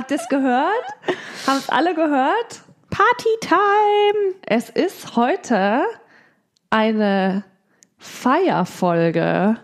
Habt 0.00 0.12
ihr 0.12 0.16
es 0.16 0.28
gehört? 0.30 0.86
Haben 1.46 1.58
es 1.58 1.68
alle 1.68 1.94
gehört? 1.94 2.62
Party-Time! 2.88 4.34
Es 4.46 4.70
ist 4.70 5.14
heute 5.14 5.82
eine 6.70 7.44
Feierfolge. 7.98 9.58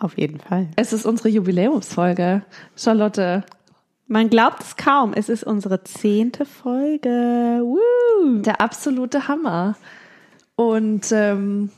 Auf 0.00 0.18
jeden 0.18 0.40
Fall. 0.40 0.66
Es 0.74 0.92
ist 0.92 1.06
unsere 1.06 1.28
Jubiläumsfolge. 1.28 2.42
Charlotte, 2.74 3.44
Man 4.08 4.28
glaubt 4.28 4.60
es 4.60 4.76
kaum. 4.76 5.12
Es 5.14 5.28
ist 5.28 5.44
unsere 5.44 5.84
zehnte 5.84 6.44
Folge. 6.44 7.60
Woo! 7.62 8.42
der 8.42 8.60
absolute 8.60 9.28
Hammer. 9.28 9.76
Und 10.56 11.12
ähm, 11.12 11.70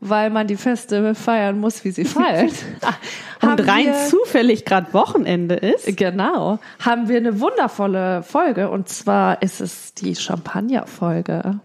weil 0.00 0.30
man 0.30 0.46
die 0.46 0.56
Feste 0.56 1.14
feiern 1.14 1.58
muss, 1.58 1.84
wie 1.84 1.90
sie 1.90 2.04
fallen. 2.04 2.50
Und 3.40 3.50
haben 3.50 3.68
rein 3.68 3.86
wir- 3.86 4.06
zufällig 4.08 4.64
gerade 4.64 4.92
Wochenende 4.94 5.54
ist. 5.56 5.96
Genau, 5.96 6.58
haben 6.80 7.08
wir 7.08 7.16
eine 7.18 7.40
wundervolle 7.40 8.22
Folge 8.22 8.70
und 8.70 8.88
zwar 8.88 9.42
ist 9.42 9.60
es 9.60 9.94
die 9.94 10.14
Champagner-Folge. 10.16 11.60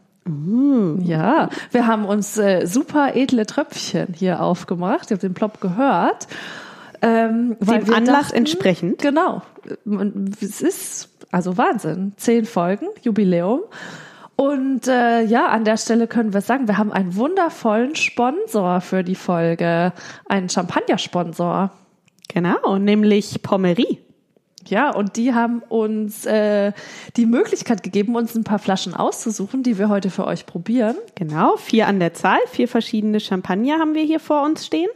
Ja, 1.03 1.49
wir 1.71 1.87
haben 1.87 2.05
uns 2.05 2.37
äh, 2.37 2.65
super 2.67 3.15
edle 3.15 3.45
Tröpfchen 3.47 4.13
hier 4.15 4.41
aufgemacht. 4.41 5.09
Ihr 5.09 5.15
habt 5.15 5.23
den 5.23 5.33
Plop 5.33 5.59
gehört. 5.59 6.27
Ähm, 7.01 7.55
weil 7.59 7.83
Dem 7.83 7.93
Anlass 7.93 8.25
dachten- 8.27 8.35
entsprechend. 8.37 8.99
Genau. 9.01 9.41
Und 9.85 10.35
Es 10.41 10.61
ist 10.61 11.09
also 11.31 11.57
Wahnsinn. 11.57 12.13
Zehn 12.17 12.45
Folgen, 12.45 12.87
Jubiläum. 13.01 13.61
Und 14.39 14.87
äh, 14.87 15.23
ja, 15.23 15.47
an 15.47 15.65
der 15.65 15.75
Stelle 15.75 16.07
können 16.07 16.33
wir 16.33 16.39
sagen, 16.39 16.69
wir 16.69 16.77
haben 16.77 16.93
einen 16.93 17.17
wundervollen 17.17 17.97
Sponsor 17.97 18.79
für 18.79 19.03
die 19.03 19.15
Folge. 19.15 19.91
Einen 20.29 20.47
Champagner-Sponsor. 20.47 21.71
Genau, 22.29 22.77
nämlich 22.77 23.43
Pommerie. 23.43 23.99
Ja, 24.65 24.95
und 24.95 25.17
die 25.17 25.33
haben 25.33 25.61
uns 25.67 26.25
äh, 26.25 26.71
die 27.17 27.25
Möglichkeit 27.25 27.83
gegeben, 27.83 28.15
uns 28.15 28.33
ein 28.33 28.45
paar 28.45 28.59
Flaschen 28.59 28.93
auszusuchen, 28.93 29.61
die 29.61 29.77
wir 29.77 29.89
heute 29.89 30.09
für 30.09 30.25
euch 30.25 30.45
probieren. 30.45 30.95
Genau, 31.15 31.57
vier 31.57 31.87
an 31.87 31.99
der 31.99 32.13
Zahl, 32.13 32.39
vier 32.47 32.69
verschiedene 32.69 33.19
Champagner 33.19 33.79
haben 33.79 33.93
wir 33.93 34.03
hier 34.03 34.21
vor 34.21 34.45
uns 34.45 34.65
stehen. 34.65 34.89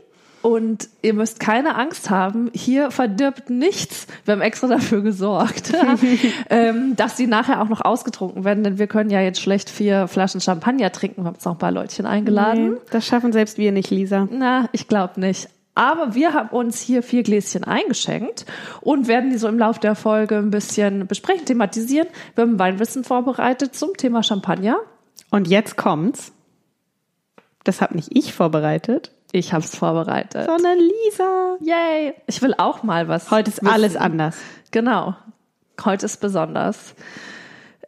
Und 0.44 0.90
ihr 1.02 1.14
müsst 1.14 1.40
keine 1.40 1.76
Angst 1.76 2.10
haben, 2.10 2.52
hier 2.54 2.92
verdirbt 2.92 3.50
nichts. 3.50 4.08
Wir 4.26 4.34
haben 4.34 4.42
extra 4.42 4.68
dafür 4.68 5.02
gesorgt, 5.02 5.72
ähm, 6.50 6.98
dass 6.98 7.16
die 7.16 7.28
nachher 7.28 7.62
auch 7.62 7.70
noch 7.70 7.80
ausgetrunken 7.80 8.44
werden, 8.44 8.62
denn 8.62 8.78
wir 8.78 8.88
können 8.88 9.10
ja 9.10 9.22
jetzt 9.22 9.40
schlecht 9.40 9.70
vier 9.70 10.10
Flaschen 10.10 10.42
Champagner 10.42 10.92
trinken. 10.92 11.22
Wir 11.22 11.28
haben 11.28 11.36
jetzt 11.36 11.46
noch 11.46 11.54
ein 11.54 11.60
paar 11.60 11.72
Leutchen 11.72 12.06
eingeladen. 12.06 12.74
Nee, 12.74 12.80
das 12.92 13.08
schaffen 13.08 13.32
selbst 13.32 13.58
wir 13.58 13.72
nicht, 13.72 13.90
Lisa. 13.90 14.28
Na, 14.30 14.68
ich 14.74 14.90
glaube 14.90 15.18
nicht. 15.22 15.48
Aber 15.76 16.14
wir 16.14 16.34
haben 16.34 16.50
uns 16.50 16.82
hier 16.82 17.04
vier 17.04 17.24
Gläschen 17.24 17.64
eingeschenkt 17.64 18.46
und 18.82 19.08
werden 19.08 19.30
die 19.30 19.38
so 19.38 19.48
im 19.48 19.58
Laufe 19.58 19.80
der 19.80 19.96
Folge 19.96 20.38
ein 20.38 20.52
bisschen 20.52 21.08
besprechen, 21.08 21.46
thematisieren. 21.46 22.10
Wir 22.36 22.44
haben 22.44 22.60
Weinwissen 22.60 23.06
vorbereitet 23.06 23.76
zum 23.76 23.96
Thema 23.96 24.24
Champagner. 24.24 24.76
Und 25.32 25.48
jetzt 25.48 25.78
kommt's. 25.78 26.34
Das 27.64 27.82
habe 27.82 27.96
nicht 27.96 28.10
ich 28.12 28.34
vorbereitet, 28.34 29.12
Ich 29.36 29.52
habe 29.52 29.64
es 29.66 29.76
vorbereitet. 29.76 30.46
sondern 30.46 30.78
Lisa. 30.78 31.58
Yay! 31.62 32.14
Ich 32.28 32.42
will 32.44 32.54
auch 32.58 32.84
mal 32.84 33.08
was. 33.08 33.32
Heute 33.32 33.50
ist 33.50 33.62
wissen. 33.64 33.68
alles 33.74 33.96
anders. 33.98 34.38
Genau. 34.72 35.16
Heute 35.84 36.06
ist 36.06 36.18
besonders. 36.22 36.94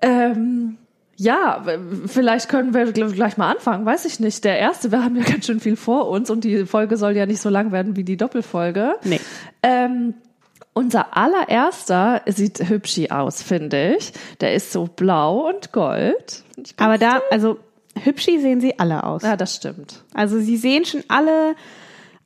Ähm, 0.01 0.77
ja, 1.17 1.63
vielleicht 2.07 2.49
können 2.49 2.73
wir 2.73 2.87
gl- 2.87 3.13
gleich 3.13 3.37
mal 3.37 3.51
anfangen, 3.51 3.85
weiß 3.85 4.05
ich 4.05 4.19
nicht. 4.19 4.43
Der 4.43 4.57
erste, 4.59 4.91
wir 4.91 5.03
haben 5.03 5.15
ja 5.15 5.23
ganz 5.31 5.45
schön 5.45 5.59
viel 5.59 5.75
vor 5.75 6.09
uns 6.09 6.29
und 6.29 6.43
die 6.43 6.65
Folge 6.65 6.97
soll 6.97 7.15
ja 7.15 7.25
nicht 7.27 7.41
so 7.41 7.49
lang 7.49 7.71
werden 7.71 7.95
wie 7.95 8.03
die 8.03 8.17
Doppelfolge. 8.17 8.95
Nee. 9.03 9.21
Ähm, 9.63 10.15
unser 10.73 11.15
allererster 11.15 12.21
sieht 12.25 12.67
hübschi 12.67 13.11
aus, 13.11 13.41
finde 13.43 13.95
ich. 13.95 14.11
Der 14.41 14.55
ist 14.55 14.71
so 14.73 14.85
blau 14.87 15.47
und 15.47 15.71
gold. 15.71 16.43
Aber 16.77 16.97
da, 16.97 17.21
also 17.31 17.59
hübschi 18.03 18.39
sehen 18.39 18.61
sie 18.61 18.79
alle 18.79 19.03
aus. 19.03 19.23
ja, 19.23 19.37
das 19.37 19.55
stimmt. 19.55 20.03
Also 20.13 20.39
sie 20.39 20.57
sehen 20.57 20.85
schon 20.85 21.03
alle 21.07 21.55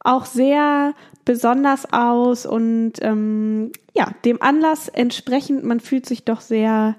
auch 0.02 0.26
sehr 0.26 0.94
besonders 1.26 1.92
aus 1.94 2.46
und 2.46 2.94
ähm, 3.02 3.72
ja, 3.94 4.12
dem 4.26 4.42
Anlass 4.42 4.88
entsprechend, 4.88 5.64
man 5.64 5.80
fühlt 5.80 6.06
sich 6.06 6.24
doch 6.24 6.42
sehr, 6.42 6.96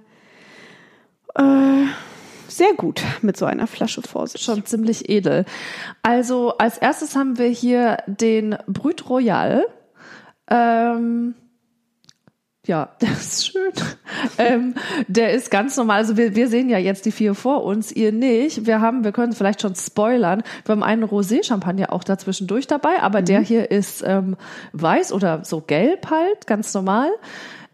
äh, 1.35 1.85
sehr 2.47 2.75
gut 2.75 3.03
mit 3.23 3.37
so 3.37 3.47
einer 3.47 3.67
Flasche 3.67 4.03
vor 4.03 4.27
sich. 4.27 4.43
Schon 4.43 4.67
ziemlich 4.67 5.09
edel. 5.09 5.47
Also 6.03 6.57
als 6.59 6.79
erstes 6.79 7.17
haben 7.17 7.39
wir 7.39 7.49
hier 7.49 7.99
den 8.07 8.57
Brut 8.67 9.09
Royal. 9.09 9.67
Ähm, 10.49 11.35
ja, 12.71 12.89
der 13.01 13.11
ist 13.11 13.47
schön. 13.49 13.73
ähm, 14.39 14.75
der 15.09 15.33
ist 15.33 15.51
ganz 15.51 15.77
normal. 15.77 15.99
Also 15.99 16.17
wir, 16.17 16.37
wir 16.37 16.47
sehen 16.49 16.69
ja 16.71 16.79
jetzt 16.79 17.05
die 17.05 17.11
vier 17.11 17.35
vor 17.35 17.65
uns, 17.65 17.91
ihr 17.91 18.13
nicht. 18.13 18.65
Wir 18.65 18.81
haben, 18.81 19.03
wir 19.03 19.11
können 19.13 19.33
vielleicht 19.33 19.61
schon 19.61 19.75
spoilern. 19.75 20.43
Wir 20.65 20.73
haben 20.73 20.83
einen 20.85 21.05
Rosé-Champagner 21.05 21.93
auch 21.93 22.05
dazwischendurch 22.05 22.67
dabei, 22.69 23.03
aber 23.03 23.23
der 23.23 23.41
hier 23.41 23.71
ist 23.73 24.03
ähm, 24.07 24.37
weiß 24.73 25.13
oder 25.13 25.45
so 25.45 25.61
gelb 25.61 26.09
halt, 26.11 26.47
ganz 26.47 26.73
normal. 26.73 27.09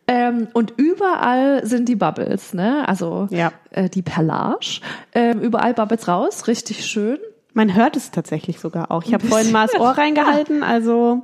Ähm, 0.09 0.49
und 0.55 0.73
überall 0.79 1.67
sind 1.67 1.89
die 1.89 1.97
Bubbles, 1.97 2.55
ne? 2.55 2.89
Also 2.89 3.27
Ja. 3.31 3.53
äh, 3.71 3.91
die 3.91 4.03
Perlage. 4.03 4.81
Ähm, 5.15 5.41
überall 5.41 5.75
Bubbles 5.75 6.09
raus, 6.09 6.47
richtig 6.47 6.87
schön. 6.87 7.19
Man 7.53 7.75
hört 7.75 7.97
es 7.97 8.11
tatsächlich 8.13 8.61
sogar 8.61 8.91
auch. 8.91 9.03
Ich 9.05 9.13
habe 9.13 9.27
vorhin 9.27 9.51
mal 9.53 9.67
das 9.67 9.79
Ohr 9.81 9.91
reingehalten, 9.91 10.63
also 10.63 11.23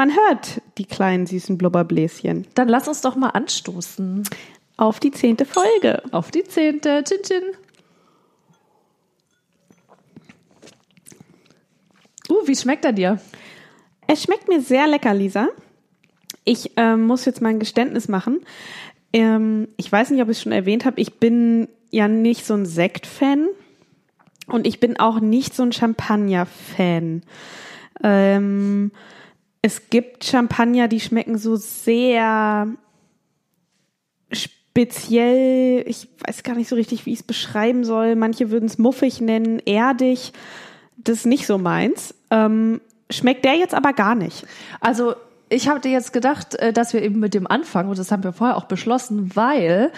man 0.00 0.16
hört 0.16 0.62
die 0.78 0.86
kleinen 0.86 1.26
süßen 1.26 1.58
Blubberbläschen. 1.58 2.46
Dann 2.54 2.68
lass 2.68 2.88
uns 2.88 3.02
doch 3.02 3.16
mal 3.16 3.28
anstoßen 3.28 4.22
Auf 4.78 4.98
die 4.98 5.10
zehnte 5.10 5.44
Folge. 5.44 6.02
auf 6.10 6.30
die 6.30 6.42
zehnte. 6.42 7.04
Chin 7.04 7.18
Chin. 7.22 7.42
Uh, 12.30 12.46
wie 12.46 12.56
schmeckt 12.56 12.86
er 12.86 12.94
dir? 12.94 13.20
Es 14.06 14.22
schmeckt 14.22 14.48
mir 14.48 14.62
sehr 14.62 14.86
lecker, 14.86 15.12
Lisa. 15.12 15.48
Ich 16.44 16.70
ähm, 16.76 17.06
muss 17.06 17.26
jetzt 17.26 17.42
mal 17.42 17.50
ein 17.50 17.60
Geständnis 17.60 18.08
machen. 18.08 18.40
Ähm, 19.12 19.68
ich 19.76 19.92
weiß 19.92 20.12
nicht, 20.12 20.22
ob 20.22 20.30
ich 20.30 20.38
es 20.38 20.42
schon 20.42 20.52
erwähnt 20.52 20.86
habe. 20.86 20.98
Ich 20.98 21.18
bin 21.18 21.68
ja 21.90 22.08
nicht 22.08 22.46
so 22.46 22.54
ein 22.54 22.64
Sekt-Fan 22.64 23.48
und 24.46 24.66
ich 24.66 24.80
bin 24.80 24.98
auch 24.98 25.20
nicht 25.20 25.54
so 25.54 25.62
ein 25.62 25.72
Champagner-Fan. 25.72 27.20
Ähm, 28.02 28.92
es 29.62 29.90
gibt 29.90 30.24
Champagner, 30.24 30.88
die 30.88 31.00
schmecken 31.00 31.36
so 31.36 31.56
sehr 31.56 32.68
speziell. 34.32 35.84
Ich 35.86 36.08
weiß 36.26 36.42
gar 36.42 36.54
nicht 36.54 36.68
so 36.68 36.76
richtig, 36.76 37.04
wie 37.04 37.12
ich 37.12 37.20
es 37.20 37.26
beschreiben 37.26 37.84
soll. 37.84 38.16
Manche 38.16 38.50
würden 38.50 38.66
es 38.66 38.78
muffig 38.78 39.20
nennen, 39.20 39.60
erdig. 39.60 40.32
Das 40.96 41.18
ist 41.18 41.26
nicht 41.26 41.46
so 41.46 41.58
meins. 41.58 42.14
Ähm, 42.30 42.80
schmeckt 43.10 43.44
der 43.44 43.54
jetzt 43.54 43.74
aber 43.74 43.92
gar 43.92 44.14
nicht. 44.14 44.46
Also 44.80 45.14
ich 45.48 45.68
hatte 45.68 45.88
jetzt 45.88 46.12
gedacht, 46.12 46.54
äh, 46.54 46.72
dass 46.72 46.94
wir 46.94 47.02
eben 47.02 47.18
mit 47.18 47.34
dem 47.34 47.46
anfangen 47.46 47.90
und 47.90 47.98
das 47.98 48.12
haben 48.12 48.24
wir 48.24 48.32
vorher 48.32 48.56
auch 48.56 48.64
beschlossen, 48.64 49.34
weil 49.34 49.92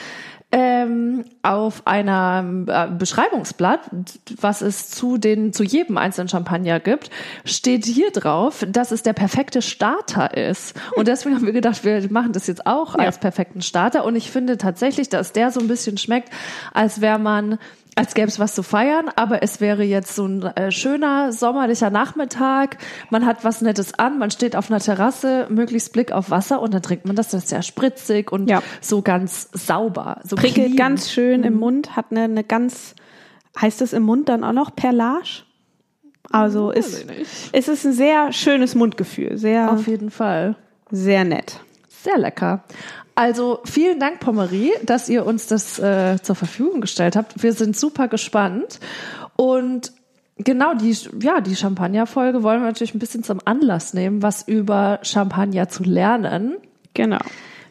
ähm, 0.52 1.24
auf 1.42 1.86
einem 1.86 2.66
äh, 2.68 2.86
Beschreibungsblatt, 2.86 3.90
was 4.38 4.60
es 4.60 4.90
zu 4.90 5.16
den 5.16 5.54
zu 5.54 5.64
jedem 5.64 5.96
einzelnen 5.96 6.28
Champagner 6.28 6.78
gibt, 6.78 7.10
steht 7.46 7.86
hier 7.86 8.10
drauf, 8.10 8.64
dass 8.68 8.90
es 8.90 9.02
der 9.02 9.14
perfekte 9.14 9.62
Starter 9.62 10.36
ist. 10.36 10.78
Und 10.94 11.08
deswegen 11.08 11.34
haben 11.34 11.46
wir 11.46 11.54
gedacht, 11.54 11.84
wir 11.84 12.06
machen 12.12 12.32
das 12.32 12.46
jetzt 12.46 12.66
auch 12.66 12.94
als 12.94 13.18
perfekten 13.18 13.62
Starter. 13.62 14.04
Und 14.04 14.14
ich 14.14 14.30
finde 14.30 14.58
tatsächlich, 14.58 15.08
dass 15.08 15.32
der 15.32 15.50
so 15.50 15.60
ein 15.60 15.68
bisschen 15.68 15.96
schmeckt, 15.96 16.28
als 16.74 17.00
wäre 17.00 17.18
man 17.18 17.58
als 17.94 18.14
gäbe 18.14 18.28
es 18.28 18.38
was 18.38 18.54
zu 18.54 18.62
feiern, 18.62 19.10
aber 19.16 19.42
es 19.42 19.60
wäre 19.60 19.82
jetzt 19.82 20.14
so 20.14 20.24
ein 20.26 20.42
äh, 20.42 20.70
schöner 20.72 21.30
sommerlicher 21.32 21.90
Nachmittag. 21.90 22.78
Man 23.10 23.26
hat 23.26 23.44
was 23.44 23.60
Nettes 23.60 23.98
an, 23.98 24.18
man 24.18 24.30
steht 24.30 24.56
auf 24.56 24.70
einer 24.70 24.80
Terrasse, 24.80 25.46
möglichst 25.50 25.92
Blick 25.92 26.10
auf 26.10 26.30
Wasser 26.30 26.62
und 26.62 26.72
dann 26.72 26.80
trinkt 26.82 27.04
man 27.06 27.16
das. 27.16 27.28
Das 27.30 27.42
ist 27.42 27.48
sehr 27.50 27.62
spritzig 27.62 28.32
und 28.32 28.48
Ja. 28.48 28.62
so 28.80 29.02
ganz 29.02 29.50
sauber. 29.52 30.20
So 30.24 30.36
Prickelt 30.36 30.72
clean. 30.72 30.76
ganz 30.76 31.10
schön 31.10 31.44
im 31.44 31.54
Mund, 31.58 31.94
hat 31.94 32.06
eine, 32.10 32.22
eine 32.22 32.44
ganz, 32.44 32.94
heißt 33.60 33.82
es 33.82 33.92
im 33.92 34.04
Mund 34.04 34.28
dann 34.30 34.42
auch 34.44 34.52
noch 34.52 34.74
Perlage? 34.74 35.42
Also 36.30 36.70
ist, 36.70 37.00
ich 37.00 37.06
nicht. 37.06 37.54
ist 37.54 37.68
es 37.68 37.84
ein 37.84 37.92
sehr 37.92 38.32
schönes 38.32 38.74
Mundgefühl, 38.74 39.36
sehr, 39.36 39.70
Auf 39.70 39.86
jeden 39.86 40.10
Fall. 40.10 40.56
sehr 40.90 41.24
nett. 41.24 41.60
Sehr 41.88 42.16
lecker. 42.16 42.64
Also 43.14 43.60
vielen 43.64 44.00
Dank, 44.00 44.20
Pommerie, 44.20 44.72
dass 44.84 45.08
ihr 45.08 45.26
uns 45.26 45.46
das 45.46 45.78
äh, 45.78 46.18
zur 46.22 46.34
Verfügung 46.34 46.80
gestellt 46.80 47.16
habt. 47.16 47.42
Wir 47.42 47.52
sind 47.52 47.76
super 47.76 48.08
gespannt. 48.08 48.80
Und 49.36 49.92
genau 50.38 50.74
die, 50.74 50.96
ja, 51.20 51.40
die 51.40 51.56
Champagner-Folge 51.56 52.42
wollen 52.42 52.60
wir 52.60 52.68
natürlich 52.68 52.94
ein 52.94 52.98
bisschen 52.98 53.22
zum 53.22 53.40
Anlass 53.44 53.92
nehmen, 53.94 54.22
was 54.22 54.46
über 54.48 55.00
Champagner 55.02 55.68
zu 55.68 55.82
lernen. 55.82 56.56
Genau. 56.94 57.20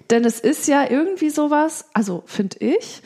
Denn 0.10 0.26
es 0.26 0.40
ist 0.40 0.68
ja 0.68 0.90
irgendwie 0.90 1.30
sowas, 1.30 1.86
also 1.94 2.24
finde 2.26 2.58
ich, 2.60 3.02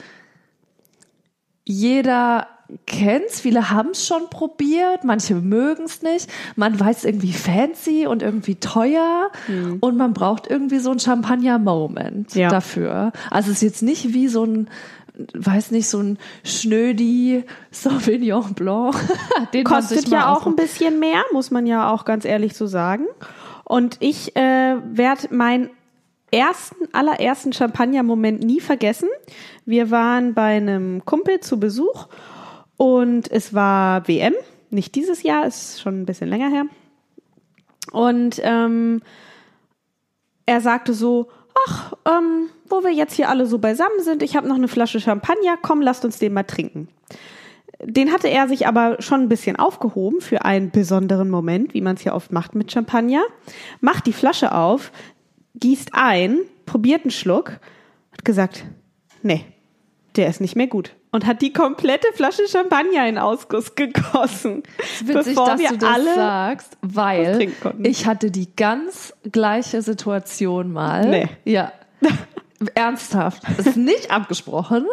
jeder 1.63 2.47
kennt's, 2.87 3.41
viele 3.41 3.69
haben's 3.69 4.05
schon 4.07 4.29
probiert, 4.29 5.03
manche 5.03 5.35
mögen's 5.35 6.01
nicht. 6.01 6.29
Man 6.55 6.79
weiß 6.79 7.05
irgendwie 7.05 7.33
fancy 7.33 8.07
und 8.07 8.21
irgendwie 8.23 8.55
teuer 8.55 9.29
Hm. 9.45 9.77
und 9.81 9.97
man 9.97 10.13
braucht 10.13 10.47
irgendwie 10.49 10.79
so 10.79 10.89
einen 10.91 10.99
Champagner-Moment 10.99 12.33
Ja. 12.35 12.49
dafür. 12.49 13.11
Also 13.29 13.51
es 13.51 13.57
ist 13.57 13.61
jetzt 13.63 13.81
nicht 13.83 14.13
wie 14.13 14.27
so 14.27 14.43
ein 14.45 14.69
weiß 15.33 15.71
nicht, 15.71 15.87
so 15.87 15.99
ein 15.99 16.17
Schnödi 16.43 17.45
Sauvignon 17.71 18.53
Blanc, 18.53 18.95
den 19.53 19.63
Kostet 19.63 20.09
ja 20.09 20.33
auch 20.33 20.45
ein 20.45 20.57
bisschen 20.57 20.99
mehr, 20.99 21.23
muss 21.31 21.51
man 21.51 21.65
ja 21.65 21.89
auch 21.89 22.03
ganz 22.03 22.25
ehrlich 22.25 22.53
so 22.55 22.67
sagen. 22.67 23.05
Und 23.63 23.95
ich 24.01 24.35
äh, 24.35 24.75
werde 24.91 25.33
meinen 25.33 25.69
ersten, 26.31 26.75
allerersten 26.91 27.53
Champagner-Moment 27.53 28.43
nie 28.43 28.59
vergessen. 28.59 29.07
Wir 29.65 29.89
waren 29.89 30.33
bei 30.33 30.57
einem 30.57 31.05
Kumpel 31.05 31.39
zu 31.39 31.59
Besuch 31.61 32.07
und 32.77 33.31
es 33.31 33.53
war 33.53 34.07
WM, 34.07 34.33
nicht 34.69 34.95
dieses 34.95 35.23
Jahr, 35.23 35.45
ist 35.45 35.81
schon 35.81 36.01
ein 36.01 36.05
bisschen 36.05 36.29
länger 36.29 36.49
her. 36.49 36.65
Und 37.91 38.41
ähm, 38.43 39.01
er 40.45 40.61
sagte 40.61 40.93
so, 40.93 41.29
ach, 41.67 41.93
ähm, 42.05 42.49
wo 42.67 42.83
wir 42.83 42.91
jetzt 42.91 43.13
hier 43.13 43.29
alle 43.29 43.45
so 43.45 43.59
beisammen 43.59 44.01
sind, 44.01 44.23
ich 44.23 44.35
habe 44.35 44.47
noch 44.47 44.55
eine 44.55 44.67
Flasche 44.67 44.99
Champagner, 44.99 45.57
komm, 45.61 45.81
lasst 45.81 46.05
uns 46.05 46.19
den 46.19 46.33
mal 46.33 46.43
trinken. 46.43 46.89
Den 47.81 48.11
hatte 48.11 48.29
er 48.29 48.47
sich 48.47 48.67
aber 48.67 49.01
schon 49.01 49.21
ein 49.21 49.29
bisschen 49.29 49.57
aufgehoben 49.57 50.21
für 50.21 50.45
einen 50.45 50.71
besonderen 50.71 51.29
Moment, 51.29 51.73
wie 51.73 51.81
man 51.81 51.95
es 51.95 52.03
ja 52.03 52.13
oft 52.13 52.31
macht 52.31 52.55
mit 52.55 52.71
Champagner. 52.71 53.23
Macht 53.81 54.07
die 54.07 54.13
Flasche 54.13 54.53
auf, 54.53 54.91
gießt 55.55 55.89
ein, 55.93 56.39
probiert 56.65 57.03
einen 57.03 57.11
Schluck, 57.11 57.59
hat 58.11 58.23
gesagt, 58.23 58.65
nee, 59.23 59.45
der 60.15 60.29
ist 60.29 60.41
nicht 60.41 60.55
mehr 60.55 60.67
gut. 60.67 60.95
Und 61.15 61.25
hat 61.25 61.41
die 61.41 61.53
komplette 61.53 62.07
Flasche 62.13 62.45
Champagner 62.45 63.07
in 63.07 63.17
Ausguss 63.17 63.73
gegossen. 63.75 64.63
Witzig, 64.99 65.27
bevor 65.27 65.47
dass 65.47 65.61
wir 65.61 65.69
du 65.69 65.77
das 65.77 65.89
alle 65.89 66.13
sagst, 66.13 66.77
weil 66.81 67.53
ich 67.83 68.05
hatte 68.05 68.31
die 68.31 68.53
ganz 68.53 69.13
gleiche 69.31 69.81
Situation 69.81 70.73
mal. 70.73 71.09
Nee. 71.09 71.29
Ja. 71.45 71.71
Ernsthaft. 72.75 73.43
Ist 73.57 73.77
nicht 73.77 74.11
abgesprochen. 74.11 74.85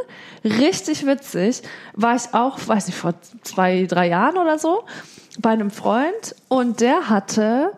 Richtig 0.44 1.06
witzig. 1.06 1.62
War 1.94 2.14
ich 2.14 2.32
auch, 2.34 2.56
weiß 2.69 2.86
nicht, 2.86 2.96
vor 2.96 3.14
zwei, 3.42 3.86
drei 3.86 4.06
Jahren 4.06 4.36
oder 4.36 4.60
so 4.60 4.84
bei 5.40 5.50
einem 5.50 5.72
Freund 5.72 6.36
und 6.46 6.80
der 6.80 7.08
hatte 7.08 7.72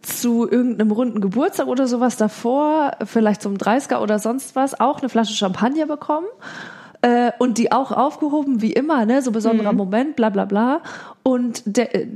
zu 0.00 0.50
irgendeinem 0.50 0.92
runden 0.92 1.20
Geburtstag 1.20 1.66
oder 1.66 1.86
sowas 1.86 2.16
davor, 2.16 2.92
vielleicht 3.04 3.42
zum 3.42 3.56
30er 3.58 3.98
oder 3.98 4.18
sonst 4.18 4.56
was, 4.56 4.80
auch 4.80 5.00
eine 5.00 5.10
Flasche 5.10 5.34
Champagner 5.34 5.84
bekommen 5.84 6.26
äh, 7.02 7.32
und 7.38 7.58
die 7.58 7.70
auch 7.72 7.92
aufgehoben, 7.92 8.62
wie 8.62 8.72
immer, 8.72 9.04
ne, 9.06 9.22
so 9.22 9.30
besonderer 9.32 9.72
Moment, 9.72 10.16
bla 10.16 10.30
bla 10.30 10.44
bla. 10.44 10.80
Und 11.22 11.62
der, 11.66 11.94
äh, 11.94 12.06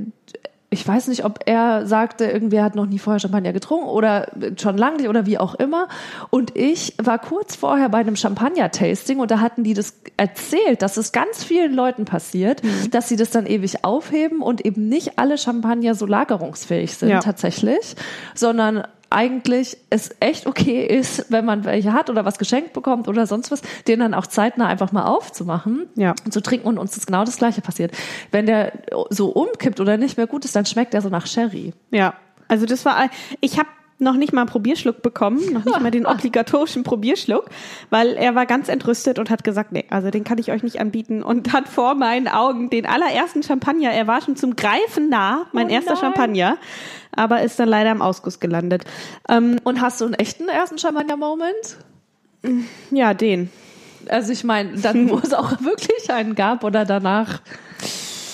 ich 0.69 0.85
weiß 0.85 1.07
nicht, 1.07 1.23
ob 1.23 1.39
er 1.45 1.85
sagte, 1.87 2.25
irgendwer 2.25 2.61
hat 2.63 2.75
noch 2.75 2.87
nie 2.87 2.99
vorher 2.99 3.21
Champagner 3.21 3.53
getrunken 3.53 3.87
oder 3.87 4.27
schon 4.59 4.77
lange 4.77 4.97
nicht 4.97 5.07
oder 5.07 5.25
wie 5.25 5.37
auch 5.37 5.55
immer. 5.55 5.87
Und 6.29 6.57
ich 6.57 6.93
war 7.01 7.19
kurz 7.19 7.55
vorher 7.55 7.87
bei 7.87 7.99
einem 7.99 8.17
Champagner-Tasting 8.17 9.19
und 9.19 9.31
da 9.31 9.39
hatten 9.39 9.63
die 9.63 9.73
das 9.73 9.93
erzählt, 10.17 10.81
dass 10.81 10.97
es 10.97 11.13
ganz 11.13 11.41
vielen 11.45 11.73
Leuten 11.73 12.03
passiert, 12.03 12.61
dass 12.91 13.07
sie 13.07 13.15
das 13.15 13.29
dann 13.29 13.45
ewig 13.45 13.85
aufheben 13.85 14.41
und 14.41 14.65
eben 14.65 14.89
nicht 14.89 15.17
alle 15.17 15.37
Champagner 15.37 15.95
so 15.95 16.05
lagerungsfähig 16.05 16.95
sind 16.95 17.09
Ja. 17.09 17.19
tatsächlich, 17.19 17.95
sondern 18.35 18.83
eigentlich 19.09 19.77
es 19.89 20.15
echt 20.19 20.47
okay 20.47 20.85
ist, 20.85 21.31
wenn 21.31 21.45
man 21.45 21.63
welche 21.65 21.93
hat 21.93 22.09
oder 22.09 22.25
was 22.25 22.37
geschenkt 22.37 22.73
bekommt 22.73 23.07
oder 23.07 23.25
sonst 23.25 23.51
was, 23.51 23.61
den 23.87 23.99
dann 23.99 24.13
auch 24.13 24.27
zeitnah 24.27 24.67
einfach 24.67 24.91
mal 24.91 25.05
aufzumachen 25.05 25.87
Ja. 25.95 26.13
und 26.25 26.31
zu 26.33 26.41
trinken 26.41 26.67
und 26.67 26.77
uns 26.77 26.97
ist 26.97 27.07
genau 27.07 27.23
das 27.23 27.37
Gleiche 27.37 27.61
passiert. 27.61 27.91
Wenn 28.31 28.45
der 28.45 28.73
so 29.09 29.29
umkippt 29.29 29.79
oder 29.79 29.97
nicht 29.97 30.17
mehr 30.17 30.27
gut 30.27 30.45
ist, 30.45 30.55
dann 30.55 30.65
schmeckt 30.65 30.93
er 30.93 31.01
so 31.01 31.09
nach 31.09 31.25
Sherry. 31.27 31.73
Ja, 31.91 32.13
also 32.47 32.65
das 32.65 32.85
war, 32.85 33.09
ich 33.41 33.57
habe 33.57 33.69
noch 33.99 34.15
nicht 34.15 34.31
mal 34.33 34.41
einen 34.41 34.49
Probierschluck 34.49 35.01
bekommen, 35.01 35.41
noch 35.53 35.65
nicht 35.65 35.79
mal 35.81 35.91
den 35.91 36.05
obligatorischen 36.07 36.83
Probierschluck, 36.83 37.49
weil 37.89 38.09
er 38.13 38.35
war 38.35 38.45
ganz 38.45 38.69
entrüstet 38.69 39.17
und 39.19 39.29
hat 39.29 39.43
gesagt, 39.43 39.71
nee, 39.71 39.85
also 39.89 40.11
den 40.11 40.23
kann 40.23 40.37
ich 40.37 40.51
euch 40.51 40.63
nicht 40.63 40.79
anbieten 40.79 41.23
und 41.23 41.51
hat 41.53 41.67
vor 41.67 41.95
meinen 41.95 42.27
Augen 42.27 42.69
den 42.69 42.85
allerersten 42.85 43.41
Champagner, 43.43 43.91
er 43.91 44.07
war 44.07 44.21
schon 44.21 44.35
zum 44.35 44.55
Greifen 44.55 45.09
nah, 45.09 45.47
mein 45.51 45.67
Oh 45.67 45.71
erster 45.71 45.93
nein. 45.93 46.01
Champagner, 46.01 46.57
aber 47.15 47.41
ist 47.41 47.59
dann 47.59 47.69
leider 47.69 47.91
im 47.91 48.01
Ausguss 48.01 48.39
gelandet. 48.39 48.83
Ähm, 49.29 49.57
Und 49.63 49.81
hast 49.81 50.01
du 50.01 50.05
einen 50.05 50.13
echten 50.13 50.47
ersten 50.47 50.77
Champagner-Moment? 50.77 51.77
ja, 52.91 53.13
den. 53.13 53.49
Also 54.09 54.31
ich 54.31 54.43
meine, 54.43 54.77
dann 54.79 55.09
wo 55.09 55.17
es 55.17 55.33
auch 55.33 55.59
wirklich 55.61 56.11
einen 56.11 56.35
gab 56.35 56.63
oder 56.63 56.85
danach 56.85 57.41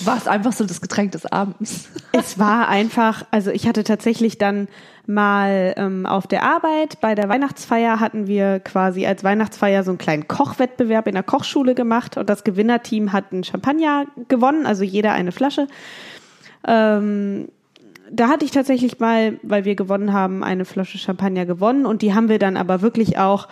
war 0.06 0.16
es 0.16 0.26
einfach 0.26 0.52
so 0.52 0.64
das 0.64 0.80
Getränk 0.80 1.12
des 1.12 1.26
Abends. 1.26 1.88
Es 2.12 2.38
war 2.38 2.68
einfach, 2.68 3.24
also 3.30 3.50
ich 3.50 3.66
hatte 3.66 3.84
tatsächlich 3.84 4.38
dann 4.38 4.68
mal 5.06 5.74
ähm, 5.76 6.06
auf 6.06 6.26
der 6.26 6.42
Arbeit 6.42 7.00
bei 7.00 7.14
der 7.14 7.28
Weihnachtsfeier 7.28 8.00
hatten 8.00 8.26
wir 8.26 8.60
quasi 8.60 9.06
als 9.06 9.22
Weihnachtsfeier 9.24 9.82
so 9.84 9.90
einen 9.90 9.98
kleinen 9.98 10.28
Kochwettbewerb 10.28 11.06
in 11.06 11.14
der 11.14 11.22
Kochschule 11.22 11.74
gemacht 11.74 12.16
und 12.16 12.30
das 12.30 12.44
Gewinnerteam 12.44 13.12
hat 13.12 13.32
einen 13.32 13.44
Champagner 13.44 14.06
gewonnen, 14.28 14.66
also 14.66 14.82
jeder 14.84 15.12
eine 15.12 15.32
Flasche. 15.32 15.66
Ähm, 16.66 17.48
da 18.10 18.28
hatte 18.28 18.44
ich 18.44 18.50
tatsächlich 18.50 19.00
mal, 19.00 19.38
weil 19.42 19.64
wir 19.64 19.74
gewonnen 19.74 20.12
haben, 20.12 20.44
eine 20.44 20.64
Flasche 20.64 20.98
Champagner 20.98 21.46
gewonnen 21.46 21.84
und 21.86 22.02
die 22.02 22.14
haben 22.14 22.28
wir 22.28 22.38
dann 22.38 22.56
aber 22.56 22.80
wirklich 22.80 23.18
auch 23.18 23.48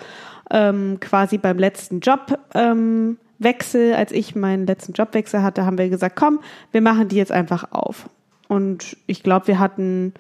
ähm, 0.50 0.98
quasi 1.00 1.38
beim 1.38 1.58
letzten 1.58 2.00
Job 2.00 2.38
ähm, 2.54 3.18
Wechsel, 3.42 3.94
als 3.94 4.12
ich 4.12 4.34
meinen 4.34 4.66
letzten 4.66 4.92
Jobwechsel 4.92 5.42
hatte, 5.42 5.64
haben 5.66 5.78
wir 5.78 5.88
gesagt, 5.88 6.16
komm, 6.16 6.40
wir 6.70 6.80
machen 6.80 7.08
die 7.08 7.16
jetzt 7.16 7.32
einfach 7.32 7.72
auf. 7.72 8.08
Und 8.48 8.96
ich 9.06 9.22
glaube, 9.22 9.46
wir 9.46 9.58
hatten, 9.58 10.12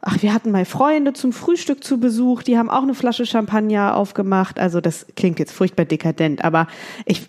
ach, 0.00 0.22
wir 0.22 0.32
hatten 0.32 0.50
mal 0.50 0.64
Freunde 0.64 1.12
zum 1.12 1.32
Frühstück 1.32 1.82
zu 1.82 1.98
Besuch, 1.98 2.42
die 2.42 2.56
haben 2.58 2.70
auch 2.70 2.82
eine 2.82 2.94
Flasche 2.94 3.26
Champagner 3.26 3.96
aufgemacht. 3.96 4.58
Also 4.60 4.80
das 4.80 5.06
klingt 5.16 5.38
jetzt 5.38 5.52
furchtbar 5.52 5.84
dekadent, 5.84 6.44
aber 6.44 6.68
ich, 7.04 7.28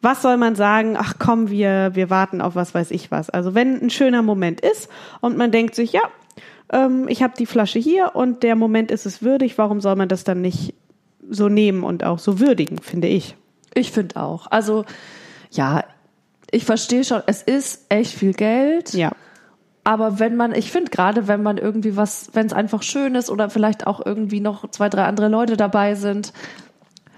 was 0.00 0.22
soll 0.22 0.36
man 0.36 0.54
sagen? 0.54 0.96
Ach 0.98 1.14
komm, 1.18 1.50
wir, 1.50 1.90
wir 1.94 2.10
warten 2.10 2.40
auf 2.40 2.54
was 2.54 2.74
weiß 2.74 2.90
ich 2.90 3.10
was. 3.10 3.28
Also 3.28 3.54
wenn 3.54 3.82
ein 3.82 3.90
schöner 3.90 4.22
Moment 4.22 4.60
ist 4.60 4.88
und 5.20 5.36
man 5.36 5.52
denkt 5.52 5.74
sich, 5.74 5.92
ja, 5.92 6.02
ähm, 6.72 7.06
ich 7.08 7.22
habe 7.22 7.34
die 7.38 7.46
Flasche 7.46 7.78
hier 7.78 8.12
und 8.14 8.42
der 8.42 8.56
Moment 8.56 8.90
ist 8.90 9.06
es 9.06 9.22
würdig, 9.22 9.58
warum 9.58 9.80
soll 9.80 9.96
man 9.96 10.08
das 10.08 10.24
dann 10.24 10.40
nicht 10.40 10.74
so 11.28 11.48
nehmen 11.48 11.82
und 11.82 12.04
auch 12.04 12.18
so 12.18 12.40
würdigen, 12.40 12.78
finde 12.78 13.08
ich. 13.08 13.36
Ich 13.76 13.92
finde 13.92 14.16
auch. 14.16 14.46
Also 14.50 14.84
ja, 15.50 15.84
ich 16.50 16.64
verstehe 16.64 17.04
schon, 17.04 17.22
es 17.26 17.42
ist 17.42 17.86
echt 17.90 18.12
viel 18.12 18.32
Geld. 18.32 18.94
Ja. 18.94 19.12
Aber 19.84 20.18
wenn 20.18 20.34
man, 20.34 20.54
ich 20.54 20.72
finde 20.72 20.90
gerade, 20.90 21.28
wenn 21.28 21.42
man 21.42 21.58
irgendwie 21.58 21.96
was, 21.96 22.30
wenn 22.32 22.46
es 22.46 22.52
einfach 22.52 22.82
schön 22.82 23.14
ist 23.14 23.30
oder 23.30 23.50
vielleicht 23.50 23.86
auch 23.86 24.04
irgendwie 24.04 24.40
noch 24.40 24.70
zwei, 24.70 24.88
drei 24.88 25.04
andere 25.04 25.28
Leute 25.28 25.56
dabei 25.56 25.94
sind, 25.94 26.32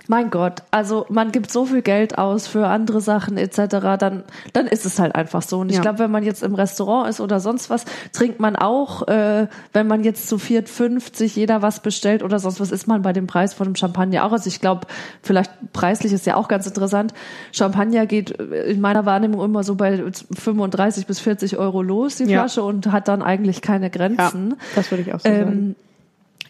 mein 0.09 0.31
Gott, 0.31 0.63
also 0.71 1.07
man 1.11 1.31
gibt 1.33 1.51
so 1.51 1.67
viel 1.67 1.83
Geld 1.83 2.19
aus 2.19 2.47
für 2.49 2.67
andere 2.67 3.01
Sachen 3.01 3.37
etc., 3.37 3.97
dann, 3.99 4.25
dann 4.55 4.67
ist 4.67 4.87
es 4.87 4.99
halt 4.99 5.15
einfach 5.15 5.43
so. 5.43 5.59
Und 5.61 5.69
ich 5.69 5.77
Ja. 5.77 5.83
glaube, 5.83 5.99
wenn 6.01 6.11
man 6.11 6.25
jetzt 6.25 6.43
im 6.43 6.55
Restaurant 6.55 7.09
ist 7.11 7.21
oder 7.21 7.41
sonst 7.41 7.69
was, 7.71 7.85
trinkt 8.13 8.41
man 8.41 8.57
auch, 8.57 9.07
äh, 9.07 9.47
wenn 9.75 9.87
man 9.87 10.03
jetzt 10.05 10.29
zu 10.29 10.39
viert, 10.39 10.69
fünf 10.69 11.15
sich 11.15 11.37
jeder 11.37 11.63
was 11.63 11.81
bestellt 11.81 12.23
oder 12.23 12.39
sonst 12.39 12.59
was, 12.59 12.73
ist 12.73 12.89
man 12.89 13.03
bei 13.03 13.13
dem 13.13 13.27
Preis 13.27 13.53
von 13.55 13.67
dem 13.67 13.77
Champagner 13.77 14.25
auch. 14.25 14.33
Also 14.33 14.49
ich 14.49 14.61
glaube, 14.61 14.87
vielleicht 15.23 15.51
preislich 15.73 16.13
ist 16.13 16.27
ja 16.27 16.37
auch 16.37 16.49
ganz 16.49 16.67
interessant. 16.67 17.13
Champagner 17.53 18.07
geht 18.07 18.39
äh, 18.41 18.65
in 18.71 18.81
meiner 18.81 19.05
Wahrnehmung 19.07 19.45
immer 19.45 19.63
so 19.63 19.75
bei 19.75 20.03
35 20.35 21.07
bis 21.07 21.21
40 21.21 21.59
Euro 21.59 21.83
los, 21.83 22.17
die 22.17 22.25
Ja. 22.25 22.41
Flasche, 22.41 22.63
und 22.63 22.91
hat 22.93 23.09
dann 23.09 23.23
eigentlich 23.23 23.61
keine 23.63 23.87
Ja, 23.87 23.91
Grenzen. 23.91 24.55
das 24.75 24.91
würde 24.91 25.03
ich 25.03 25.13
auch 25.13 25.21
so 25.21 25.29
sagen. 25.29 25.77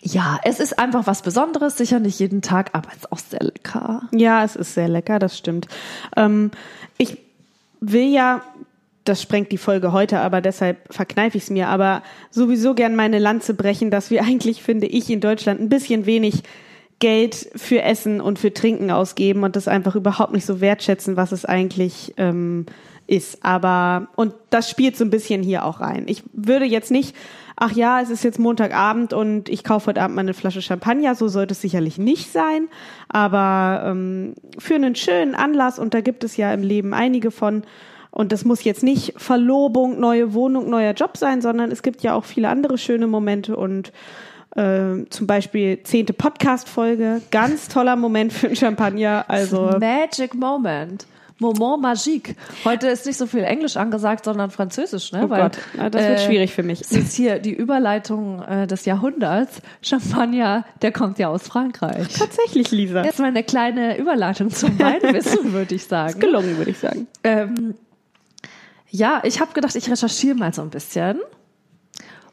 Ja, 0.01 0.39
es 0.45 0.61
ist 0.61 0.79
einfach 0.79 1.07
was 1.07 1.23
Besonderes, 1.23 1.77
sicher 1.77 1.99
nicht 1.99 2.19
jeden 2.21 2.43
Tag, 2.43 2.71
aber 2.73 2.89
es 2.91 2.99
ist 2.99 3.13
auch 3.13 3.19
sehr 3.19 3.41
lecker. 3.41 4.03
Ja, 4.13 4.45
es 4.45 4.57
ist 4.57 4.75
sehr 4.75 4.89
lecker, 4.89 5.19
das 5.19 5.37
stimmt. 5.37 5.67
Ähm, 6.17 6.51
ich 6.99 7.19
will 7.81 8.09
ja, 8.09 8.43
das 9.05 9.23
sprengt 9.23 9.51
die 9.53 9.59
Folge 9.59 9.93
heute, 9.93 10.21
aber 10.21 10.41
deshalb 10.41 10.93
verkneife 10.93 11.37
ich 11.37 11.45
es 11.45 11.51
mir, 11.51 11.69
aber 11.69 12.03
sowieso 12.31 12.75
gern 12.75 12.97
meine 12.97 13.19
Lanze 13.19 13.55
brechen, 13.55 13.91
dass 13.91 14.11
wir 14.11 14.23
eigentlich, 14.25 14.63
finde 14.63 14.87
ich, 14.87 15.11
in 15.11 15.21
Deutschland 15.21 15.61
ein 15.61 15.69
bisschen 15.69 16.07
wenig 16.07 16.43
Geld 17.01 17.49
für 17.55 17.83
Essen 17.83 18.21
und 18.21 18.39
für 18.39 18.53
Trinken 18.53 18.91
ausgeben 18.91 19.45
und 19.45 19.55
das 19.55 19.69
einfach 19.69 19.95
überhaupt 19.95 20.33
nicht 20.33 20.45
so 20.45 20.61
wertschätzen, 20.61 21.17
was 21.17 21.31
es 21.31 21.45
eigentlich 21.45 22.15
ähm, 22.17 22.67
ist. 23.07 23.45
Aber, 23.45 24.09
und 24.17 24.35
das 24.51 24.69
spielt 24.69 24.97
so 24.97 25.05
ein 25.05 25.11
bisschen 25.11 25.43
hier 25.43 25.65
auch 25.65 25.81
rein. 25.81 26.05
Ich 26.09 26.25
würde 26.33 26.65
jetzt 26.65 26.91
nicht, 26.91 27.15
ach 27.61 27.73
ja, 27.73 28.01
es 28.01 28.09
ist 28.09 28.23
jetzt 28.23 28.39
Montagabend 28.39 29.13
und 29.13 29.49
ich 29.49 29.65
kaufe 29.65 29.89
heute 29.89 30.01
Abend 30.01 30.15
mal 30.15 30.23
eine 30.23 30.35
Flasche 30.35 30.63
Champagner, 30.63 31.15
so 31.15 31.27
sollte 31.27 31.53
es 31.53 31.61
sicherlich 31.61 31.99
nicht 31.99 32.33
sein. 32.33 32.69
Aber 33.09 33.83
ähm, 33.85 34.35
für 34.59 34.77
einen 34.77 34.95
schönen 34.95 35.35
Anlass, 35.35 35.79
und 35.79 35.93
da 35.93 36.01
gibt 36.01 36.23
es 36.23 36.37
ja 36.37 36.53
im 36.55 36.63
Leben 36.63 36.95
einige 36.95 37.33
von, 37.33 37.65
und 38.11 38.31
das 38.31 38.45
muss 38.45 38.63
jetzt 38.63 38.85
nicht 38.85 39.15
Verlobung, 39.17 39.99
neue 39.99 40.35
Wohnung, 40.35 40.71
neuer 40.71 40.93
Job 40.93 41.17
sein, 41.17 41.43
sondern 41.43 41.73
es 41.73 41.83
gibt 41.83 42.03
ja 42.03 42.15
auch 42.15 42.25
viele 42.25 42.49
andere 42.49 42.79
schöne 42.79 43.09
Momente 43.09 43.57
und 43.57 43.93
äh, 44.55 45.05
zum 45.11 45.27
Beispiel 45.27 45.83
zehnte 45.83 46.13
Podcast-Folge, 46.13 47.23
ganz 47.33 47.69
toller 47.69 47.97
Moment 47.97 48.33
für 48.33 48.47
einen 48.47 48.57
Champagner. 48.57 49.25
Also 49.27 49.77
Magic 49.81 50.35
Moment. 50.35 51.07
Moment 51.39 51.81
magique. 51.81 52.35
Heute 52.65 52.89
ist 52.89 53.07
nicht 53.07 53.17
so 53.17 53.27
viel 53.27 53.45
Englisch 53.45 53.77
angesagt, 53.77 54.25
sondern 54.25 54.51
Französisch, 54.51 55.13
ne? 55.13 55.23
Oh 55.25 55.29
Gott, 55.29 55.59
ja, 55.77 55.89
das 55.89 56.03
wird 56.03 56.21
schwierig 56.21 56.53
für 56.53 56.63
mich. 56.63 56.81
Es 56.81 56.93
ist 56.93 57.15
hier 57.15 57.39
die 57.39 57.53
Überleitung 57.53 58.43
äh, 58.43 58.67
des 58.67 58.85
Jahrhunderts. 58.85 59.63
Champagner, 59.81 60.65
der 60.83 60.93
kommt 60.93 61.19
ja 61.19 61.29
aus 61.29 61.45
Frankreich. 61.45 62.09
Tatsächlich, 62.09 62.71
Lisa. 62.71 63.05
Jetzt 63.05 63.21
mal 63.21 63.27
eine 63.27 63.45
kleine 63.45 63.99
Überleitung 63.99 64.51
zum 64.51 64.79
Weinwissen, 64.79 65.53
würde 65.53 65.75
ich 65.75 65.85
sagen. 65.85 66.11
Ist 66.11 66.21
gelungen, 66.21 66.59
würde 66.59 66.71
ich 66.71 66.79
sagen. 66.79 67.07
Ähm, 67.23 67.75
ja, 68.91 69.23
ich 69.25 69.41
habe 69.41 69.53
gedacht, 69.53 69.77
ich 69.77 69.91
recherchiere 69.91 70.35
mal 70.35 70.53
so 70.53 70.63
ein 70.63 70.71
bisschen. 70.71 71.19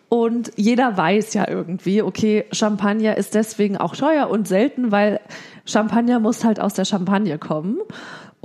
Und 0.09 0.51
jeder 0.55 0.97
weiß 0.97 1.33
ja 1.33 1.47
irgendwie, 1.47 2.01
okay, 2.01 2.45
Champagner 2.51 3.17
ist 3.17 3.35
deswegen 3.35 3.77
auch 3.77 3.95
teuer 3.95 4.29
und 4.29 4.47
selten, 4.47 4.91
weil 4.91 5.19
Champagner 5.65 6.19
muss 6.19 6.43
halt 6.43 6.59
aus 6.59 6.73
der 6.73 6.85
Champagne 6.85 7.37
kommen. 7.37 7.79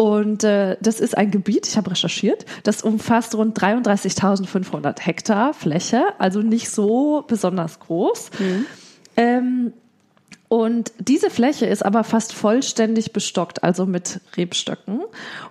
Und 0.00 0.44
äh, 0.44 0.78
das 0.80 0.98
ist 0.98 1.14
ein 1.14 1.30
Gebiet, 1.30 1.68
ich 1.68 1.76
habe 1.76 1.90
recherchiert, 1.90 2.46
das 2.62 2.80
umfasst 2.82 3.34
rund 3.34 3.60
33.500 3.60 4.98
Hektar 4.98 5.52
Fläche, 5.52 6.02
also 6.16 6.40
nicht 6.40 6.70
so 6.70 7.22
besonders 7.28 7.80
groß. 7.80 8.30
Mhm. 8.38 8.66
Ähm, 9.18 9.72
und 10.48 10.92
diese 10.98 11.28
Fläche 11.28 11.66
ist 11.66 11.84
aber 11.84 12.02
fast 12.02 12.32
vollständig 12.32 13.12
bestockt, 13.12 13.62
also 13.62 13.84
mit 13.84 14.22
Rebstöcken. 14.38 15.02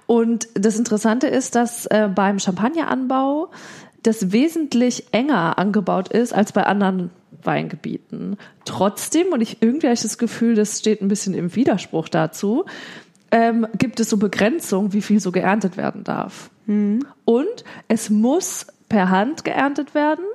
Und 0.08 0.48
das 0.56 0.80
Interessante 0.80 1.28
ist, 1.28 1.54
dass 1.54 1.86
äh, 1.86 2.10
beim 2.14 2.40
Champagneranbau 2.40 3.52
das 4.02 4.32
wesentlich 4.32 5.06
enger 5.12 5.60
angebaut 5.60 6.08
ist 6.08 6.34
als 6.34 6.54
bei 6.54 6.66
anderen 6.66 7.12
Weingebieten. 7.44 8.38
Trotzdem, 8.66 9.28
und 9.32 9.42
ich 9.42 9.62
irgendwie 9.62 9.86
habe 9.86 9.94
ich 9.94 10.02
das 10.02 10.18
Gefühl, 10.18 10.56
das 10.56 10.80
steht 10.80 11.02
ein 11.02 11.08
bisschen 11.08 11.36
im 11.36 11.56
Widerspruch 11.56 12.10
dazu, 12.10 12.66
ähm, 13.32 13.68
gibt 13.78 14.00
es 14.00 14.10
so 14.10 14.18
Begrenzungen, 14.18 14.94
wie 14.94 15.02
viel 15.02 15.20
so 15.20 15.32
geerntet 15.32 15.78
werden 15.78 16.04
darf. 16.04 16.50
Mhm. 16.66 17.06
Und 17.26 17.64
es 17.88 18.10
muss 18.10 18.68
per 18.88 19.10
Hand 19.10 19.44
geerntet 19.44 19.94
werden, 19.94 20.26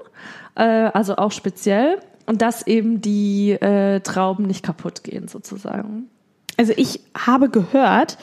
äh, 0.55 0.63
also 0.63 1.17
auch 1.17 1.33
speziell, 1.33 1.99
und 2.27 2.41
dass 2.41 2.67
eben 2.67 3.01
die 3.01 3.51
äh, 3.53 4.01
Trauben 4.01 4.47
nicht 4.47 4.65
kaputt 4.65 5.05
gehen 5.05 5.29
sozusagen. 5.29 6.09
Also 6.57 6.73
ich 6.77 7.01
habe 7.17 7.51
gehört, 7.51 8.17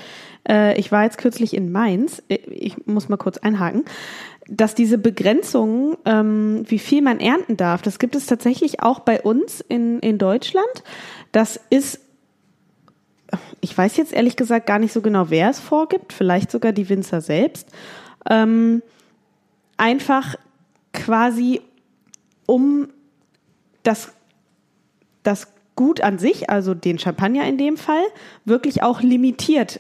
äh, 0.47 0.77
ich 0.79 0.91
war 0.91 1.03
jetzt 1.03 1.17
kürzlich 1.17 1.53
in 1.53 1.71
Mainz, 1.71 2.23
äh, 2.29 2.35
ich 2.35 2.87
muss 2.87 3.09
mal 3.09 3.17
kurz 3.17 3.37
einhaken, 3.37 3.83
dass 4.47 4.75
diese 4.75 4.97
Begrenzungen, 4.97 5.97
ähm, 6.05 6.63
wie 6.67 6.79
viel 6.79 7.01
man 7.01 7.19
ernten 7.19 7.57
darf, 7.57 7.81
das 7.81 7.99
gibt 7.99 8.15
es 8.15 8.25
tatsächlich 8.25 8.81
auch 8.81 8.99
bei 9.01 9.21
uns 9.21 9.61
in, 9.61 9.99
in 9.99 10.17
Deutschland. 10.17 10.83
Das 11.31 11.59
ist, 11.69 11.99
ich 13.61 13.77
weiß 13.77 13.97
jetzt 13.97 14.13
ehrlich 14.13 14.35
gesagt 14.35 14.67
gar 14.67 14.79
nicht 14.79 14.93
so 14.93 15.01
genau, 15.01 15.29
wer 15.29 15.49
es 15.49 15.59
vorgibt, 15.59 16.13
vielleicht 16.13 16.51
sogar 16.51 16.71
die 16.71 16.89
Winzer 16.89 17.21
selbst. 17.21 17.67
Ähm, 18.29 18.81
einfach 19.77 20.35
quasi 20.93 21.61
um 22.45 22.89
das, 23.83 24.11
das 25.23 25.47
Gut 25.75 26.01
an 26.01 26.19
sich, 26.19 26.49
also 26.49 26.73
den 26.73 26.99
Champagner 26.99 27.47
in 27.47 27.57
dem 27.57 27.77
Fall, 27.77 28.03
wirklich 28.45 28.83
auch 28.83 29.01
limitiert 29.01 29.79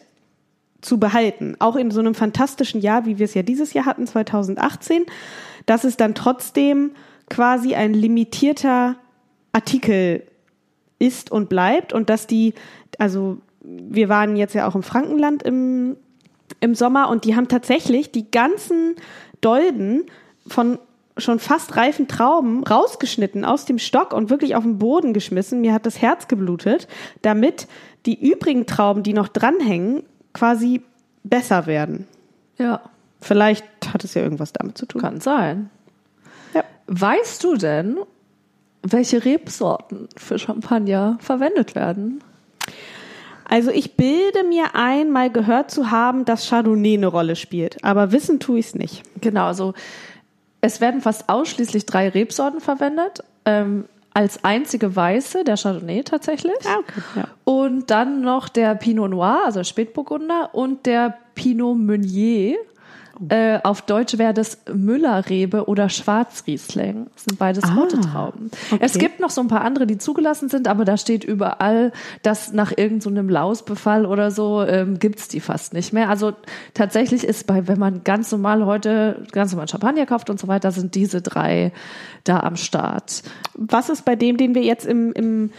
zu 0.81 0.99
behalten. 0.99 1.55
Auch 1.59 1.75
in 1.75 1.91
so 1.91 1.99
einem 1.99 2.15
fantastischen 2.15 2.81
Jahr, 2.81 3.05
wie 3.05 3.19
wir 3.19 3.25
es 3.25 3.33
ja 3.33 3.43
dieses 3.43 3.73
Jahr 3.73 3.85
hatten, 3.85 4.07
2018, 4.07 5.05
dass 5.65 5.83
es 5.83 5.97
dann 5.97 6.15
trotzdem 6.15 6.91
quasi 7.29 7.75
ein 7.75 7.93
limitierter 7.93 8.95
Artikel 9.51 10.23
ist 10.97 11.31
und 11.31 11.49
bleibt 11.49 11.93
und 11.93 12.09
dass 12.09 12.25
die, 12.25 12.53
also 13.01 13.39
wir 13.63 14.09
waren 14.09 14.35
jetzt 14.35 14.53
ja 14.53 14.67
auch 14.67 14.75
im 14.75 14.83
Frankenland 14.83 15.41
im, 15.41 15.97
im 16.59 16.75
Sommer 16.75 17.09
und 17.09 17.25
die 17.25 17.35
haben 17.35 17.47
tatsächlich 17.47 18.11
die 18.11 18.29
ganzen 18.29 18.95
Dolden 19.41 20.05
von 20.45 20.77
schon 21.17 21.39
fast 21.39 21.75
reifen 21.77 22.07
Trauben 22.07 22.63
rausgeschnitten 22.63 23.43
aus 23.43 23.65
dem 23.65 23.79
Stock 23.79 24.13
und 24.13 24.29
wirklich 24.29 24.55
auf 24.55 24.63
den 24.63 24.77
Boden 24.77 25.13
geschmissen. 25.13 25.61
Mir 25.61 25.73
hat 25.73 25.87
das 25.87 25.99
Herz 25.99 26.27
geblutet, 26.27 26.87
damit 27.23 27.67
die 28.05 28.23
übrigen 28.23 28.67
Trauben, 28.67 29.01
die 29.01 29.13
noch 29.13 29.29
dranhängen, 29.29 30.03
quasi 30.33 30.81
besser 31.23 31.65
werden. 31.65 32.07
Ja. 32.59 32.81
Vielleicht 33.19 33.65
hat 33.91 34.03
es 34.03 34.13
ja 34.13 34.21
irgendwas 34.21 34.53
damit 34.53 34.77
zu 34.77 34.85
tun. 34.85 35.01
Kann 35.01 35.21
sein. 35.21 35.71
Ja. 36.53 36.63
Weißt 36.85 37.43
du 37.43 37.55
denn, 37.55 37.97
welche 38.83 39.25
Rebsorten 39.25 40.07
für 40.15 40.37
Champagner 40.37 41.17
verwendet 41.19 41.73
werden? 41.73 42.23
Also 43.51 43.69
ich 43.69 43.97
bilde 43.97 44.45
mir 44.45 44.75
ein, 44.75 45.11
mal 45.11 45.29
gehört 45.29 45.71
zu 45.71 45.91
haben, 45.91 46.23
dass 46.23 46.47
Chardonnay 46.47 46.93
eine 46.93 47.07
Rolle 47.07 47.35
spielt, 47.35 47.83
aber 47.83 48.13
wissen 48.13 48.39
tue 48.39 48.59
ich 48.59 48.67
es 48.67 48.75
nicht. 48.75 49.03
Genau, 49.19 49.47
also 49.47 49.73
es 50.61 50.79
werden 50.79 51.01
fast 51.01 51.27
ausschließlich 51.27 51.85
drei 51.85 52.07
Rebsorten 52.07 52.61
verwendet. 52.61 53.25
Ähm, 53.43 53.85
als 54.13 54.45
einzige 54.45 54.95
weiße, 54.95 55.43
der 55.43 55.57
Chardonnay 55.57 56.03
tatsächlich. 56.03 56.55
Ah, 56.65 56.79
okay, 56.79 57.01
ja. 57.17 57.27
Und 57.43 57.91
dann 57.91 58.21
noch 58.21 58.47
der 58.47 58.73
Pinot 58.75 59.09
Noir, 59.09 59.41
also 59.45 59.65
Spätburgunder, 59.65 60.51
und 60.53 60.85
der 60.85 61.17
Pinot 61.35 61.77
Meunier. 61.77 62.55
Äh, 63.29 63.59
auf 63.63 63.83
Deutsch 63.83 64.17
wäre 64.17 64.33
das 64.33 64.57
Müllerrebe 64.73 65.65
oder 65.67 65.89
Schwarzriesling. 65.89 67.07
Das 67.13 67.25
sind 67.25 67.37
beides 67.37 67.63
Ah, 67.65 67.75
rote 67.75 67.99
Trauben. 67.99 68.49
okay. 68.71 68.79
Es 68.81 68.97
gibt 68.97 69.19
noch 69.19 69.29
so 69.29 69.41
ein 69.41 69.47
paar 69.47 69.61
andere, 69.61 69.85
die 69.85 69.97
zugelassen 69.97 70.49
sind, 70.49 70.67
aber 70.67 70.85
da 70.85 70.97
steht 70.97 71.23
überall, 71.23 71.91
dass 72.23 72.53
nach 72.53 72.71
irgendeinem 72.75 73.27
so 73.27 73.33
Lausbefall 73.33 74.05
oder 74.05 74.31
so 74.31 74.63
ähm, 74.63 74.97
gibt's 74.99 75.27
die 75.27 75.39
fast 75.39 75.73
nicht 75.73 75.93
mehr. 75.93 76.09
Also 76.09 76.33
tatsächlich 76.73 77.23
ist 77.23 77.45
bei, 77.45 77.67
wenn 77.67 77.77
man 77.79 78.03
ganz 78.03 78.31
normal 78.31 78.65
heute 78.65 79.23
ganz 79.31 79.51
normal 79.51 79.67
Champagner 79.67 80.05
kauft 80.05 80.29
und 80.29 80.39
so 80.39 80.47
weiter, 80.47 80.71
sind 80.71 80.95
diese 80.95 81.21
drei 81.21 81.71
da 82.23 82.39
am 82.39 82.55
Start. 82.55 83.23
Was 83.55 83.89
ist 83.89 84.03
bei 84.05 84.15
dem, 84.15 84.37
den 84.37 84.55
wir 84.55 84.63
jetzt 84.63 84.85
im, 84.85 85.13
im, 85.13 85.51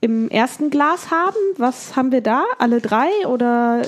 im 0.00 0.28
ersten 0.30 0.70
Glas 0.70 1.10
haben? 1.10 1.36
Was 1.58 1.96
haben 1.96 2.10
wir 2.12 2.22
da? 2.22 2.44
Alle 2.58 2.80
drei 2.80 3.08
oder? 3.28 3.82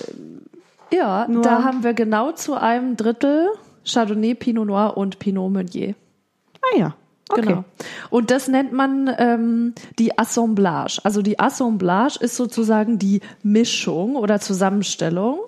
Ja, 0.93 1.27
Nur- 1.29 1.43
da 1.43 1.63
haben 1.65 1.83
wir 1.83 1.95
genau 1.95 2.33
zu 2.33 2.55
einem 2.55 2.97
Drittel 2.97 3.49
Chardonnay, 3.85 4.35
Pinot 4.35 4.67
Noir 4.67 4.97
und 4.97 5.19
Pinot 5.19 5.53
Meunier. 5.53 5.95
Ah 6.63 6.79
ja. 6.79 6.97
Okay. 7.29 7.43
Genau. 7.43 7.65
Und 8.11 8.31
das 8.31 8.47
nennt 8.47 8.73
man 8.73 9.13
ähm, 9.19 9.75
die 9.99 10.17
Assemblage. 10.17 11.01
Also 11.03 11.23
die 11.23 11.41
Assemblage 11.41 12.19
ist 12.21 12.37
sozusagen 12.37 12.99
die 13.01 13.21
Mischung 13.43 14.15
oder 14.15 14.39
Zusammenstellung. 14.39 15.41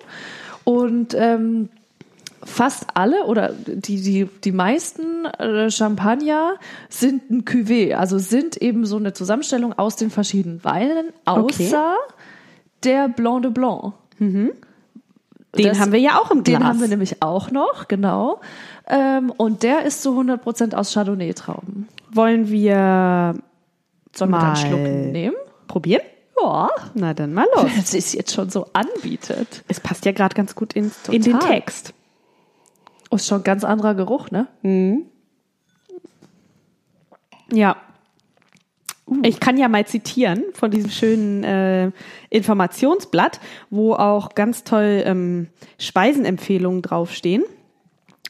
Und 0.65 1.13
ähm, 1.17 1.69
fast 2.43 2.85
alle 2.95 3.25
oder 3.25 3.53
die, 3.65 4.01
die, 4.01 4.25
die 4.43 4.51
meisten 4.51 5.23
äh, 5.25 5.71
Champagner 5.71 6.55
sind 6.89 7.29
ein 7.31 7.45
Cuvée, 7.45 7.93
also 7.95 8.17
sind 8.17 8.57
eben 8.57 8.85
so 8.85 8.97
eine 8.97 9.13
Zusammenstellung 9.13 9.71
aus 9.77 9.95
den 9.95 10.09
verschiedenen 10.09 10.63
Weinen, 10.65 11.13
außer 11.25 11.41
Okay. 11.43 11.71
der 12.83 13.07
Blanc 13.09 13.43
de 13.43 13.51
Blanc. 13.51 13.93
Den 15.63 15.69
Das- 15.69 15.79
haben 15.79 15.91
wir 15.91 15.99
ja 15.99 16.19
auch 16.19 16.31
im 16.31 16.43
Glas. 16.43 16.59
Den 16.59 16.67
haben 16.67 16.79
wir 16.81 16.87
nämlich 16.87 17.21
auch 17.21 17.51
noch, 17.51 17.87
genau. 17.87 18.41
Ähm, 18.87 19.31
und 19.37 19.63
der 19.63 19.83
ist 19.85 20.01
zu 20.01 20.11
100% 20.19 20.73
aus 20.75 20.93
Chardonnay-Trauben. 20.93 21.87
Wollen 22.11 22.49
wir 22.49 23.35
Sollen 24.15 24.31
wir 24.31 24.39
da 24.39 24.53
einen 24.53 24.53
Mal. 24.53 24.55
Schluck 24.55 24.79
nehmen? 25.13 25.35
probieren? 25.67 26.01
Ja. 26.41 26.69
Na 26.95 27.13
dann 27.13 27.33
mal 27.33 27.45
los. 27.55 27.65
Wenn 27.75 27.79
es 27.99 28.13
jetzt 28.13 28.33
schon 28.33 28.49
so 28.49 28.65
anbietet. 28.73 29.63
Es 29.67 29.79
passt 29.79 30.05
ja 30.05 30.11
gerade 30.13 30.33
ganz 30.35 30.55
gut 30.55 30.73
in, 30.73 30.91
in 31.11 31.21
den. 31.21 31.39
Text. 31.39 31.93
Oh, 33.11 33.15
ist 33.17 33.27
schon 33.27 33.41
ein 33.41 33.43
ganz 33.43 33.63
anderer 33.63 33.93
Geruch, 33.95 34.31
ne? 34.31 34.47
Ja. 37.51 37.75
Ich 39.23 39.39
kann 39.39 39.57
ja 39.57 39.67
mal 39.67 39.85
zitieren 39.85 40.43
von 40.53 40.71
diesem 40.71 40.91
schönen 40.91 41.43
äh, 41.43 41.91
Informationsblatt, 42.29 43.39
wo 43.69 43.93
auch 43.93 44.35
ganz 44.35 44.63
toll 44.63 45.03
ähm, 45.05 45.47
Speisenempfehlungen 45.77 46.81
draufstehen. 46.81 47.43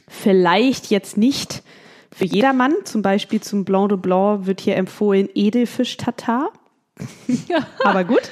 Vielleicht 0.07 0.89
jetzt 0.89 1.17
nicht 1.17 1.63
für 2.11 2.25
jedermann, 2.25 2.73
zum 2.85 3.01
Beispiel 3.01 3.41
zum 3.41 3.65
Blanc 3.65 3.89
de 3.89 3.97
Blanc 3.97 4.45
wird 4.45 4.61
hier 4.61 4.75
empfohlen 4.75 5.29
Edelfisch-Tatar. 5.33 6.49
aber 7.83 8.03
gut. 8.03 8.29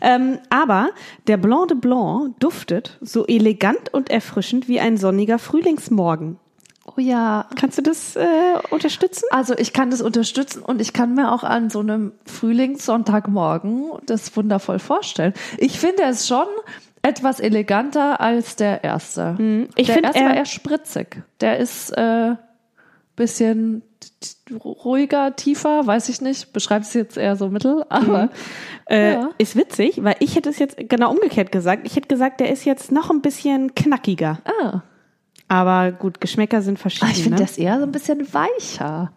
Ähm, 0.00 0.38
aber 0.48 0.90
der 1.26 1.36
Blanc 1.36 1.68
de 1.68 1.76
Blanc 1.76 2.38
duftet 2.40 2.98
so 3.00 3.26
elegant 3.26 3.92
und 3.92 4.10
erfrischend 4.10 4.68
wie 4.68 4.80
ein 4.80 4.96
sonniger 4.96 5.38
Frühlingsmorgen. 5.38 6.38
Oh 6.96 7.00
ja. 7.00 7.46
Kannst 7.56 7.78
du 7.78 7.82
das 7.82 8.16
äh, 8.16 8.24
unterstützen? 8.70 9.24
Also 9.30 9.54
ich 9.56 9.72
kann 9.72 9.90
das 9.90 10.00
unterstützen 10.02 10.62
und 10.62 10.80
ich 10.80 10.92
kann 10.92 11.14
mir 11.14 11.32
auch 11.32 11.44
an 11.44 11.68
so 11.70 11.80
einem 11.80 12.12
Frühlingssonntagmorgen 12.24 13.90
das 14.06 14.34
wundervoll 14.36 14.78
vorstellen. 14.78 15.34
Ich 15.58 15.78
finde 15.78 16.02
es 16.04 16.26
schon 16.26 16.46
etwas 17.02 17.40
eleganter 17.40 18.20
als 18.20 18.56
der 18.56 18.82
erste. 18.84 19.36
Ich 19.76 19.86
der 19.88 20.02
erste 20.04 20.18
er- 20.20 20.26
war 20.28 20.36
eher 20.36 20.44
spritzig. 20.46 21.22
Der 21.40 21.58
ist 21.58 21.90
äh, 21.90 22.34
bisschen 23.14 23.82
ruhiger, 24.64 25.36
tiefer, 25.36 25.86
weiß 25.86 26.08
ich 26.08 26.20
nicht. 26.20 26.52
Beschreibt 26.52 26.84
es 26.84 26.94
jetzt 26.94 27.16
eher 27.16 27.36
so 27.36 27.48
mittel, 27.48 27.84
aber 27.88 28.24
Mhm. 28.24 28.28
Äh, 28.88 29.12
Ja. 29.14 29.30
Ist 29.38 29.56
witzig, 29.56 30.04
weil 30.04 30.14
ich 30.20 30.36
hätte 30.36 30.48
es 30.48 30.58
jetzt 30.58 30.76
genau 30.88 31.10
umgekehrt 31.10 31.50
gesagt. 31.50 31.86
Ich 31.86 31.96
hätte 31.96 32.06
gesagt, 32.08 32.38
der 32.40 32.50
ist 32.52 32.64
jetzt 32.64 32.92
noch 32.92 33.10
ein 33.10 33.20
bisschen 33.20 33.74
knackiger. 33.74 34.38
ah, 34.62 34.80
Aber 35.48 35.92
gut, 35.92 36.20
Geschmäcker 36.20 36.62
sind 36.62 36.78
verschieden. 36.78 37.10
ich 37.12 37.22
finde 37.22 37.38
ne? 37.38 37.42
das 37.44 37.58
eher 37.58 37.78
so 37.78 37.84
ein 37.84 37.92
bisschen 37.92 38.32
weicher. 38.32 39.12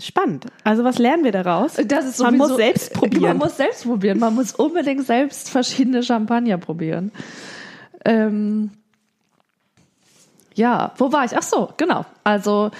spannend. 0.00 0.46
Also 0.64 0.82
was 0.82 0.98
lernen 0.98 1.24
wir 1.24 1.32
daraus? 1.32 1.74
Das 1.86 2.06
ist 2.06 2.20
Man 2.20 2.36
muss 2.36 2.56
selbst 2.56 2.92
probieren. 2.92 3.22
Man 3.22 3.36
muss 3.38 3.56
selbst 3.56 3.84
probieren. 3.84 4.18
Man 4.18 4.34
muss 4.34 4.52
unbedingt 4.54 5.06
selbst 5.06 5.50
verschiedene 5.50 6.02
Champagner 6.02 6.58
probieren. 6.58 7.12
Ähm, 8.04 8.70
ja, 10.54 10.92
wo 10.96 11.12
war 11.12 11.24
ich? 11.24 11.36
Ach 11.36 11.42
so, 11.42 11.70
genau. 11.76 12.04
Also 12.24 12.70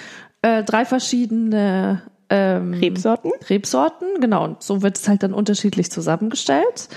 äh, 0.41 0.63
drei 0.63 0.85
verschiedene 0.85 2.01
ähm, 2.29 2.73
Rebsorten. 2.73 3.31
Rebsorten, 3.49 4.19
genau. 4.19 4.45
Und 4.45 4.63
so 4.63 4.81
wird 4.81 4.97
es 4.97 5.07
halt 5.07 5.23
dann 5.23 5.33
unterschiedlich 5.33 5.91
zusammengestellt. 5.91 6.89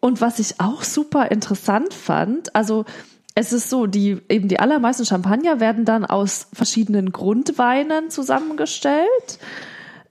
Und 0.00 0.20
was 0.20 0.38
ich 0.38 0.60
auch 0.60 0.82
super 0.82 1.30
interessant 1.30 1.92
fand, 1.92 2.54
also 2.54 2.86
es 3.34 3.52
ist 3.52 3.70
so, 3.70 3.86
die 3.86 4.18
eben 4.28 4.48
die 4.48 4.60
allermeisten 4.60 5.04
Champagner 5.04 5.60
werden 5.60 5.84
dann 5.84 6.04
aus 6.04 6.48
verschiedenen 6.52 7.12
Grundweinen 7.12 8.10
zusammengestellt 8.10 9.38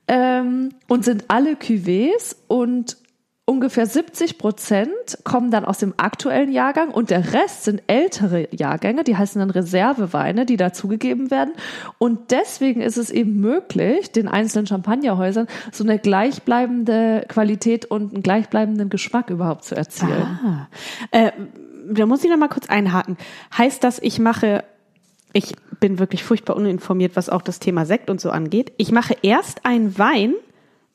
ähm, 0.08 0.70
und 0.88 1.04
sind 1.04 1.24
alle 1.28 1.54
Cuvées 1.54 2.36
und 2.48 2.96
ungefähr 3.50 3.84
70 3.84 4.38
Prozent 4.38 5.18
kommen 5.24 5.50
dann 5.50 5.64
aus 5.64 5.78
dem 5.78 5.92
aktuellen 5.96 6.52
Jahrgang 6.52 6.90
und 6.90 7.10
der 7.10 7.32
Rest 7.32 7.64
sind 7.64 7.82
ältere 7.88 8.48
Jahrgänge, 8.54 9.02
die 9.02 9.16
heißen 9.16 9.40
dann 9.40 9.50
Reserveweine, 9.50 10.46
die 10.46 10.56
dazugegeben 10.56 11.32
werden. 11.32 11.54
Und 11.98 12.30
deswegen 12.30 12.80
ist 12.80 12.96
es 12.96 13.10
eben 13.10 13.40
möglich, 13.40 14.12
den 14.12 14.28
einzelnen 14.28 14.68
Champagnerhäusern 14.68 15.48
so 15.72 15.82
eine 15.82 15.98
gleichbleibende 15.98 17.26
Qualität 17.28 17.86
und 17.86 18.14
einen 18.14 18.22
gleichbleibenden 18.22 18.88
Geschmack 18.88 19.30
überhaupt 19.30 19.64
zu 19.64 19.74
erzielen. 19.76 20.38
Ah. 20.44 20.68
Äh, 21.10 21.32
da 21.84 22.06
muss 22.06 22.24
ich 22.24 22.30
noch 22.30 22.36
mal 22.36 22.48
kurz 22.48 22.68
einhaken. 22.68 23.16
Heißt 23.56 23.82
das, 23.84 23.98
ich 24.00 24.18
mache, 24.18 24.64
ich 25.32 25.54
bin 25.78 25.98
wirklich 25.98 26.24
furchtbar 26.24 26.56
uninformiert, 26.56 27.16
was 27.16 27.28
auch 27.28 27.42
das 27.42 27.58
Thema 27.58 27.86
Sekt 27.86 28.10
und 28.10 28.20
so 28.20 28.30
angeht. 28.30 28.72
Ich 28.76 28.92
mache 28.92 29.16
erst 29.22 29.64
einen 29.64 29.98
Wein 29.98 30.34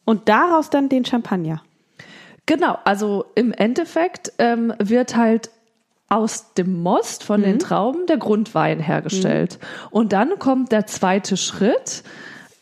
und 0.05 0.29
daraus 0.29 0.69
dann 0.69 0.89
den 0.89 1.05
Champagner. 1.05 1.63
Genau, 2.45 2.77
also 2.83 3.25
im 3.35 3.51
Endeffekt 3.51 4.33
ähm, 4.37 4.73
wird 4.77 5.15
halt 5.15 5.49
aus 6.07 6.53
dem 6.53 6.83
Most 6.83 7.23
von 7.23 7.41
den 7.41 7.57
Trauben 7.57 8.05
der 8.05 8.17
Grundwein 8.17 8.79
hergestellt. 8.79 9.57
Und 9.89 10.13
dann 10.13 10.37
kommt 10.37 10.71
der 10.71 10.85
zweite 10.85 11.35
Schritt 11.35 12.03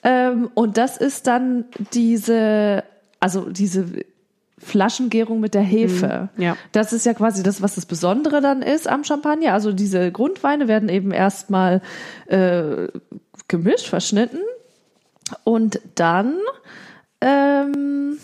ähm, 0.03 0.49
und 0.53 0.77
das 0.77 0.97
ist 0.97 1.27
dann 1.27 1.65
diese, 1.93 2.83
also 3.19 3.49
diese 3.49 4.05
Flaschengärung 4.57 5.39
mit 5.39 5.53
der 5.53 5.61
Hefe. 5.61 6.29
Mhm, 6.35 6.43
ja. 6.43 6.57
Das 6.71 6.93
ist 6.93 7.05
ja 7.05 7.13
quasi 7.13 7.43
das, 7.43 7.61
was 7.61 7.75
das 7.75 7.85
Besondere 7.85 8.41
dann 8.41 8.61
ist 8.61 8.87
am 8.87 9.03
Champagner. 9.03 9.53
Also 9.53 9.73
diese 9.73 10.11
Grundweine 10.11 10.67
werden 10.67 10.89
eben 10.89 11.11
erstmal 11.11 11.81
äh, 12.27 12.87
gemischt, 13.47 13.87
verschnitten 13.87 14.39
und 15.43 15.79
dann 15.95 16.35
ähm, 17.21 18.17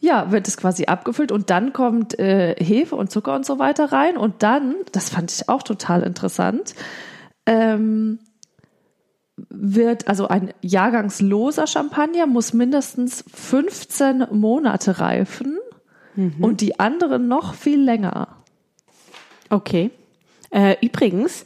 ja, 0.00 0.32
wird 0.32 0.48
es 0.48 0.56
quasi 0.56 0.86
abgefüllt 0.86 1.30
und 1.30 1.50
dann 1.50 1.72
kommt 1.72 2.18
äh, 2.18 2.56
Hefe 2.58 2.96
und 2.96 3.10
Zucker 3.10 3.36
und 3.36 3.46
so 3.46 3.58
weiter 3.58 3.92
rein 3.92 4.16
und 4.16 4.42
dann, 4.42 4.74
das 4.90 5.10
fand 5.10 5.30
ich 5.30 5.48
auch 5.48 5.62
total 5.62 6.02
interessant, 6.02 6.74
ähm, 7.46 8.18
wird 9.54 10.08
also 10.08 10.28
ein 10.28 10.54
jahrgangsloser 10.62 11.66
Champagner 11.66 12.26
muss 12.26 12.52
mindestens 12.52 13.24
15 13.32 14.26
Monate 14.30 14.98
reifen 14.98 15.58
und 16.40 16.60
die 16.60 16.78
anderen 16.78 17.28
noch 17.28 17.54
viel 17.54 17.80
länger. 17.82 18.28
Okay. 19.50 19.90
Äh, 20.50 20.76
übrigens, 20.82 21.44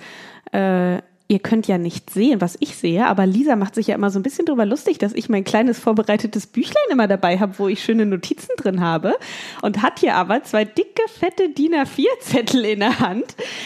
äh, 0.52 0.99
ihr 1.28 1.41
könnt 1.41 1.67
ja 1.67 1.76
nicht 1.76 2.10
sehen, 2.10 2.41
was 2.41 2.56
ich 2.60 2.76
sehe, 2.76 3.06
aber 3.06 3.26
Lisa 3.26 3.56
macht 3.56 3.75
sich 3.75 3.89
ja 3.89 3.97
immer 3.97 4.10
so 4.10 4.19
ein 4.19 4.23
bisschen 4.23 4.47
drüber 4.47 4.65
lustig, 4.65 4.99
dass 4.99 5.12
ich 5.12 5.28
mein 5.28 5.43
kleines 5.43 5.78
vorbereitetes 5.78 6.47
Büchlein 6.47 6.84
immer 6.91 7.08
dabei 7.08 7.39
habe, 7.39 7.58
wo 7.58 7.67
ich 7.67 7.82
schöne 7.82 8.06
Notizen 8.06 8.50
drin 8.56 8.80
habe 8.80 9.15
und 9.62 9.82
hat 9.82 9.99
hier 9.99 10.15
aber 10.15 10.45
zwei 10.45 10.65
dicke, 10.65 11.02
fette 11.08 11.49
DIN 11.50 11.75
A4-Zettel 11.75 12.65
in 12.65 12.80
der 12.80 13.00
Hand, 13.00 13.25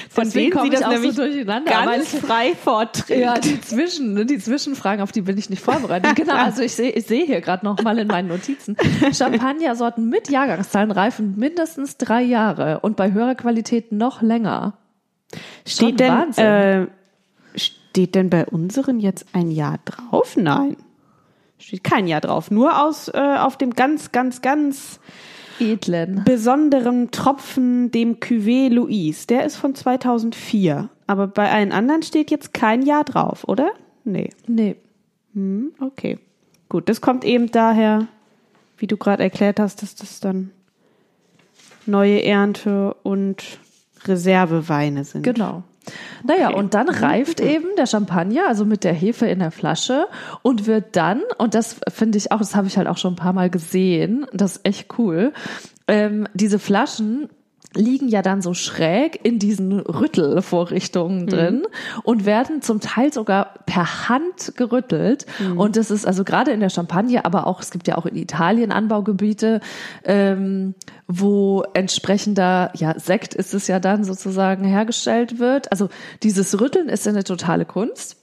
von 0.09 0.25
Deswegen 0.25 0.53
denen 0.53 0.65
sie 0.65 0.71
das 0.71 0.81
so 0.81 1.23
nämlich 1.23 1.47
weil 1.47 1.65
ganz 1.65 2.15
frei 2.15 2.55
vorträgt. 2.55 3.21
Ja, 3.21 3.39
die 3.39 3.61
Zwischen, 3.61 4.15
ne, 4.15 4.25
die 4.25 4.39
Zwischenfragen, 4.39 5.03
auf 5.03 5.13
die 5.13 5.21
bin 5.21 5.37
ich 5.37 5.51
nicht 5.51 5.63
vorbereitet. 5.63 6.17
Genau, 6.17 6.35
also 6.37 6.63
ich 6.63 6.73
sehe 6.73 6.91
ich 6.91 7.07
sehe 7.07 7.27
hier 7.27 7.43
gerade 7.43 7.65
noch 7.67 7.83
mal 7.83 7.99
in 7.99 8.07
meinen 8.07 8.29
Notizen. 8.29 8.77
Champagnersorten 9.13 10.09
mit 10.09 10.31
Jahrgangszahlen 10.31 10.91
reifen 10.91 11.35
mindestens 11.37 11.99
drei 11.99 12.23
Jahre 12.23 12.81
und 12.81 12.97
bei 12.97 13.13
höherer 13.13 13.35
Qualität 13.35 13.93
noch 13.93 14.23
länger. 14.23 14.79
Schon 15.67 15.89
Steht 15.89 16.01
denn, 16.01 16.13
Wahnsinn. 16.13 16.45
äh, 16.45 16.87
steht 17.91 18.15
denn 18.15 18.31
bei 18.31 18.47
unseren 18.47 19.01
jetzt 19.01 19.27
ein 19.33 19.51
Jahr 19.51 19.79
drauf? 19.85 20.37
Nein. 20.37 20.77
Steht 21.59 21.85
kein 21.85 22.07
Jahr 22.07 22.21
drauf. 22.21 22.51
Nur 22.51 22.83
aus, 22.83 23.09
äh, 23.09 23.37
auf 23.39 23.59
dem 23.59 23.75
ganz, 23.75 24.13
ganz, 24.13 24.41
ganz 24.41 25.01
Edlen. 25.59 26.23
besonderen 26.25 27.11
Tropfen, 27.11 27.91
dem 27.91 28.19
Cuvée 28.19 28.71
Louise. 28.71 29.27
Der 29.27 29.45
ist 29.45 29.57
von 29.57 29.75
2004. 29.75 30.89
Aber 31.07 31.27
bei 31.27 31.51
allen 31.51 31.73
anderen 31.73 32.03
steht 32.03 32.31
jetzt 32.31 32.55
kein 32.55 32.83
Jahr 32.83 33.05
drauf, 33.05 33.45
oder? 33.47 33.73
Nee. 34.05 34.31
Nee. 34.47 34.77
Hm, 35.35 35.73
okay. 35.81 36.19
Gut, 36.69 36.89
das 36.89 37.01
kommt 37.01 37.25
eben 37.25 37.51
daher, 37.51 38.07
wie 38.79 38.87
du 38.87 38.97
gerade 38.97 39.23
erklärt 39.23 39.61
hast, 39.61 39.83
dass 39.83 39.97
das 39.97 40.21
dann 40.21 40.53
neue 41.85 42.23
Ernte 42.23 42.95
und 43.03 43.59
Reserveweine 44.05 45.05
sind. 45.05 45.23
Genau. 45.25 45.65
Naja, 46.25 46.49
Okay. 46.49 46.59
und 46.59 46.75
dann 46.75 46.89
reift 46.89 47.41
eben 47.41 47.67
der 47.77 47.87
Champagner, 47.87 48.47
also 48.49 48.65
mit 48.65 48.85
der 48.85 48.93
Hefe 48.93 49.27
in 49.27 49.39
der 49.39 49.51
Flasche 49.51 50.07
und 50.43 50.67
wird 50.67 50.97
dann, 50.97 51.23
und 51.39 51.55
das 51.55 51.77
finde 51.89 52.19
ich 52.19 52.33
auch, 52.33 52.39
das 52.39 52.55
habe 52.55 52.67
ich 52.67 52.77
halt 52.77 52.87
auch 52.89 52.99
schon 52.99 53.15
ein 53.15 53.17
paar 53.17 53.33
Mal 53.33 53.51
gesehen, 53.51 54.27
das 54.33 54.57
ist 54.57 54.67
echt 54.67 54.99
cool, 54.99 55.33
ähm, 55.89 56.29
diese 56.35 56.59
Flaschen 56.59 57.29
liegen 57.75 58.09
ja 58.09 58.21
dann 58.21 58.43
so 58.43 58.53
schräg 58.53 59.21
in 59.25 59.39
diesen 59.39 59.79
Rüttelvorrichtungen 59.79 61.27
drin 61.27 61.63
und 62.03 62.27
werden 62.27 62.63
zum 62.63 62.81
Teil 62.81 63.13
sogar 63.13 63.55
per 63.67 64.09
Hand 64.09 64.55
gerüttelt. 64.57 65.27
Und 65.57 65.77
das 65.77 65.91
ist 65.91 66.07
also 66.07 66.25
gerade 66.25 66.51
in 66.51 66.61
der 66.61 66.71
Champagne, 66.71 67.25
aber 67.25 67.47
auch, 67.47 67.61
es 67.61 67.71
gibt 67.71 67.87
ja 67.87 67.97
auch 67.97 68.07
in 68.07 68.17
Italien 68.17 68.73
Anbaugebiete, 68.73 69.61
ähm, 70.05 70.75
wo 71.07 71.65
entsprechender, 71.75 72.73
ja, 72.75 72.99
Sekt 72.99 73.35
ist 73.35 73.55
es 73.55 73.69
ja 73.69 73.79
dann 73.79 74.03
sozusagen 74.05 74.65
hergestellt 74.65 75.39
wird. 75.39 75.71
Also 75.71 75.89
dieses 76.23 76.61
Rütteln 76.61 76.89
ist 76.89 77.07
ja 77.07 77.13
eine 77.13 77.25
totale 77.25 77.65
Kunst. 77.65 78.20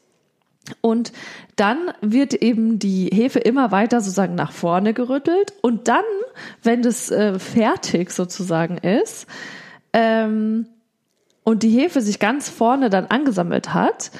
Und 0.81 1.11
dann 1.55 1.91
wird 2.01 2.33
eben 2.33 2.79
die 2.79 3.09
Hefe 3.13 3.39
immer 3.39 3.71
weiter 3.71 4.01
sozusagen 4.01 4.35
nach 4.35 4.51
vorne 4.51 4.93
gerüttelt. 4.93 5.53
Und 5.61 5.87
dann, 5.87 6.03
wenn 6.63 6.81
das 6.81 7.09
äh, 7.11 7.39
fertig 7.39 8.11
sozusagen 8.11 8.77
ist, 8.77 9.27
ähm, 9.93 10.67
und 11.43 11.63
die 11.63 11.69
Hefe 11.69 12.01
sich 12.01 12.19
ganz 12.19 12.49
vorne 12.49 12.89
dann 12.89 13.05
angesammelt 13.05 13.73
hat, 13.73 14.11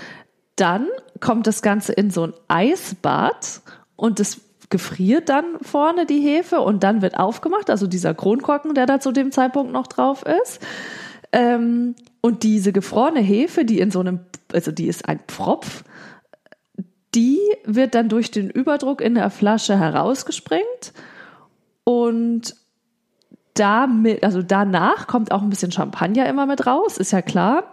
dann 0.56 0.88
kommt 1.20 1.46
das 1.46 1.62
Ganze 1.62 1.92
in 1.92 2.10
so 2.10 2.28
ein 2.28 2.34
Eisbad 2.48 3.62
und 3.98 4.20
es 4.22 4.40
gefriert 4.70 5.30
dann 5.30 5.46
vorne 5.62 6.06
die 6.06 6.22
Hefe 6.22 6.62
und 6.62 6.84
dann 6.84 7.02
wird 7.02 7.20
aufgemacht, 7.20 7.70
also 7.70 7.86
dieser 7.86 8.14
Kronkorken, 8.14 8.76
der 8.76 8.86
da 8.86 9.00
zu 9.00 9.12
dem 9.12 9.32
Zeitpunkt 9.32 9.72
noch 9.72 9.88
drauf 9.88 10.24
ist. 10.24 10.62
Ähm, 11.32 11.96
und 12.22 12.44
diese 12.44 12.72
gefrorene 12.72 13.20
Hefe, 13.20 13.66
die 13.66 13.80
in 13.80 13.92
so 13.92 14.00
einem, 14.00 14.20
also 14.54 14.72
die 14.72 14.88
ist 14.88 15.08
ein 15.08 15.20
Pfropf, 15.28 15.84
die 17.18 17.40
wird 17.66 17.96
dann 17.96 18.10
durch 18.10 18.30
den 18.30 18.50
Überdruck 18.50 19.02
in 19.02 19.16
der 19.16 19.32
Flasche 19.32 19.78
herausgesprengt 19.78 20.94
und 21.84 22.56
damit, 23.56 24.24
also 24.24 24.44
danach 24.44 25.08
kommt 25.08 25.32
auch 25.32 25.42
ein 25.42 25.50
bisschen 25.50 25.72
Champagner 25.72 26.30
immer 26.30 26.46
mit 26.46 26.68
raus, 26.68 27.00
ist 27.00 27.12
ja 27.12 27.24
klar. 27.24 27.64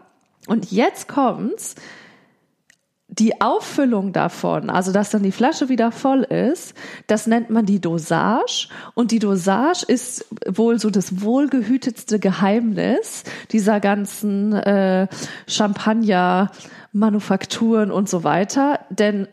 Und 0.46 0.72
jetzt 0.72 1.08
kommt's, 1.08 1.74
die 3.08 3.40
Auffüllung 3.42 4.12
davon, 4.12 4.70
also 4.70 4.90
dass 4.90 5.10
dann 5.10 5.22
die 5.22 5.30
Flasche 5.30 5.68
wieder 5.68 5.92
voll 5.92 6.22
ist, 6.22 6.74
das 7.06 7.26
nennt 7.26 7.50
man 7.50 7.66
die 7.66 7.80
Dosage. 7.80 8.68
Und 8.94 9.10
die 9.10 9.18
Dosage 9.18 9.84
ist 9.86 10.26
wohl 10.48 10.78
so 10.80 10.88
das 10.90 11.20
wohlgehütetste 11.20 12.18
Geheimnis 12.18 13.24
dieser 13.52 13.78
ganzen 13.78 14.54
äh, 14.54 15.06
Champagner-Manufakturen 16.94 17.90
und 17.90 18.08
so 18.08 18.24
weiter. 18.24 18.80
Denn 18.90 19.28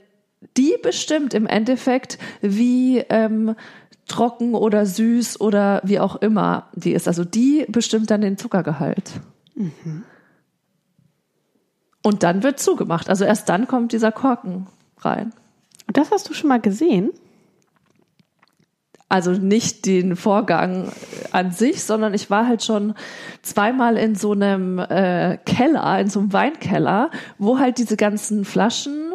die 0.57 0.75
bestimmt 0.81 1.33
im 1.33 1.45
Endeffekt, 1.45 2.17
wie 2.41 2.97
ähm, 2.97 3.55
trocken 4.07 4.55
oder 4.55 4.85
süß 4.85 5.39
oder 5.39 5.81
wie 5.83 5.99
auch 5.99 6.17
immer 6.17 6.69
die 6.73 6.93
ist. 6.93 7.07
Also 7.07 7.23
die 7.23 7.65
bestimmt 7.69 8.11
dann 8.11 8.21
den 8.21 8.37
Zuckergehalt. 8.37 9.13
Und 12.03 12.23
dann 12.23 12.43
wird 12.43 12.59
zugemacht. 12.59 13.09
Also 13.09 13.25
erst 13.25 13.47
dann 13.47 13.67
kommt 13.67 13.93
dieser 13.93 14.11
Korken 14.11 14.67
rein. 14.97 15.31
Und 15.87 15.97
das 15.97 16.11
hast 16.11 16.29
du 16.29 16.33
schon 16.33 16.49
mal 16.49 16.59
gesehen? 16.59 17.11
Also 19.11 19.31
nicht 19.31 19.85
den 19.87 20.15
Vorgang 20.15 20.89
an 21.31 21.51
sich, 21.51 21.83
sondern 21.83 22.13
ich 22.13 22.29
war 22.29 22.47
halt 22.47 22.63
schon 22.63 22.93
zweimal 23.41 23.97
in 23.97 24.15
so 24.15 24.31
einem 24.31 24.79
äh, 24.79 25.37
Keller, 25.45 25.99
in 25.99 26.07
so 26.07 26.21
einem 26.21 26.31
Weinkeller, 26.31 27.11
wo 27.37 27.59
halt 27.59 27.77
diese 27.77 27.97
ganzen 27.97 28.45
Flaschen 28.45 29.11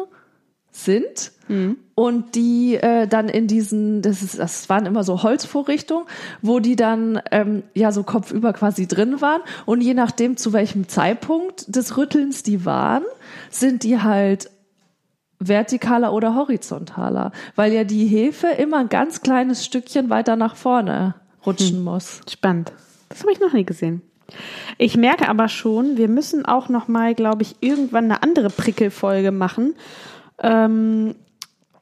sind 0.69 1.31
mhm. 1.47 1.77
und 1.95 2.35
die 2.35 2.75
äh, 2.75 3.07
dann 3.07 3.27
in 3.27 3.47
diesen, 3.47 4.03
das, 4.03 4.21
ist, 4.21 4.37
das 4.37 4.69
waren 4.69 4.85
immer 4.85 5.03
so 5.03 5.23
Holzvorrichtungen, 5.23 6.05
wo 6.43 6.59
die 6.59 6.75
dann 6.75 7.19
ähm, 7.31 7.63
ja 7.73 7.91
so 7.91 8.03
kopfüber 8.03 8.53
quasi 8.53 8.87
drin 8.87 9.19
waren 9.19 9.41
und 9.65 9.81
je 9.81 9.95
nachdem 9.95 10.37
zu 10.37 10.53
welchem 10.53 10.87
Zeitpunkt 10.87 11.75
des 11.75 11.97
Rüttelns 11.97 12.43
die 12.43 12.65
waren, 12.65 13.03
sind 13.49 13.81
die 13.81 13.99
halt 13.99 14.51
vertikaler 15.39 16.13
oder 16.13 16.35
horizontaler, 16.35 17.31
weil 17.55 17.71
ja 17.73 17.83
die 17.83 18.07
Hefe 18.07 18.47
immer 18.47 18.79
ein 18.79 18.89
ganz 18.89 19.21
kleines 19.21 19.65
Stückchen 19.65 20.09
weiter 20.09 20.35
nach 20.35 20.55
vorne 20.55 21.15
rutschen 21.45 21.77
hm. 21.77 21.83
muss. 21.83 22.21
Spannend. 22.29 22.73
Das 23.09 23.21
habe 23.21 23.31
ich 23.31 23.39
noch 23.39 23.53
nie 23.53 23.65
gesehen. 23.65 24.01
Ich 24.77 24.97
merke 24.97 25.29
aber 25.29 25.47
schon, 25.47 25.97
wir 25.97 26.09
müssen 26.09 26.45
auch 26.45 26.69
noch 26.69 26.87
mal, 26.87 27.15
glaube 27.15 27.43
ich, 27.43 27.55
irgendwann 27.61 28.05
eine 28.05 28.23
andere 28.23 28.49
Prickelfolge 28.49 29.31
machen 29.31 29.75
ähm, 30.39 31.15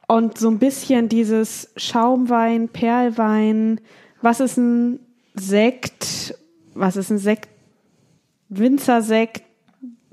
und 0.06 0.38
so 0.38 0.48
ein 0.48 0.60
bisschen 0.60 1.08
dieses 1.08 1.72
Schaumwein, 1.76 2.68
Perlwein, 2.68 3.80
was 4.22 4.40
ist 4.40 4.56
ein 4.58 5.00
Sekt, 5.34 6.38
was 6.74 6.96
ist 6.96 7.10
ein 7.10 7.18
Sekt, 7.18 7.48
Winzersekt, 8.48 9.42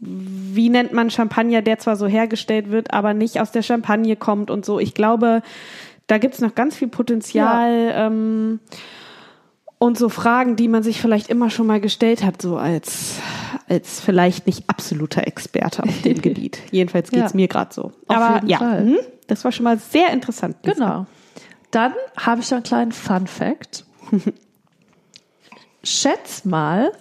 wie 0.05 0.69
nennt 0.69 0.93
man 0.93 1.09
Champagner, 1.09 1.61
der 1.61 1.79
zwar 1.79 1.95
so 1.95 2.07
hergestellt 2.07 2.71
wird, 2.71 2.93
aber 2.93 3.13
nicht 3.13 3.39
aus 3.39 3.51
der 3.51 3.61
Champagne 3.61 4.15
kommt 4.15 4.51
und 4.51 4.65
so. 4.65 4.79
Ich 4.79 4.93
glaube, 4.93 5.41
da 6.07 6.17
gibt's 6.17 6.41
noch 6.41 6.55
ganz 6.55 6.75
viel 6.75 6.89
Potenzial 6.89 7.87
ja. 7.87 8.07
ähm, 8.07 8.59
und 9.77 9.97
so 9.97 10.09
Fragen, 10.09 10.55
die 10.55 10.67
man 10.67 10.83
sich 10.83 11.01
vielleicht 11.01 11.29
immer 11.29 11.49
schon 11.49 11.67
mal 11.67 11.81
gestellt 11.81 12.23
hat, 12.23 12.41
so 12.41 12.57
als, 12.57 13.19
als 13.67 13.99
vielleicht 13.99 14.47
nicht 14.47 14.63
absoluter 14.67 15.27
Experte 15.27 15.83
auf 15.83 16.01
dem 16.03 16.21
Gebiet. 16.21 16.59
Jedenfalls 16.71 17.11
geht's 17.11 17.33
ja. 17.33 17.35
mir 17.35 17.47
gerade 17.47 17.73
so. 17.73 17.91
Auf 18.07 18.15
aber 18.17 18.45
ja, 18.45 18.59
Fall. 18.59 18.99
das 19.27 19.43
war 19.43 19.51
schon 19.51 19.65
mal 19.65 19.77
sehr 19.77 20.11
interessant. 20.11 20.57
Genau. 20.63 21.05
Dann 21.71 21.93
habe 22.17 22.41
ich 22.41 22.51
noch 22.51 22.57
einen 22.57 22.63
kleinen 22.63 22.91
Fun 22.91 23.27
Fact. 23.27 23.85
Schätz 25.83 26.45
mal, 26.45 26.91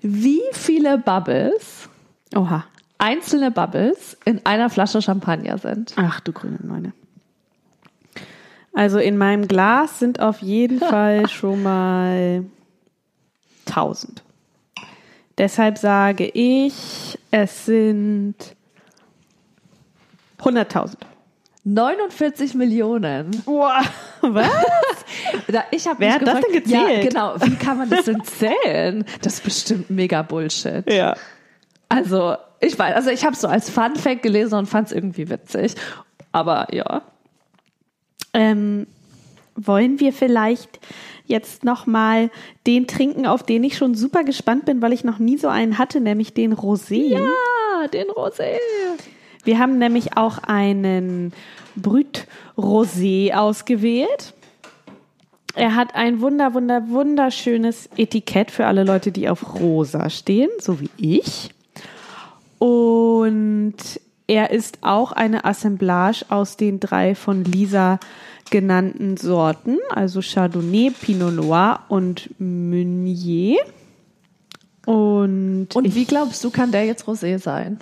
wie 0.00 0.42
viele 0.52 0.98
Bubbles 0.98 1.88
Oha. 2.34 2.64
einzelne 2.98 3.50
Bubbles 3.50 4.16
in 4.24 4.44
einer 4.44 4.70
Flasche 4.70 5.00
Champagner 5.02 5.58
sind. 5.58 5.94
Ach 5.96 6.20
du 6.20 6.32
grüne 6.32 6.58
Neune. 6.62 6.92
Also 8.74 8.98
in 8.98 9.16
meinem 9.16 9.48
Glas 9.48 9.98
sind 9.98 10.20
auf 10.20 10.40
jeden 10.40 10.78
Fall 10.78 11.28
schon 11.28 11.62
mal 11.62 12.44
1000. 13.66 14.22
Deshalb 15.36 15.78
sage 15.78 16.26
ich, 16.26 17.18
es 17.30 17.66
sind 17.66 18.34
100.000. 20.40 20.94
49 21.64 22.54
Millionen. 22.54 23.42
Wow, 23.44 23.84
was? 24.22 24.48
ich 25.70 25.86
habe 25.86 26.00
Wer 26.00 26.14
hat 26.14 26.20
gefragt, 26.20 26.44
das 26.44 26.52
denn 26.52 26.62
gezählt? 26.64 27.04
Ja, 27.04 27.08
genau. 27.08 27.34
Wie 27.42 27.56
kann 27.56 27.78
man 27.78 27.90
das 27.90 28.06
denn 28.06 28.22
zählen? 28.24 29.04
Das 29.20 29.34
ist 29.34 29.44
bestimmt 29.44 29.90
mega 29.90 30.22
Bullshit. 30.22 30.90
Ja. 30.90 31.14
Also, 31.88 32.36
ich 32.60 32.78
weiß, 32.78 32.94
also 32.94 33.10
ich 33.10 33.24
habe 33.24 33.36
so 33.36 33.48
als 33.48 33.70
Fun 33.70 33.96
Fact 33.96 34.22
gelesen 34.22 34.58
und 34.58 34.66
fand 34.66 34.88
es 34.88 34.92
irgendwie 34.92 35.30
witzig. 35.30 35.74
Aber 36.32 36.72
ja. 36.74 37.02
Ähm, 38.34 38.86
wollen 39.56 39.98
wir 40.00 40.12
vielleicht 40.12 40.78
jetzt 41.26 41.64
nochmal 41.64 42.30
den 42.66 42.86
trinken, 42.86 43.26
auf 43.26 43.42
den 43.42 43.64
ich 43.64 43.76
schon 43.76 43.94
super 43.94 44.24
gespannt 44.24 44.64
bin, 44.64 44.82
weil 44.82 44.92
ich 44.92 45.04
noch 45.04 45.18
nie 45.18 45.36
so 45.38 45.48
einen 45.48 45.78
hatte, 45.78 46.00
nämlich 46.00 46.34
den 46.34 46.54
Rosé. 46.54 47.18
Ja, 47.18 47.88
den 47.88 48.06
Rosé. 48.08 48.56
Wir 49.44 49.58
haben 49.58 49.78
nämlich 49.78 50.16
auch 50.16 50.38
einen 50.38 51.32
Brüt 51.76 52.26
Rosé 52.56 53.34
ausgewählt. 53.34 54.34
Er 55.54 55.74
hat 55.74 55.94
ein 55.94 56.20
wunder, 56.20 56.54
wunder, 56.54 56.88
wunderschönes 56.88 57.88
Etikett 57.96 58.50
für 58.50 58.66
alle 58.66 58.84
Leute, 58.84 59.10
die 59.10 59.28
auf 59.28 59.58
rosa 59.60 60.08
stehen, 60.10 60.50
so 60.60 60.80
wie 60.80 60.90
ich. 60.96 61.50
Und 62.58 63.76
er 64.26 64.50
ist 64.50 64.78
auch 64.82 65.12
eine 65.12 65.44
Assemblage 65.44 66.24
aus 66.28 66.56
den 66.56 66.80
drei 66.80 67.14
von 67.14 67.44
Lisa 67.44 67.98
genannten 68.50 69.16
Sorten, 69.16 69.78
also 69.90 70.20
Chardonnay, 70.22 70.90
Pinot 70.90 71.34
Noir 71.34 71.80
und 71.88 72.30
Meunier. 72.38 73.58
Und, 74.86 75.68
und 75.74 75.94
wie 75.94 76.04
glaubst 76.04 76.42
du, 76.44 76.50
kann 76.50 76.72
der 76.72 76.86
jetzt 76.86 77.06
Rosé 77.06 77.38
sein? 77.38 77.78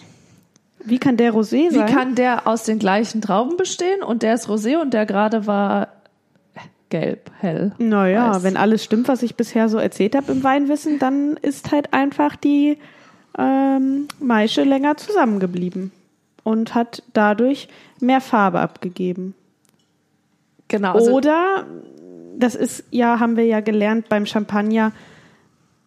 Wie 0.84 0.98
kann 0.98 1.16
der 1.16 1.32
Rosé 1.32 1.70
sein? 1.70 1.88
Wie 1.88 1.92
kann 1.92 2.14
der 2.14 2.46
aus 2.46 2.64
den 2.64 2.78
gleichen 2.78 3.20
Trauben 3.20 3.56
bestehen 3.56 4.02
und 4.02 4.22
der 4.22 4.34
ist 4.34 4.48
Rosé 4.48 4.80
und 4.80 4.92
der 4.92 5.06
gerade 5.06 5.46
war 5.46 5.88
gelb, 6.88 7.30
hell? 7.40 7.72
Naja, 7.78 8.36
weiß. 8.36 8.42
wenn 8.42 8.56
alles 8.56 8.84
stimmt, 8.84 9.08
was 9.08 9.22
ich 9.22 9.34
bisher 9.34 9.68
so 9.68 9.78
erzählt 9.78 10.14
habe 10.14 10.32
im 10.32 10.44
Weinwissen, 10.44 10.98
dann 10.98 11.36
ist 11.36 11.72
halt 11.72 11.92
einfach 11.92 12.36
die 12.36 12.78
ähm, 13.38 14.08
Maische 14.18 14.62
länger 14.64 14.96
zusammengeblieben 14.96 15.92
und 16.42 16.74
hat 16.74 17.02
dadurch 17.12 17.68
mehr 18.00 18.20
Farbe 18.20 18.60
abgegeben. 18.60 19.34
Genau. 20.68 20.92
Also 20.94 21.12
oder 21.12 21.66
das 22.38 22.54
ist 22.54 22.84
ja, 22.90 23.18
haben 23.18 23.36
wir 23.36 23.46
ja 23.46 23.60
gelernt 23.60 24.08
beim 24.08 24.26
Champagner 24.26 24.92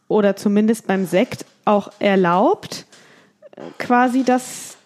oder 0.08 0.36
zumindest 0.36 0.88
beim 0.88 1.06
Sekt 1.06 1.46
auch 1.66 1.92
erlaubt, 2.00 2.86
quasi, 3.78 4.24
dass 4.24 4.78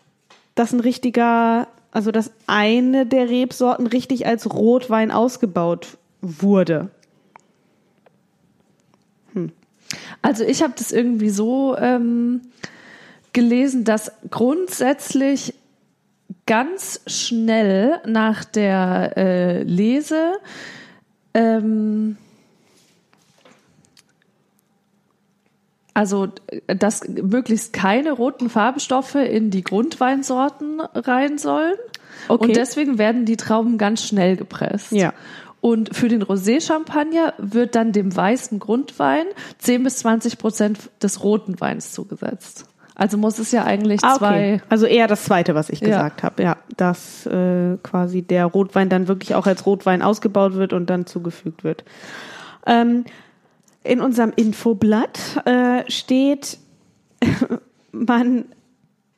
das 0.56 0.74
ein 0.74 0.80
richtiger, 0.80 1.68
also 1.92 2.12
dass 2.12 2.32
eine 2.48 3.06
der 3.06 3.30
Rebsorten 3.30 3.88
richtig 3.88 4.28
als 4.28 4.54
Rotwein 4.54 5.12
ausgebaut 5.12 5.98
wurde. 6.22 6.90
Hm. 9.34 9.52
Also 10.24 10.44
ich 10.44 10.64
habe 10.64 10.74
das 10.76 10.92
irgendwie 10.92 11.30
so 11.30 11.78
ähm, 11.78 12.42
gelesen, 13.34 13.84
dass 13.84 14.12
grundsätzlich 14.32 15.54
ganz 16.48 17.02
schnell 17.06 18.00
nach 18.06 18.44
der 18.44 19.14
äh, 19.16 19.64
Lese 19.64 20.34
ähm, 21.36 22.18
also 25.94 26.30
dass 26.68 27.08
möglichst 27.08 27.74
keine 27.74 28.14
roten 28.14 28.50
Farbstoffe 28.50 29.16
in 29.16 29.52
die 29.52 29.64
Grundweinsorten 29.64 30.82
rein 30.82 31.38
sollen. 31.38 31.76
Okay. 32.28 32.48
Und 32.48 32.56
deswegen 32.56 32.98
werden 32.98 33.26
die 33.26 33.38
Trauben 33.38 33.78
ganz 33.78 34.04
schnell 34.06 34.36
gepresst. 34.36 34.92
Ja. 34.92 35.14
Und 35.62 35.96
für 35.96 36.10
den 36.10 36.22
Rosé-Champagner 36.22 37.34
wird 37.38 37.76
dann 37.76 37.94
dem 37.94 38.14
weißen 38.14 38.60
Grundwein 38.60 39.26
10 39.60 39.84
bis 39.84 39.98
20 40.00 40.38
Prozent 40.38 40.78
des 41.02 41.24
roten 41.24 41.60
Weins 41.62 41.94
zugesetzt. 41.94 42.66
Also 42.96 43.18
muss 43.18 43.40
es 43.40 43.52
ja 43.52 43.64
eigentlich 43.64 44.04
ah, 44.04 44.16
okay. 44.16 44.20
zwei. 44.20 44.62
Also 44.70 44.86
eher 44.86 45.08
das 45.08 45.24
zweite, 45.24 45.56
was 45.56 45.70
ich 45.70 45.80
ja. 45.80 45.88
gesagt 45.88 46.24
habe, 46.24 46.44
ja, 46.44 46.58
dass 46.78 47.26
äh, 47.26 47.78
quasi 47.82 48.22
der 48.22 48.46
Rotwein 48.46 48.90
dann 48.90 49.08
wirklich 49.08 49.36
auch 49.36 49.48
als 49.48 49.66
Rotwein 49.66 50.02
ausgebaut 50.02 50.56
wird 50.56 50.74
und 50.74 50.90
dann 50.90 51.06
zugefügt 51.06 51.64
wird. 51.64 51.84
Ähm, 52.68 53.06
in 53.84 54.00
unserem 54.00 54.32
Infoblatt 54.36 55.46
äh, 55.46 55.90
steht, 55.90 56.60
man 57.92 58.46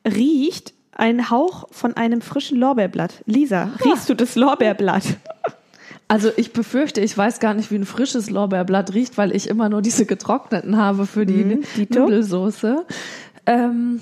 riecht 0.06 0.75
einen 0.96 1.30
Hauch 1.30 1.68
von 1.70 1.96
einem 1.96 2.20
frischen 2.20 2.58
Lorbeerblatt. 2.58 3.22
Lisa, 3.26 3.70
riechst 3.84 4.08
du 4.08 4.14
das 4.14 4.34
Lorbeerblatt? 4.34 5.04
Also 6.08 6.30
ich 6.36 6.52
befürchte, 6.52 7.00
ich 7.00 7.16
weiß 7.16 7.40
gar 7.40 7.54
nicht, 7.54 7.70
wie 7.70 7.76
ein 7.76 7.84
frisches 7.84 8.30
Lorbeerblatt 8.30 8.94
riecht, 8.94 9.18
weil 9.18 9.34
ich 9.34 9.48
immer 9.48 9.68
nur 9.68 9.82
diese 9.82 10.06
getrockneten 10.06 10.76
habe 10.76 11.04
für 11.06 11.26
die 11.26 11.44
mm, 11.44 11.64
Nudelsoße. 11.90 12.86
Ähm, 13.46 14.00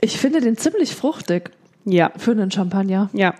ich 0.00 0.18
finde 0.18 0.40
den 0.40 0.56
ziemlich 0.56 0.94
fruchtig. 0.94 1.50
Ja. 1.84 2.10
Für 2.16 2.32
einen 2.32 2.50
Champagner. 2.50 3.10
Ja. 3.12 3.34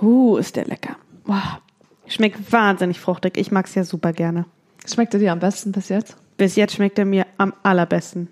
Uh, 0.00 0.36
ist 0.36 0.56
der 0.56 0.66
lecker. 0.66 0.96
Wow. 1.24 1.60
Schmeckt 2.06 2.52
wahnsinnig 2.52 3.00
fruchtig. 3.00 3.36
Ich 3.36 3.50
mag 3.50 3.66
es 3.66 3.74
ja 3.74 3.84
super 3.84 4.12
gerne. 4.12 4.44
Schmeckt 4.86 5.14
er 5.14 5.20
dir 5.20 5.32
am 5.32 5.38
besten 5.38 5.72
bis 5.72 5.88
jetzt? 5.88 6.16
Bis 6.36 6.56
jetzt 6.56 6.74
schmeckt 6.74 6.98
er 6.98 7.04
mir 7.04 7.26
am 7.36 7.54
allerbesten. 7.62 8.28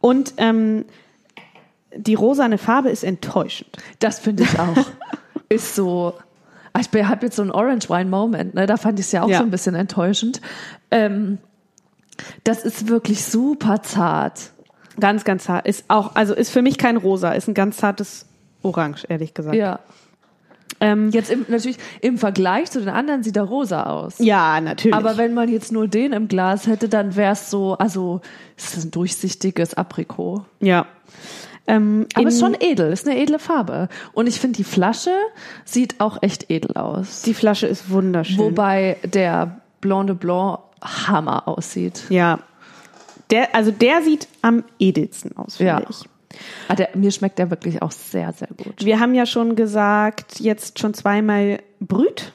Und 0.00 0.34
ähm, 0.36 0.84
die 1.94 2.14
rosane 2.14 2.58
Farbe 2.58 2.90
ist 2.90 3.04
enttäuschend. 3.04 3.76
Das 3.98 4.18
finde 4.18 4.44
ich 4.44 4.58
auch. 4.58 4.86
ist 5.48 5.74
so. 5.74 6.14
Ich 6.78 7.04
habe 7.04 7.26
jetzt 7.26 7.36
so 7.36 7.42
einen 7.42 7.50
Orange 7.50 7.90
Wine 7.90 8.08
Moment, 8.08 8.54
ne? 8.54 8.66
Da 8.66 8.78
fand 8.78 8.98
ich 8.98 9.06
es 9.06 9.12
ja 9.12 9.22
auch 9.22 9.28
ja. 9.28 9.38
so 9.38 9.44
ein 9.44 9.50
bisschen 9.50 9.74
enttäuschend. 9.74 10.40
Ähm, 10.90 11.38
das 12.44 12.64
ist 12.64 12.88
wirklich 12.88 13.24
super 13.24 13.82
zart. 13.82 14.52
Ganz, 14.98 15.24
ganz 15.24 15.44
zart. 15.44 15.66
Ist 15.66 15.84
auch, 15.88 16.14
also 16.14 16.34
ist 16.34 16.50
für 16.50 16.62
mich 16.62 16.78
kein 16.78 16.96
rosa, 16.96 17.32
ist 17.32 17.48
ein 17.48 17.54
ganz 17.54 17.76
zartes 17.76 18.26
Orange, 18.62 19.04
ehrlich 19.08 19.34
gesagt. 19.34 19.56
Ja. 19.56 19.80
Ähm, 20.80 21.10
Jetzt 21.10 21.30
im, 21.30 21.44
natürlich 21.48 21.76
im 22.00 22.18
Vergleich 22.18 22.70
zu 22.70 22.80
den 22.80 22.88
anderen 22.88 23.22
sieht 23.22 23.36
er 23.36 23.44
rosa 23.44 23.84
aus. 23.84 24.14
ja, 24.18 24.60
natürlich. 24.60 24.96
Aber 24.96 25.16
wenn 25.16 25.34
man 25.34 25.48
jetzt 25.48 25.70
nur 25.72 25.86
den 25.88 26.12
im 26.12 26.28
Glas 26.28 26.66
hätte, 26.66 26.88
dann 26.88 27.14
wäre 27.16 27.32
es 27.32 27.50
so, 27.50 27.74
also 27.78 28.20
es 28.56 28.76
ist 28.76 28.84
ein 28.86 28.90
durchsichtiges 28.90 29.74
Aprikot. 29.74 30.44
ja. 30.60 30.86
Ähm, 31.68 32.06
Aber 32.14 32.26
es 32.26 32.34
ist 32.34 32.40
schon 32.40 32.56
edel, 32.58 32.90
ist 32.92 33.06
eine 33.06 33.16
edle 33.16 33.38
Farbe. 33.38 33.88
Und 34.14 34.26
ich 34.26 34.40
finde, 34.40 34.56
die 34.56 34.64
Flasche 34.64 35.12
sieht 35.64 36.00
auch 36.00 36.18
echt 36.20 36.50
edel 36.50 36.76
aus. 36.76 37.22
die 37.22 37.34
Flasche 37.34 37.68
ist 37.68 37.88
wunderschön. 37.88 38.38
Wobei 38.38 38.96
der 39.04 39.60
Blanc 39.80 40.08
de 40.08 40.16
Blanc 40.16 40.58
Hammer 40.82 41.46
aussieht. 41.46 42.02
ja. 42.08 42.40
Der, 43.30 43.54
also 43.54 43.70
der 43.70 44.02
sieht 44.02 44.26
am 44.42 44.64
edelsten 44.80 45.36
aus, 45.38 45.56
finde 45.56 45.72
Ja. 45.72 45.82
ich. 45.88 46.02
Ah, 46.68 46.74
der, 46.74 46.90
mir 46.94 47.10
schmeckt 47.10 47.38
der 47.38 47.50
wirklich 47.50 47.82
auch 47.82 47.90
sehr, 47.90 48.32
sehr 48.32 48.48
gut. 48.48 48.84
Wir 48.84 49.00
haben 49.00 49.14
ja 49.14 49.26
schon 49.26 49.56
gesagt, 49.56 50.40
jetzt 50.40 50.78
schon 50.78 50.94
zweimal 50.94 51.58
Brüt. 51.80 52.32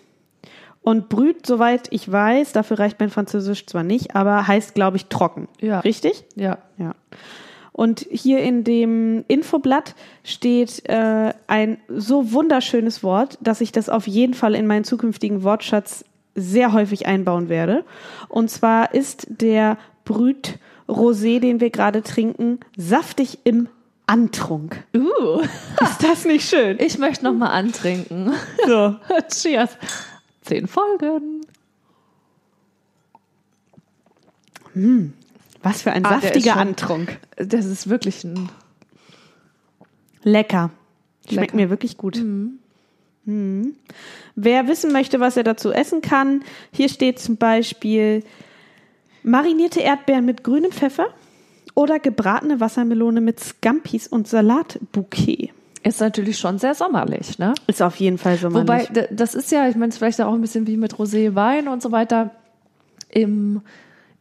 Und 0.82 1.10
Brüt, 1.10 1.46
soweit 1.46 1.88
ich 1.92 2.10
weiß, 2.10 2.54
dafür 2.54 2.80
reicht 2.80 3.00
mein 3.00 3.10
Französisch 3.10 3.66
zwar 3.66 3.84
nicht, 3.84 4.16
aber 4.16 4.48
heißt, 4.48 4.74
glaube 4.74 4.98
ich, 4.98 5.08
trocken. 5.08 5.50
Ja. 5.60 5.82
Richtig? 5.82 6.24
Ja. 6.36 6.60
Ja. 6.78 6.96
Und 7.74 8.08
hier 8.10 8.40
in 8.40 8.64
dem 8.64 9.24
Infoblatt 9.28 9.94
steht 10.24 10.88
äh, 10.90 11.34
ein 11.46 11.78
so 11.90 12.32
wunderschönes 12.32 13.04
Wort, 13.04 13.38
dass 13.42 13.62
ich 13.62 13.72
das 13.72 13.88
auf 13.88 14.08
jeden 14.08 14.34
Fall 14.34 14.56
in 14.56 14.66
meinen 14.66 14.84
zukünftigen 14.84 15.44
Wortschatz 15.44 16.04
sehr 16.34 16.72
häufig 16.74 17.06
einbauen 17.06 17.50
werde. 17.50 17.84
Und 18.30 18.50
zwar 18.50 18.94
ist 18.94 19.28
der 19.30 19.78
Brüt 20.06 20.58
Rosé, 20.88 21.40
den 21.40 21.60
wir 21.60 21.70
gerade 21.70 22.02
trinken, 22.02 22.60
saftig 22.78 23.40
im 23.44 23.68
Antrunk. 24.08 24.84
Uh, 24.96 25.42
Ist 25.84 26.02
das 26.04 26.26
nicht 26.26 26.50
schön? 26.50 26.78
ich 26.80 26.98
möchte 26.98 27.26
noch 27.26 27.34
mal 27.34 27.50
antrinken. 27.50 28.34
So. 28.66 28.96
Cheers. 29.30 29.78
Zehn 30.42 30.68
Folgen. 30.68 31.42
Was 35.64 35.82
für 35.82 35.92
ein 35.92 36.06
Ah, 36.06 36.20
saftiger 36.22 36.52
schon- 36.54 36.62
Antrunk. 36.62 37.20
Das 37.36 37.66
ist 37.66 37.90
wirklich 37.90 38.24
ein 38.24 38.50
Lecker. 40.24 40.70
Schmeckt 41.26 41.40
Lecker. 41.42 41.56
mir 41.56 41.70
wirklich 41.70 41.98
gut. 41.98 42.18
Mhm. 42.18 42.60
Wer 44.36 44.68
wissen 44.68 44.94
möchte, 44.94 45.20
was 45.20 45.36
er 45.36 45.44
dazu 45.44 45.72
essen 45.72 46.02
kann, 46.02 46.44
hier 46.72 46.88
steht 46.88 47.20
zum 47.20 47.36
Beispiel 47.38 48.24
marinierte 49.24 49.82
Erdbeeren 49.82 50.24
mit 50.26 50.44
grünem 50.46 50.72
Pfeffer 50.72 51.08
oder 51.78 52.00
gebratene 52.00 52.60
Wassermelone 52.60 53.22
mit 53.22 53.40
Scampis 53.40 54.08
und 54.08 54.28
Salatbouquet. 54.28 55.52
ist 55.84 56.02
natürlich 56.02 56.40
schon 56.40 56.58
sehr 56.58 56.74
sommerlich, 56.74 57.38
ne? 57.38 57.54
Ist 57.68 57.84
auf 57.84 57.98
jeden 57.98 58.18
Fall 58.18 58.36
so 58.38 58.52
Wobei, 58.52 58.88
das 59.12 59.36
ist 59.36 59.52
ja, 59.52 59.70
ich 59.70 59.76
meine, 59.76 59.90
es 59.90 59.96
ist 59.96 60.00
vielleicht 60.00 60.20
auch 60.22 60.34
ein 60.34 60.42
bisschen 60.42 60.66
wie 60.66 60.76
mit 60.76 60.96
Rosé, 60.96 61.36
Wein 61.36 61.68
und 61.68 61.84
so 61.84 61.92
weiter. 61.92 62.32
Im, 63.10 63.62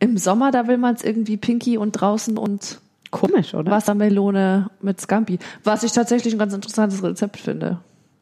im 0.00 0.18
Sommer, 0.18 0.50
da 0.50 0.68
will 0.68 0.76
man 0.76 0.96
es 0.96 1.02
irgendwie 1.02 1.38
pinky 1.38 1.78
und 1.78 1.92
draußen 1.92 2.36
und 2.36 2.78
komisch, 3.10 3.54
oder? 3.54 3.72
Wassermelone 3.72 4.68
mit 4.82 5.00
Scampi. 5.00 5.38
Was 5.64 5.82
ich 5.82 5.92
tatsächlich 5.92 6.34
ein 6.34 6.38
ganz 6.38 6.52
interessantes 6.52 7.02
Rezept 7.02 7.38
finde. 7.38 7.78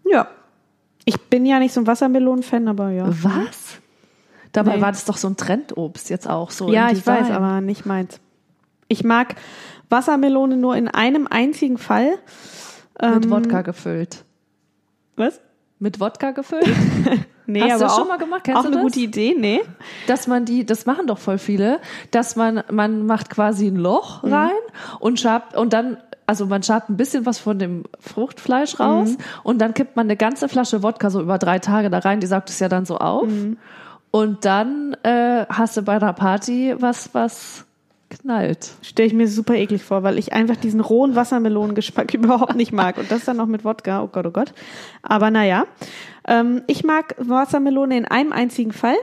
Ja. 0.08 0.28
Ich 1.06 1.20
bin 1.22 1.44
ja 1.44 1.58
nicht 1.58 1.74
so 1.74 1.80
ein 1.80 1.88
Wassermelonen-Fan, 1.88 2.68
aber 2.68 2.90
ja. 2.90 3.08
Was? 3.08 3.80
Dabei 4.52 4.76
Nee. 4.76 4.82
war 4.82 4.92
das 4.92 5.04
doch 5.06 5.16
so 5.16 5.26
ein 5.26 5.36
Trendobst 5.36 6.08
jetzt 6.08 6.30
auch 6.30 6.52
so. 6.52 6.70
Ja, 6.70 6.92
ich 6.92 7.04
weiß, 7.04 7.32
aber 7.32 7.60
nicht 7.60 7.84
meins. 7.84 8.20
Ich 8.94 9.02
mag 9.04 9.34
Wassermelone 9.90 10.56
nur 10.56 10.76
in 10.76 10.86
einem 10.88 11.26
einzigen 11.28 11.78
Fall. 11.78 12.10
Mit 13.02 13.24
Ähm, 13.24 13.30
Wodka 13.30 13.62
gefüllt. 13.62 14.24
Was? 15.16 15.40
Mit 15.80 15.98
Wodka 16.00 16.30
gefüllt? 16.30 16.68
Nee, 17.46 17.60
Hast 17.60 17.68
du 17.68 17.74
aber 17.74 17.84
das 17.84 17.92
auch, 17.92 17.98
schon 17.98 18.08
mal 18.08 18.16
gemacht? 18.16 18.40
Kennst 18.44 18.58
auch 18.58 18.62
du 18.62 18.68
eine 18.68 18.76
das? 18.76 18.84
gute 18.84 19.00
Idee, 19.00 19.34
nee. 19.38 19.60
dass 20.06 20.26
man 20.26 20.46
die, 20.46 20.64
das 20.64 20.86
machen 20.86 21.06
doch 21.06 21.18
voll 21.18 21.36
viele, 21.36 21.78
dass 22.10 22.36
man, 22.36 22.62
man 22.70 23.04
macht 23.04 23.28
quasi 23.28 23.66
ein 23.66 23.76
Loch 23.76 24.22
Mhm. 24.22 24.32
rein 24.32 24.50
und 24.98 25.20
schabt, 25.20 25.54
und 25.54 25.74
dann, 25.74 25.98
also 26.26 26.46
man 26.46 26.62
schabt 26.62 26.88
ein 26.88 26.96
bisschen 26.96 27.26
was 27.26 27.38
von 27.38 27.58
dem 27.58 27.84
Fruchtfleisch 28.00 28.80
raus 28.80 29.10
Mhm. 29.10 29.16
und 29.42 29.58
dann 29.58 29.74
kippt 29.74 29.94
man 29.94 30.06
eine 30.06 30.16
ganze 30.16 30.48
Flasche 30.48 30.82
Wodka 30.82 31.10
so 31.10 31.20
über 31.20 31.36
drei 31.36 31.58
Tage 31.58 31.90
da 31.90 31.98
rein, 31.98 32.20
die 32.20 32.26
saugt 32.28 32.48
es 32.48 32.60
ja 32.60 32.70
dann 32.70 32.86
so 32.86 32.96
auf. 32.96 33.26
Mhm. 33.28 33.58
Und 34.10 34.46
dann 34.46 34.96
äh, 35.02 35.44
hast 35.50 35.76
du 35.76 35.82
bei 35.82 35.96
einer 35.96 36.14
Party 36.14 36.74
was, 36.78 37.10
was 37.12 37.63
knallt. 38.20 38.72
Stelle 38.82 39.06
ich 39.06 39.14
mir 39.14 39.28
super 39.28 39.54
eklig 39.54 39.82
vor, 39.82 40.02
weil 40.02 40.18
ich 40.18 40.32
einfach 40.32 40.56
diesen 40.56 40.80
rohen 40.80 41.14
Wassermelonengeschmack 41.16 42.14
überhaupt 42.14 42.56
nicht 42.56 42.72
mag. 42.72 42.98
Und 42.98 43.10
das 43.10 43.24
dann 43.24 43.36
noch 43.36 43.46
mit 43.46 43.64
Wodka, 43.64 44.02
oh 44.02 44.08
Gott, 44.08 44.26
oh 44.26 44.30
Gott. 44.30 44.52
Aber 45.02 45.30
naja, 45.30 45.64
ähm, 46.26 46.62
ich 46.66 46.84
mag 46.84 47.14
Wassermelone 47.18 47.96
in 47.96 48.04
einem 48.04 48.32
einzigen 48.32 48.72
Fall. 48.72 48.96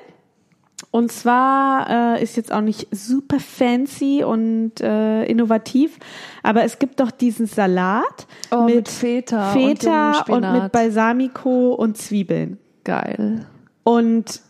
Und 0.89 1.11
zwar 1.11 2.17
äh, 2.17 2.23
ist 2.23 2.35
jetzt 2.35 2.51
auch 2.51 2.61
nicht 2.61 2.87
super 2.91 3.39
fancy 3.39 4.23
und 4.25 4.81
äh, 4.81 5.23
innovativ, 5.25 5.97
aber 6.43 6.63
es 6.63 6.79
gibt 6.79 6.99
doch 6.99 7.11
diesen 7.11 7.45
Salat 7.45 8.27
Oh, 8.51 8.63
mit 8.63 8.75
mit 8.75 8.89
Feta, 8.89 9.51
Feta 9.51 10.21
und, 10.27 10.43
und, 10.43 10.63
mit. 10.63 10.71
Balsamico 10.71 11.73
und 11.75 11.97
Zwiebeln 11.97 12.57
Geil. 12.83 13.45
und 13.83 14.41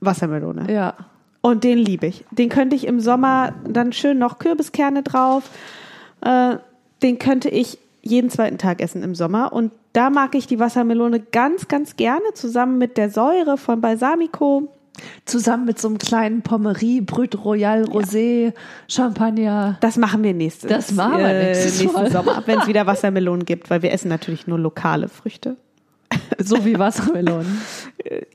Wassermelone. 0.00 0.72
Ja. 0.72 0.94
Und 1.42 1.64
den 1.64 1.78
liebe 1.78 2.06
ich. 2.06 2.24
Den 2.30 2.48
könnte 2.48 2.76
ich 2.76 2.86
im 2.86 3.00
Sommer 3.00 3.54
dann 3.66 3.92
schön 3.92 4.18
noch 4.18 4.38
Kürbiskerne 4.38 5.02
drauf. 5.02 5.50
Äh, 6.20 6.56
den 7.02 7.18
könnte 7.18 7.48
ich 7.48 7.78
jeden 8.02 8.30
zweiten 8.30 8.58
Tag 8.58 8.80
essen 8.82 9.02
im 9.02 9.14
Sommer. 9.14 9.52
Und 9.52 9.72
da 9.92 10.10
mag 10.10 10.34
ich 10.34 10.46
die 10.46 10.58
Wassermelone 10.58 11.20
ganz, 11.20 11.68
ganz 11.68 11.96
gerne 11.96 12.34
zusammen 12.34 12.78
mit 12.78 12.96
der 12.96 13.10
Säure 13.10 13.56
von 13.56 13.80
Balsamico. 13.80 14.72
Zusammen 15.24 15.64
mit 15.64 15.80
so 15.80 15.88
einem 15.88 15.98
kleinen 15.98 16.42
Pommery, 16.42 17.00
Brut 17.00 17.42
Royal, 17.44 17.84
Rosé, 17.84 18.52
Champagner. 18.86 19.78
Das 19.80 19.96
machen 19.96 20.22
wir 20.22 20.34
nächstes, 20.34 20.68
Das 20.68 20.92
machen 20.92 21.18
wir 21.18 21.32
nächstes 21.32 21.80
nächsten 21.80 21.96
Mal. 21.96 22.10
Sommer, 22.10 22.42
wenn 22.46 22.58
es 22.58 22.66
wieder 22.66 22.86
Wassermelonen 22.86 23.46
gibt, 23.46 23.70
weil 23.70 23.82
wir 23.82 23.92
essen 23.92 24.08
natürlich 24.08 24.46
nur 24.46 24.58
lokale 24.58 25.08
Früchte. 25.08 25.56
So 26.38 26.64
wie 26.64 26.78
Wassermelonen. 26.78 27.60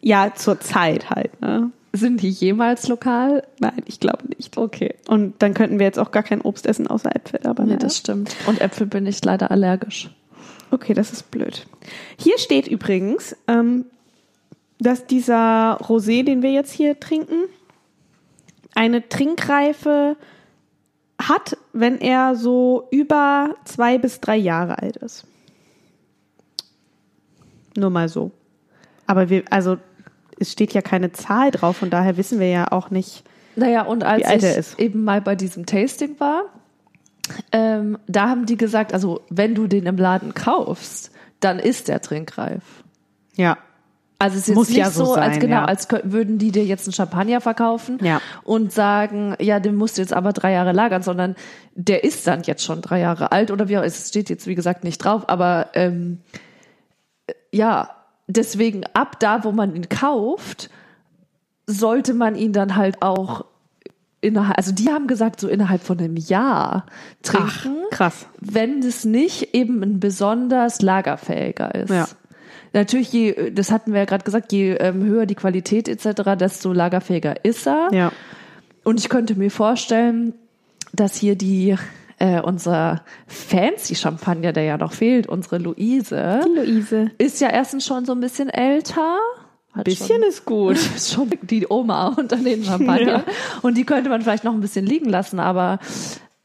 Ja, 0.02 0.32
zur 0.36 0.60
Zeit 0.60 1.10
halt. 1.10 1.42
Ne? 1.42 1.72
Sind 1.96 2.22
die 2.22 2.30
jemals 2.30 2.88
lokal? 2.88 3.44
Nein, 3.60 3.82
ich 3.86 4.00
glaube 4.00 4.26
nicht. 4.36 4.58
Okay. 4.58 4.96
Und 5.08 5.42
dann 5.42 5.54
könnten 5.54 5.80
wir 5.80 5.86
jetzt 5.86 6.00
auch 6.00 6.12
gar 6.12 6.24
kein 6.24 6.42
Obst 6.42 6.66
essen 6.66 6.88
außer 6.88 7.16
Äpfel. 7.16 7.40
Aber 7.46 7.64
Nee, 7.64 7.70
naja. 7.70 7.80
das 7.80 7.98
stimmt. 7.98 8.36
Und 8.48 8.62
Äpfel 8.62 8.88
bin 8.88 9.06
ich 9.06 9.24
leider 9.24 9.52
allergisch. 9.52 10.10
Okay, 10.72 10.94
das 10.94 11.12
ist 11.14 11.32
blöd. 11.32 11.66
Hier 12.18 12.38
steht 12.38 12.68
übrigens, 12.68 13.36
ähm, 13.48 13.86
dass 14.80 15.06
dieser 15.06 15.80
Rosé, 15.82 16.24
den 16.24 16.42
wir 16.42 16.52
jetzt 16.52 16.72
hier 16.72 17.00
trinken, 17.00 17.46
eine 18.74 19.08
Trinkreife 19.08 20.18
hat, 21.22 21.58
wenn 21.72 22.00
er 22.00 22.36
so 22.36 22.88
über 22.92 23.56
zwei 23.64 23.98
bis 23.98 24.20
drei 24.20 24.36
Jahre 24.36 24.80
alt 24.80 24.98
ist. 24.98 25.26
Nur 27.78 27.90
mal 27.90 28.10
so. 28.10 28.32
Aber 29.08 29.30
wir, 29.30 29.44
also 29.50 29.78
es 30.40 30.52
steht 30.52 30.74
ja 30.74 30.82
keine 30.82 31.12
Zahl 31.12 31.52
drauf, 31.52 31.78
von 31.78 31.90
daher 31.90 32.18
wissen 32.18 32.40
wir 32.40 32.50
ja 32.50 32.72
auch 32.72 32.90
nicht. 32.90 33.24
Naja, 33.56 33.84
und 33.84 34.04
als 34.04 34.28
ich 34.30 34.44
ist. 34.44 34.80
eben 34.80 35.04
mal 35.04 35.22
bei 35.22 35.36
diesem 35.36 35.66
Tasting 35.66 36.20
war, 36.20 36.44
ähm, 37.52 37.98
da 38.08 38.30
haben 38.30 38.46
die 38.46 38.58
gesagt, 38.58 38.94
also 38.94 39.22
wenn 39.30 39.56
du 39.56 39.68
den 39.68 39.86
im 39.86 39.98
Laden 39.98 40.34
kaufst, 40.34 41.12
dann 41.40 41.60
ist 41.60 41.88
der 41.88 42.02
trinkreif. 42.02 42.64
Ja. 43.36 43.58
Also 44.18 44.36
es 44.36 44.44
ist 44.44 44.48
jetzt 44.50 44.56
Muss 44.56 44.70
nicht 44.70 44.78
ja 44.78 44.90
so 44.90 45.06
so, 45.06 45.14
als 45.16 45.34
sein, 45.34 45.42
genau, 45.42 45.56
ja. 45.58 45.66
als 45.66 45.88
würden 46.04 46.38
die 46.38 46.52
dir 46.52 46.64
jetzt 46.64 46.88
einen 46.88 46.94
Champagner 46.94 47.42
verkaufen 47.42 48.00
Ja. 48.02 48.22
und 48.44 48.72
sagen, 48.72 49.36
ja, 49.40 49.60
den 49.60 49.76
musst 49.76 49.98
du 49.98 50.02
jetzt 50.02 50.14
aber 50.14 50.32
drei 50.32 50.54
Jahre 50.54 50.72
lagern, 50.72 51.02
sondern 51.04 51.36
der 51.74 52.04
ist 52.06 52.26
dann 52.26 52.44
jetzt 52.44 52.64
schon 52.64 52.82
drei 52.82 53.02
Jahre 53.02 53.34
alt 53.34 53.52
oder 53.52 53.68
wie 53.68 53.78
auch, 53.78 53.84
es 53.84 54.08
steht 54.08 54.30
jetzt 54.30 54.48
wie 54.48 54.56
gesagt 54.56 54.86
nicht 54.86 55.00
drauf, 55.00 55.28
aber 55.28 55.68
ähm, 55.74 56.20
ja, 57.52 57.90
deswegen 58.28 58.84
ab 58.94 59.20
da, 59.20 59.44
wo 59.44 59.52
man 59.52 59.76
ihn 59.76 59.90
kauft, 59.90 60.70
sollte 61.68 62.14
man 62.14 62.36
ihn 62.36 62.54
dann 62.54 62.76
halt 62.76 63.02
auch 63.02 63.46
innerhalb, 64.22 64.58
also 64.58 64.72
die 64.72 64.90
haben 64.90 65.08
gesagt, 65.08 65.40
so 65.40 65.48
innerhalb 65.48 65.82
von 65.82 66.00
einem 66.00 66.18
Jahr 66.18 66.86
trinken, 67.22 67.78
krass. 67.92 68.28
wenn 68.40 68.80
es 68.80 69.06
nicht 69.06 69.54
eben 69.54 69.82
ein 69.84 70.00
besonders 70.00 70.82
lagerfähiger 70.82 71.74
ist. 71.76 71.92
Ja. 71.92 72.08
Natürlich, 72.74 73.14
je, 73.14 73.52
das 73.52 73.72
hatten 73.72 73.94
wir 73.94 74.00
ja 74.00 74.06
gerade 74.06 74.24
gesagt, 74.24 74.52
je 74.52 74.74
ähm, 74.74 75.04
höher 75.06 75.26
die 75.26 75.36
Qualität 75.36 75.88
etc., 75.88 76.38
desto 76.38 76.74
lagerfähiger 76.74 77.46
ist 77.46 77.68
er. 77.68 77.90
Ja. 77.94 78.12
Und 78.84 79.00
ich 79.00 79.10
könnte 79.10 79.36
mir 79.36 79.50
vorstellen, 79.50 80.34
dass 80.92 81.16
hier 81.16 81.36
die 81.36 81.76
äh, 82.26 82.42
unser 82.42 83.04
fancy 83.28 83.96
Champagner, 83.96 84.52
der 84.54 84.64
ja 84.64 84.78
noch 84.78 84.94
fehlt, 84.94 85.28
unsere 85.28 85.58
Luise, 85.60 86.42
Die 86.46 86.60
Luise. 86.60 87.12
ist 87.18 87.40
ja 87.42 87.50
erstens 87.50 87.86
schon 87.86 88.06
so 88.06 88.14
ein 88.14 88.20
bisschen 88.20 88.50
älter. 88.50 89.18
Hat 89.74 89.84
Bisschen 89.84 90.22
schon, 90.22 90.30
ist 90.30 90.46
gut. 90.46 90.74
ist 90.76 91.12
schon 91.14 91.30
die 91.42 91.68
Oma 91.70 92.16
unter 92.18 92.38
den 92.38 92.64
Champagner. 92.64 93.20
Ja. 93.20 93.24
Und 93.62 93.76
die 93.78 93.84
könnte 93.86 94.10
man 94.10 94.22
vielleicht 94.22 94.44
noch 94.46 94.54
ein 94.54 94.62
bisschen 94.62 94.86
liegen 94.86 95.10
lassen, 95.10 95.40
aber 95.40 95.80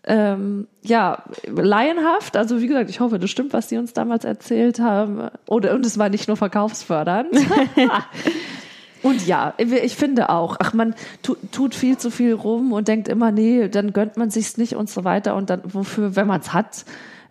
ähm, 0.05 0.67
ja, 0.83 1.23
laienhaft. 1.47 2.37
Also 2.37 2.61
wie 2.61 2.67
gesagt, 2.67 2.91
ich 2.91 3.01
hoffe, 3.01 3.19
das 3.19 3.31
stimmt, 3.31 3.53
was 3.53 3.69
die 3.69 3.77
uns 3.77 3.93
damals 3.93 4.25
erzählt 4.25 4.81
haben. 4.81 5.29
Oder, 5.47 5.75
und 5.75 5.87
es 5.87 5.97
war 5.99 6.09
nicht 6.09 6.27
nur 6.27 6.37
verkaufsfördernd. 6.37 7.29
und 9.03 9.27
ja, 9.27 9.55
ich 9.59 9.97
finde 9.97 10.31
auch, 10.31 10.57
ach, 10.59 10.75
man 10.75 10.95
tu, 11.23 11.37
tut 11.53 11.75
viel 11.75 11.99
zu 11.99 12.11
viel 12.11 12.35
rum 12.35 12.73
und 12.73 12.89
denkt 12.89 13.09
immer, 13.09 13.31
nee, 13.31 13.69
dann 13.69 13.93
gönnt 13.93 14.17
man 14.17 14.31
sich's 14.31 14.57
nicht 14.57 14.77
und 14.77 14.91
so 14.91 15.05
weiter. 15.05 15.35
Und 15.37 15.51
dann, 15.51 15.63
wofür, 15.65 16.17
wenn 16.17 16.27
man 16.27 16.41
es 16.41 16.53
hat, 16.53 16.85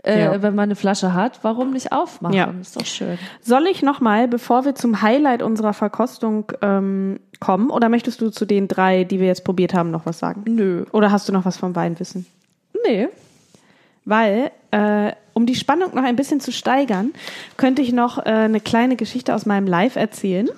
äh, 0.03 0.23
ja. 0.23 0.41
wenn 0.41 0.55
man 0.55 0.63
eine 0.63 0.75
Flasche 0.75 1.13
hat, 1.13 1.39
warum 1.43 1.71
nicht 1.71 1.91
aufmachen? 1.91 2.35
Ja. 2.35 2.53
Ist 2.61 2.79
doch 2.79 2.85
schön. 2.85 3.17
Soll 3.41 3.67
ich 3.67 3.81
nochmal, 3.81 4.27
bevor 4.27 4.65
wir 4.65 4.75
zum 4.75 5.01
Highlight 5.01 5.41
unserer 5.41 5.73
Verkostung 5.73 6.51
ähm, 6.61 7.19
kommen, 7.39 7.69
oder 7.69 7.89
möchtest 7.89 8.21
du 8.21 8.29
zu 8.29 8.45
den 8.45 8.67
drei, 8.67 9.03
die 9.03 9.19
wir 9.19 9.27
jetzt 9.27 9.43
probiert 9.43 9.73
haben, 9.73 9.91
noch 9.91 10.05
was 10.05 10.19
sagen? 10.19 10.43
Nö. 10.47 10.85
Oder 10.91 11.11
hast 11.11 11.27
du 11.27 11.33
noch 11.33 11.45
was 11.45 11.57
vom 11.57 11.75
Wein 11.75 11.99
wissen? 11.99 12.25
Nee. 12.85 13.09
Weil, 14.05 14.51
äh, 14.71 15.11
um 15.33 15.45
die 15.45 15.55
Spannung 15.55 15.93
noch 15.93 16.03
ein 16.03 16.15
bisschen 16.15 16.39
zu 16.39 16.51
steigern, 16.51 17.11
könnte 17.57 17.81
ich 17.81 17.91
noch 17.91 18.17
äh, 18.17 18.29
eine 18.29 18.59
kleine 18.59 18.95
Geschichte 18.95 19.35
aus 19.35 19.45
meinem 19.45 19.67
Live 19.67 19.95
erzählen. 19.95 20.49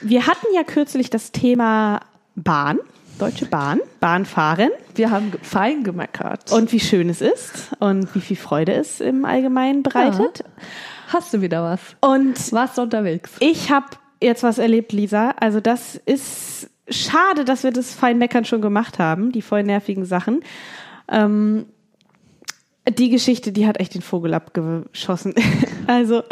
Wir 0.00 0.26
hatten 0.26 0.46
ja 0.54 0.64
kürzlich 0.64 1.10
das 1.10 1.32
Thema 1.32 2.00
Bahn. 2.34 2.78
Deutsche 3.18 3.46
Bahn, 3.46 3.80
Bahnfahren. 3.98 4.70
Wir 4.94 5.10
haben 5.10 5.32
fein 5.42 5.82
gemeckert. 5.82 6.52
Und 6.52 6.70
wie 6.70 6.78
schön 6.78 7.08
es 7.08 7.20
ist 7.20 7.72
und 7.80 8.14
wie 8.14 8.20
viel 8.20 8.36
Freude 8.36 8.74
es 8.74 9.00
im 9.00 9.24
Allgemeinen 9.24 9.82
bereitet. 9.82 10.38
Ja. 10.38 10.62
Hast 11.08 11.34
du 11.34 11.40
wieder 11.40 11.64
was? 11.64 11.80
Und 12.00 12.52
warst 12.52 12.78
du 12.78 12.82
unterwegs? 12.82 13.32
Ich 13.40 13.72
habe 13.72 13.86
jetzt 14.22 14.44
was 14.44 14.58
erlebt, 14.58 14.92
Lisa. 14.92 15.30
Also 15.40 15.60
das 15.60 15.96
ist 15.96 16.70
schade, 16.88 17.44
dass 17.44 17.64
wir 17.64 17.72
das 17.72 17.92
Feinmeckern 17.92 18.44
schon 18.44 18.62
gemacht 18.62 19.00
haben, 19.00 19.32
die 19.32 19.42
voll 19.42 19.64
nervigen 19.64 20.04
Sachen. 20.04 20.44
Ähm, 21.08 21.66
die 22.88 23.10
Geschichte, 23.10 23.52
die 23.52 23.66
hat 23.66 23.80
echt 23.80 23.94
den 23.94 24.02
Vogel 24.02 24.32
abgeschossen. 24.34 25.34
also 25.86 26.22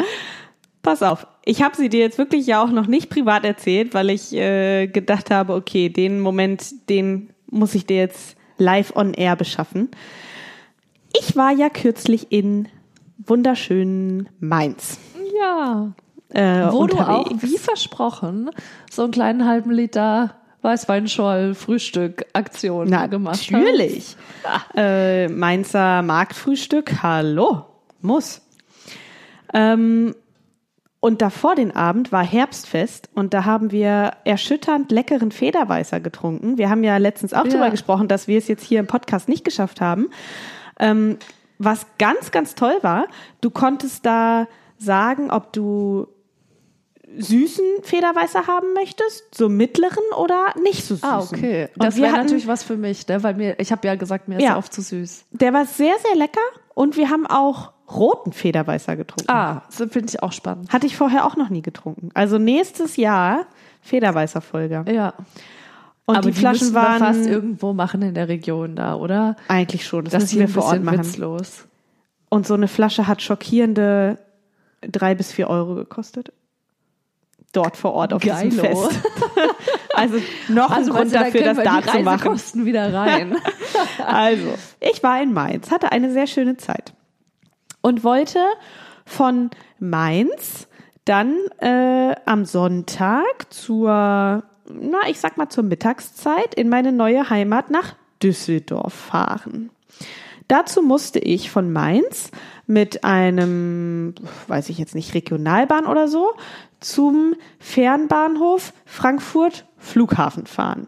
pass 0.81 1.03
auf, 1.03 1.27
ich 1.45 1.61
habe 1.61 1.75
sie 1.75 1.89
dir 1.89 1.99
jetzt 1.99 2.17
wirklich 2.17 2.47
ja 2.47 2.63
auch 2.63 2.71
noch 2.71 2.87
nicht 2.87 3.09
privat 3.09 3.45
erzählt, 3.45 3.93
weil 3.93 4.09
ich 4.09 4.33
äh, 4.33 4.87
gedacht 4.87 5.31
habe, 5.31 5.53
okay, 5.53 5.89
den 5.89 6.19
Moment, 6.19 6.89
den 6.89 7.29
muss 7.49 7.75
ich 7.75 7.85
dir 7.85 7.97
jetzt 7.97 8.35
live 8.57 8.95
on 8.95 9.13
air 9.13 9.35
beschaffen. 9.35 9.89
Ich 11.17 11.35
war 11.35 11.51
ja 11.51 11.69
kürzlich 11.69 12.31
in 12.31 12.67
wunderschönen 13.17 14.29
Mainz. 14.39 14.99
Ja. 15.39 15.93
Äh, 16.29 16.71
Wo 16.71 16.79
unterwegs. 16.79 17.05
du 17.05 17.11
auch, 17.11 17.31
wie 17.41 17.57
versprochen, 17.57 18.49
so 18.91 19.03
einen 19.03 19.11
kleinen 19.11 19.45
halben 19.45 19.71
Liter 19.71 20.35
Weißweinschorl 20.61 21.53
Frühstück 21.53 22.25
Aktion 22.33 22.89
Na, 22.89 23.07
gemacht 23.07 23.37
hast. 23.37 23.51
Natürlich. 23.51 24.17
Äh, 24.75 25.29
Mainzer 25.29 26.01
Marktfrühstück, 26.01 27.01
hallo, 27.03 27.65
muss. 28.01 28.41
Ähm, 29.53 30.13
und 31.07 31.21
davor 31.21 31.55
den 31.55 31.73
Abend 31.73 32.11
war 32.11 32.21
Herbstfest 32.21 33.07
und 33.15 33.33
da 33.33 33.45
haben 33.45 33.71
wir 33.71 34.11
erschütternd 34.25 34.91
leckeren 34.91 35.31
Federweißer 35.31 36.01
getrunken. 36.01 36.57
Wir 36.57 36.69
haben 36.69 36.83
ja 36.83 36.97
letztens 36.97 37.33
auch 37.33 37.45
ja. 37.45 37.51
darüber 37.51 37.69
gesprochen, 37.69 38.09
dass 38.09 38.27
wir 38.27 38.37
es 38.37 38.49
jetzt 38.49 38.65
hier 38.65 38.81
im 38.81 38.87
Podcast 38.87 39.29
nicht 39.29 39.45
geschafft 39.45 39.79
haben. 39.79 40.09
Ähm, 40.77 41.17
was 41.59 41.85
ganz, 41.97 42.31
ganz 42.31 42.55
toll 42.55 42.77
war, 42.81 43.07
du 43.39 43.51
konntest 43.51 44.05
da 44.05 44.47
sagen, 44.77 45.31
ob 45.31 45.53
du 45.53 46.07
süßen 47.17 47.83
Federweißer 47.83 48.45
haben 48.47 48.73
möchtest, 48.73 49.33
so 49.33 49.47
mittleren 49.47 50.03
oder 50.17 50.53
nicht 50.61 50.83
so 50.83 50.95
süßen. 50.95 51.09
Ah, 51.09 51.21
okay. 51.21 51.69
Und 51.75 51.85
das 51.85 51.95
wäre 51.95 52.17
natürlich 52.17 52.47
was 52.47 52.65
für 52.65 52.75
mich, 52.75 53.07
ne? 53.07 53.23
weil 53.23 53.35
mir, 53.35 53.57
ich 53.61 53.71
habe 53.71 53.87
ja 53.87 53.95
gesagt, 53.95 54.27
mir 54.27 54.39
ist 54.39 54.43
ja, 54.43 54.57
oft 54.57 54.73
zu 54.73 54.81
süß. 54.81 55.23
Der 55.31 55.53
war 55.53 55.65
sehr, 55.65 55.95
sehr 56.05 56.17
lecker 56.17 56.41
und 56.73 56.97
wir 56.97 57.09
haben 57.09 57.25
auch 57.25 57.71
roten 57.89 58.33
Federweißer 58.33 58.95
getrunken. 58.95 59.31
Ah, 59.31 59.63
das 59.67 59.77
finde 59.77 60.07
ich 60.09 60.21
auch 60.21 60.31
spannend. 60.31 60.71
Hatte 60.73 60.87
ich 60.87 60.97
vorher 60.97 61.25
auch 61.25 61.35
noch 61.35 61.49
nie 61.49 61.61
getrunken. 61.61 62.09
Also 62.13 62.37
nächstes 62.37 62.97
Jahr 62.97 63.45
Federweißer 63.81 64.41
Folge. 64.41 64.83
Ja. 64.91 65.13
Und 66.05 66.15
Aber 66.15 66.27
die, 66.27 66.33
die 66.33 66.39
Flaschen 66.39 66.73
waren 66.73 66.99
wir 66.99 67.07
fast 67.07 67.25
irgendwo 67.25 67.73
machen 67.73 68.01
in 68.01 68.13
der 68.13 68.27
Region 68.27 68.75
da, 68.75 68.95
oder? 68.95 69.35
Eigentlich 69.47 69.85
schon. 69.85 70.05
Das, 70.05 70.13
das 70.13 70.23
müssen 70.23 70.39
wir 70.39 70.47
vor 70.47 70.65
Ort 70.65 70.83
machen. 70.83 70.99
Witzlos. 70.99 71.65
Und 72.29 72.45
so 72.45 72.53
eine 72.53 72.67
Flasche 72.67 73.07
hat 73.07 73.21
schockierende 73.21 74.17
drei 74.81 75.15
bis 75.15 75.31
vier 75.31 75.49
Euro 75.49 75.75
gekostet 75.75 76.33
dort 77.53 77.77
vor 77.77 77.93
Ort 77.93 78.13
auf 78.13 78.21
Geilo. 78.21 78.49
diesem 78.49 78.65
Fest. 78.65 78.99
also 79.93 80.17
noch 80.49 80.69
also 80.69 80.91
ein 80.91 80.97
Grund 80.97 81.13
dafür, 81.13 81.41
das 81.41 81.57
da 81.63 81.81
zu 81.81 81.99
machen. 82.01 82.31
Kosten 82.31 82.65
wieder 82.65 82.93
rein. 82.93 83.35
also, 84.05 84.53
ich 84.79 85.01
war 85.01 85.21
in 85.21 85.33
Mainz, 85.33 85.71
hatte 85.71 85.91
eine 85.91 86.11
sehr 86.11 86.27
schöne 86.27 86.57
Zeit 86.57 86.93
und 87.87 88.03
wollte 88.03 88.45
von 89.05 89.49
Mainz 89.79 90.67
dann 91.05 91.37
äh, 91.59 92.15
am 92.25 92.43
Sonntag 92.43 93.45
zur, 93.49 93.87
na, 93.89 94.97
ich 95.09 95.21
sag 95.21 95.37
mal 95.37 95.47
zur 95.47 95.63
Mittagszeit 95.63 96.53
in 96.55 96.67
meine 96.67 96.91
neue 96.91 97.29
Heimat 97.29 97.71
nach 97.71 97.95
Düsseldorf 98.21 98.93
fahren. 98.93 99.69
Dazu 100.49 100.81
musste 100.81 101.19
ich 101.19 101.49
von 101.49 101.71
Mainz 101.71 102.31
mit 102.65 103.05
einem, 103.05 104.15
weiß 104.47 104.67
ich 104.67 104.79
jetzt 104.79 104.95
nicht, 104.95 105.13
Regionalbahn 105.13 105.85
oder 105.85 106.09
so, 106.09 106.33
zum 106.81 107.35
Fernbahnhof 107.57 108.73
Frankfurt 108.85 109.65
Flughafen 109.77 110.45
fahren. 110.45 110.87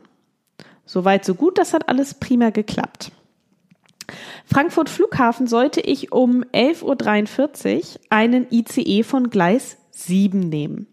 Soweit 0.86 1.24
so 1.24 1.34
gut, 1.34 1.58
das 1.58 1.74
hat 1.74 1.88
alles 1.88 2.16
prima 2.16 2.50
geklappt. 2.50 3.14
Frankfurt 4.46 4.90
Flughafen 4.90 5.48
sollte 5.48 5.82
ich 5.82 6.12
um 6.12 6.44
11.43 6.54 7.76
Uhr 7.76 7.82
einen 8.10 8.48
ICE 8.52 9.04
von 9.04 9.30
Gleis 9.30 9.78
7 9.92 10.40
nehmen. 10.40 10.88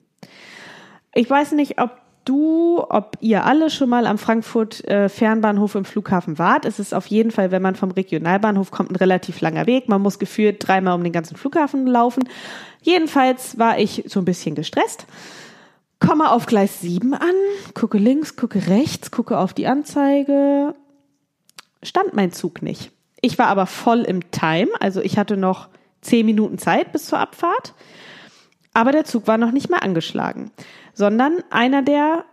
Ich 1.14 1.28
weiß 1.28 1.52
nicht, 1.52 1.80
ob 1.80 1.92
du, 2.26 2.84
ob 2.88 3.16
ihr 3.20 3.44
alle 3.44 3.70
schon 3.70 3.88
mal 3.88 4.06
am 4.06 4.18
Frankfurt 4.18 4.84
äh, 4.84 5.08
Fernbahnhof 5.08 5.74
im 5.74 5.84
Flughafen 5.84 6.38
wart. 6.38 6.64
Es 6.66 6.78
ist 6.78 6.92
auf 6.92 7.06
jeden 7.06 7.30
Fall, 7.30 7.50
wenn 7.50 7.62
man 7.62 7.76
vom 7.76 7.90
Regionalbahnhof 7.90 8.70
kommt, 8.70 8.90
ein 8.90 8.96
relativ 8.96 9.40
langer 9.40 9.66
Weg. 9.66 9.88
Man 9.88 10.02
muss 10.02 10.18
gefühlt 10.18 10.56
dreimal 10.66 10.94
um 10.94 11.04
den 11.04 11.12
ganzen 11.12 11.36
Flughafen 11.36 11.86
laufen. 11.86 12.28
Jedenfalls 12.82 13.58
war 13.58 13.78
ich 13.78 14.04
so 14.06 14.20
ein 14.20 14.24
bisschen 14.24 14.54
gestresst. 14.54 15.06
Komme 15.98 16.30
auf 16.30 16.46
Gleis 16.46 16.80
7 16.80 17.14
an, 17.14 17.34
gucke 17.72 17.96
links, 17.96 18.36
gucke 18.36 18.66
rechts, 18.66 19.10
gucke 19.10 19.38
auf 19.38 19.54
die 19.54 19.66
Anzeige. 19.66 20.74
Stand 21.82 22.12
mein 22.12 22.32
Zug 22.32 22.60
nicht. 22.60 22.90
Ich 23.20 23.38
war 23.38 23.46
aber 23.46 23.66
voll 23.66 24.02
im 24.02 24.30
Time, 24.30 24.68
also 24.80 25.00
ich 25.00 25.18
hatte 25.18 25.36
noch 25.36 25.68
zehn 26.00 26.26
Minuten 26.26 26.58
Zeit 26.58 26.92
bis 26.92 27.06
zur 27.06 27.18
Abfahrt. 27.18 27.74
Aber 28.74 28.92
der 28.92 29.04
Zug 29.04 29.26
war 29.26 29.38
noch 29.38 29.52
nicht 29.52 29.70
mehr 29.70 29.82
angeschlagen 29.82 30.50
sondern 30.96 31.44
einer, 31.50 31.82
der 31.82 32.24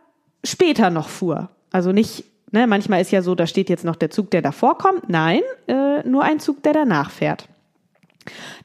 später 0.44 0.90
noch 0.90 1.10
fuhr. 1.10 1.50
Also 1.72 1.92
nicht, 1.92 2.24
ne, 2.52 2.66
manchmal 2.66 3.02
ist 3.02 3.12
ja 3.12 3.22
so, 3.22 3.36
da 3.36 3.46
steht 3.46 3.70
jetzt 3.70 3.84
noch 3.84 3.98
der 3.98 4.10
Zug, 4.10 4.32
der 4.32 4.42
davor 4.42 4.78
kommt. 4.78 5.10
Nein, 5.10 5.42
äh, 5.68 6.02
nur 6.08 6.24
ein 6.24 6.40
Zug, 6.40 6.64
der 6.64 6.74
danach 6.74 7.12
fährt. 7.12 7.50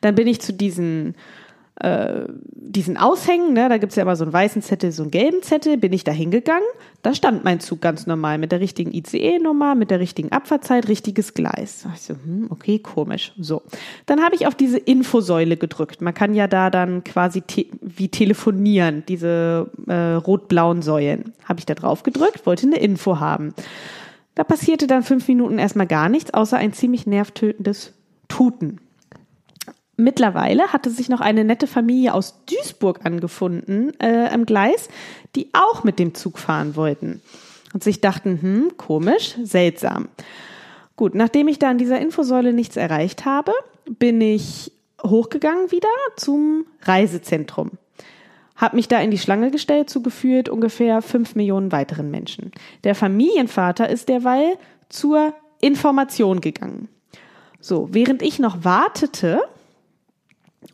Dann 0.01 0.15
bin 0.15 0.29
ich 0.29 0.41
zu 0.41 0.53
diesen 0.53 1.17
äh, 1.81 2.25
diesen 2.55 2.97
Aushängen, 2.97 3.53
ne, 3.53 3.69
da 3.69 3.79
gibt's 3.79 3.97
ja 3.97 4.03
immer 4.03 4.17
so 4.17 4.25
einen 4.25 4.33
weißen 4.33 4.63
Zettel, 4.63 4.93
so 4.93 5.03
einen 5.03 5.11
gelben 5.11 5.43
Zettel, 5.43 5.77
bin 5.77 5.93
ich 5.93 6.05
da 6.05 6.13
hingegangen. 6.13 6.69
Da 7.03 7.15
stand 7.15 7.45
mein 7.45 7.61
Zug 7.61 7.81
ganz 7.81 8.07
normal 8.07 8.39
mit 8.39 8.51
der 8.51 8.61
richtigen 8.61 8.93
ICE-Nummer, 8.93 9.75
mit 9.75 9.91
der 9.91 10.01
richtigen 10.01 10.33
Abfahrtzeit, 10.33 10.89
richtiges 10.89 11.35
Gleis. 11.35 11.87
Ich 11.95 12.03
so, 12.03 12.15
hm, 12.15 12.49
okay, 12.51 12.81
komisch. 12.81 13.33
So. 13.39 13.63
Dann 14.07 14.23
habe 14.23 14.35
ich 14.35 14.47
auf 14.47 14.55
diese 14.55 14.79
Infosäule 14.79 15.57
gedrückt. 15.57 16.03
Man 16.03 16.15
kann 16.15 16.35
ja 16.35 16.49
da 16.49 16.71
dann 16.71 17.05
quasi 17.05 17.43
te 17.43 17.67
wie 17.81 18.09
telefonieren, 18.09 19.05
diese 19.09 19.71
äh, 19.87 20.15
rot-blauen 20.15 20.83
Säulen. 20.83 21.33
Habe 21.45 21.61
ich 21.61 21.67
da 21.67 21.75
drauf 21.75 22.03
gedrückt, 22.03 22.45
wollte 22.45 22.67
eine 22.67 22.79
Info 22.79 23.21
haben. 23.21 23.55
Da 24.35 24.45
passierte 24.45 24.87
dann 24.87 25.05
fünf 25.05 25.29
Minuten 25.29 25.59
erstmal 25.59 25.87
gar 25.87 26.09
nichts, 26.09 26.35
außer 26.35 26.57
ein 26.57 26.73
ziemlich 26.73 27.07
nervtötendes 27.07 27.95
Tuten. 28.29 28.81
Mittlerweile 30.01 30.73
hatte 30.73 30.91
sich 30.91 31.09
noch 31.09 31.21
eine 31.21 31.43
nette 31.43 31.67
Familie 31.67 32.15
aus 32.15 32.37
Duisburg 32.47 33.01
angefunden 33.05 33.99
äh, 33.99 34.33
im 34.33 34.47
Gleis, 34.47 34.89
die 35.35 35.51
auch 35.53 35.83
mit 35.83 35.99
dem 35.99 36.15
Zug 36.15 36.39
fahren 36.39 36.77
wollten 36.77 37.21
und 37.75 37.83
sich 37.83 38.01
dachten, 38.01 38.41
hm, 38.41 38.77
komisch, 38.77 39.35
seltsam. 39.43 40.09
Gut, 40.95 41.17
nachdem 41.17 41.49
ich 41.49 41.59
da 41.59 41.71
an 41.71 41.79
dieser 41.79 42.01
Infosäule 42.01 42.53
nichts 42.53 42.77
erreicht 42.77 43.25
habe, 43.25 43.51
bin 43.99 44.21
ich 44.21 44.71
hochgegangen 45.03 45.73
wieder 45.73 45.89
zum 46.17 46.67
Reisezentrum. 46.83 47.73
Hab 48.55 48.75
mich 48.75 48.87
da 48.87 49.01
in 49.01 49.11
die 49.11 49.19
Schlange 49.19 49.51
gestellt, 49.51 49.91
zugeführt 49.91 50.49
ungefähr 50.49 51.03
fünf 51.03 51.35
Millionen 51.35 51.73
weiteren 51.73 52.13
Menschen. 52.13 52.53
Der 52.85 52.95
Familienvater 52.95 53.89
ist 53.89 54.09
derweil 54.09 54.59
zur 54.91 55.35
Information 55.61 56.41
gegangen. 56.41 56.89
So, 57.61 57.89
während 57.91 58.23
ich 58.23 58.39
noch 58.39 58.63
wartete, 58.65 59.41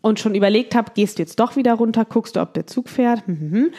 und 0.01 0.21
schon 0.21 0.35
überlegt 0.35 0.75
habe, 0.75 0.93
gehst 0.95 1.19
du 1.19 1.23
jetzt 1.23 1.41
doch 1.41 1.57
wieder 1.57 1.75
runter, 1.75 2.05
guckst 2.05 2.37
du, 2.37 2.41
ob 2.41 2.55
der 2.55 2.67
Zug 2.67 2.89
fährt, 2.89 3.27
hm, 3.27 3.41
hm, 3.41 3.53
hm, 3.53 3.71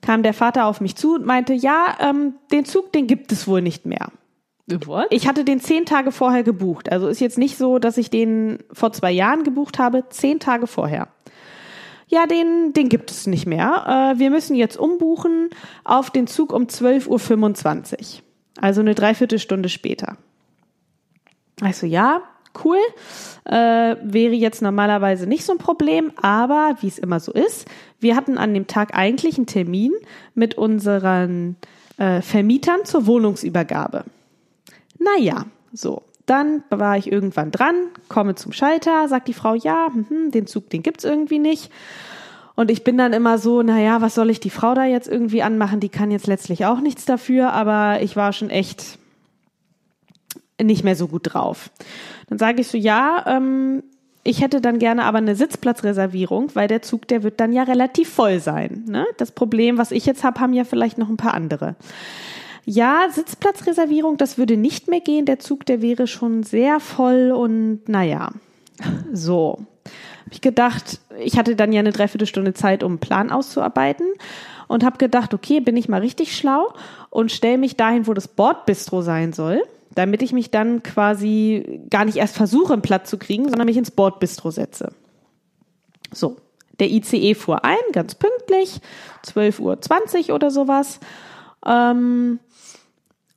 kam 0.00 0.22
der 0.22 0.34
Vater 0.34 0.66
auf 0.66 0.80
mich 0.80 0.96
zu 0.96 1.14
und 1.14 1.26
meinte, 1.26 1.52
ja, 1.52 1.96
ähm, 2.00 2.34
den 2.52 2.64
Zug, 2.64 2.92
den 2.92 3.06
gibt 3.06 3.32
es 3.32 3.48
wohl 3.48 3.62
nicht 3.62 3.86
mehr. 3.86 4.08
What? 4.68 5.06
Ich 5.10 5.28
hatte 5.28 5.44
den 5.44 5.60
zehn 5.60 5.84
Tage 5.84 6.10
vorher 6.10 6.42
gebucht. 6.42 6.90
Also 6.90 7.06
ist 7.06 7.20
jetzt 7.20 7.38
nicht 7.38 7.56
so, 7.56 7.78
dass 7.78 7.96
ich 7.98 8.10
den 8.10 8.58
vor 8.72 8.92
zwei 8.92 9.12
Jahren 9.12 9.44
gebucht 9.44 9.78
habe, 9.78 10.04
zehn 10.08 10.40
Tage 10.40 10.66
vorher. 10.66 11.08
Ja, 12.08 12.26
den, 12.26 12.72
den 12.72 12.88
gibt 12.88 13.10
es 13.10 13.26
nicht 13.26 13.46
mehr. 13.46 14.14
Äh, 14.14 14.18
wir 14.18 14.30
müssen 14.30 14.54
jetzt 14.54 14.76
umbuchen 14.76 15.50
auf 15.84 16.10
den 16.10 16.26
Zug 16.26 16.52
um 16.52 16.64
12.25 16.64 18.18
Uhr. 18.18 18.22
Also 18.60 18.80
eine 18.80 18.94
Dreiviertelstunde 18.94 19.68
später. 19.68 20.16
Also 21.60 21.86
ja, 21.86 22.22
cool. 22.64 22.78
Äh, 23.44 23.96
wäre 24.02 24.34
jetzt 24.34 24.62
normalerweise 24.62 25.26
nicht 25.26 25.44
so 25.44 25.52
ein 25.52 25.58
Problem, 25.58 26.12
aber 26.20 26.76
wie 26.80 26.88
es 26.88 26.98
immer 26.98 27.20
so 27.20 27.32
ist, 27.32 27.68
wir 28.00 28.16
hatten 28.16 28.38
an 28.38 28.54
dem 28.54 28.66
Tag 28.66 28.96
eigentlich 28.96 29.36
einen 29.36 29.46
Termin 29.46 29.92
mit 30.34 30.56
unseren 30.56 31.56
äh, 31.98 32.20
Vermietern 32.22 32.84
zur 32.84 33.06
Wohnungsübergabe. 33.06 34.04
Naja, 34.98 35.46
so. 35.72 36.02
Dann 36.26 36.64
war 36.70 36.98
ich 36.98 37.12
irgendwann 37.12 37.52
dran, 37.52 37.76
komme 38.08 38.34
zum 38.34 38.50
Schalter, 38.50 39.06
sagt 39.06 39.28
die 39.28 39.32
Frau, 39.32 39.54
ja, 39.54 39.88
hm, 39.92 40.32
den 40.32 40.48
Zug, 40.48 40.68
den 40.70 40.82
gibt's 40.82 41.04
irgendwie 41.04 41.38
nicht. 41.38 41.70
Und 42.56 42.70
ich 42.70 42.82
bin 42.82 42.98
dann 42.98 43.12
immer 43.12 43.38
so, 43.38 43.62
naja, 43.62 44.00
was 44.00 44.16
soll 44.16 44.30
ich 44.30 44.40
die 44.40 44.50
Frau 44.50 44.74
da 44.74 44.84
jetzt 44.84 45.06
irgendwie 45.06 45.42
anmachen? 45.42 45.78
Die 45.78 45.88
kann 45.88 46.10
jetzt 46.10 46.26
letztlich 46.26 46.64
auch 46.64 46.80
nichts 46.80 47.04
dafür, 47.04 47.52
aber 47.52 48.02
ich 48.02 48.16
war 48.16 48.32
schon 48.32 48.50
echt 48.50 48.98
nicht 50.62 50.84
mehr 50.84 50.96
so 50.96 51.08
gut 51.08 51.34
drauf. 51.34 51.70
Dann 52.28 52.38
sage 52.38 52.60
ich 52.60 52.68
so, 52.68 52.78
ja, 52.78 53.24
ähm, 53.26 53.82
ich 54.24 54.40
hätte 54.40 54.60
dann 54.60 54.78
gerne 54.78 55.04
aber 55.04 55.18
eine 55.18 55.36
Sitzplatzreservierung, 55.36 56.50
weil 56.54 56.66
der 56.66 56.82
Zug, 56.82 57.06
der 57.06 57.22
wird 57.22 57.38
dann 57.38 57.52
ja 57.52 57.62
relativ 57.62 58.08
voll 58.08 58.40
sein. 58.40 58.84
Ne? 58.88 59.06
Das 59.18 59.30
Problem, 59.30 59.78
was 59.78 59.92
ich 59.92 60.04
jetzt 60.04 60.24
habe, 60.24 60.40
haben 60.40 60.52
ja 60.52 60.64
vielleicht 60.64 60.98
noch 60.98 61.08
ein 61.08 61.16
paar 61.16 61.34
andere. 61.34 61.76
Ja, 62.64 63.06
Sitzplatzreservierung, 63.08 64.16
das 64.16 64.38
würde 64.38 64.56
nicht 64.56 64.88
mehr 64.88 65.00
gehen. 65.00 65.24
Der 65.24 65.38
Zug, 65.38 65.64
der 65.66 65.80
wäre 65.80 66.08
schon 66.08 66.42
sehr 66.42 66.80
voll 66.80 67.30
und 67.30 67.88
naja, 67.88 68.32
so. 69.12 69.60
Hab 70.24 70.32
ich 70.32 70.40
gedacht, 70.40 70.98
ich 71.20 71.38
hatte 71.38 71.54
dann 71.54 71.72
ja 71.72 71.78
eine 71.78 71.92
Dreiviertelstunde 71.92 72.54
Zeit, 72.54 72.82
um 72.82 72.92
einen 72.92 72.98
Plan 72.98 73.30
auszuarbeiten 73.30 74.06
und 74.66 74.84
habe 74.84 74.98
gedacht, 74.98 75.34
okay, 75.34 75.60
bin 75.60 75.76
ich 75.76 75.88
mal 75.88 76.00
richtig 76.00 76.36
schlau 76.36 76.74
und 77.10 77.30
stelle 77.30 77.58
mich 77.58 77.76
dahin, 77.76 78.08
wo 78.08 78.14
das 78.14 78.26
Bordbistro 78.26 79.02
sein 79.02 79.32
soll, 79.32 79.62
damit 79.96 80.20
ich 80.20 80.32
mich 80.32 80.50
dann 80.50 80.82
quasi 80.82 81.80
gar 81.90 82.04
nicht 82.04 82.18
erst 82.18 82.36
versuche, 82.36 82.74
einen 82.74 82.82
Platz 82.82 83.08
zu 83.10 83.18
kriegen, 83.18 83.48
sondern 83.48 83.66
mich 83.66 83.78
ins 83.78 83.90
Bordbistro 83.90 84.50
setze. 84.50 84.92
So, 86.12 86.36
der 86.78 86.90
ICE 86.90 87.34
fuhr 87.34 87.64
ein, 87.64 87.78
ganz 87.92 88.14
pünktlich, 88.14 88.80
12.20 89.24 90.28
Uhr 90.28 90.34
oder 90.34 90.50
sowas. 90.50 91.00
Ähm, 91.64 92.38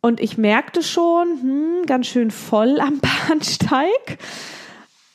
und 0.01 0.19
ich 0.19 0.37
merkte 0.37 0.83
schon, 0.83 1.27
hm, 1.41 1.85
ganz 1.85 2.07
schön 2.07 2.29
voll 2.29 2.81
am 2.81 2.99
Bahnsteig. 3.27 4.19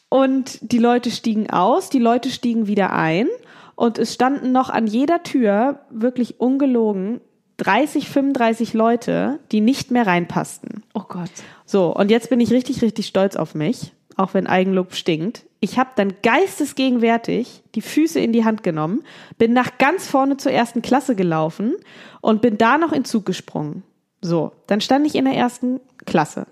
Und 0.09 0.73
die 0.73 0.79
Leute 0.79 1.11
stiegen 1.11 1.51
aus, 1.51 1.91
die 1.91 1.99
Leute 1.99 2.31
stiegen 2.31 2.67
wieder 2.67 2.95
ein. 2.95 3.29
Und 3.75 3.99
es 3.99 4.15
standen 4.15 4.51
noch 4.53 4.71
an 4.71 4.87
jeder 4.87 5.23
Tür, 5.23 5.81
wirklich 5.91 6.41
ungelogen, 6.41 7.21
30, 7.59 8.09
35 8.09 8.75
Leute, 8.75 9.39
die 9.53 9.61
nicht 9.61 9.91
mehr 9.91 10.07
reinpassten. 10.07 10.83
Oh 10.93 11.05
Gott. 11.09 11.31
So, 11.65 11.95
und 11.95 12.11
jetzt 12.11 12.31
bin 12.31 12.41
ich 12.41 12.51
richtig, 12.51 12.83
richtig 12.83 13.07
stolz 13.07 13.37
auf 13.37 13.55
mich, 13.55 13.93
auch 14.17 14.35
wenn 14.35 14.47
Eigenlob 14.47 14.95
stinkt. 14.95 15.45
Ich 15.61 15.79
habe 15.79 15.91
dann 15.97 16.15
geistesgegenwärtig 16.23 17.63
die 17.75 17.81
Füße 17.81 18.21
in 18.21 18.33
die 18.33 18.45
Hand 18.45 18.63
genommen, 18.63 19.03
bin 19.39 19.53
nach 19.53 19.79
ganz 19.79 20.07
vorne 20.07 20.37
zur 20.37 20.53
ersten 20.53 20.83
Klasse 20.83 21.15
gelaufen 21.15 21.75
und 22.21 22.43
bin 22.43 22.59
da 22.59 22.77
noch 22.77 22.93
in 22.93 23.05
Zug 23.05 23.25
gesprungen. 23.25 23.83
So, 24.21 24.53
dann 24.67 24.81
stand 24.81 25.07
ich 25.07 25.15
in 25.15 25.25
der 25.25 25.35
ersten 25.35 25.81
Klasse. 26.07 26.47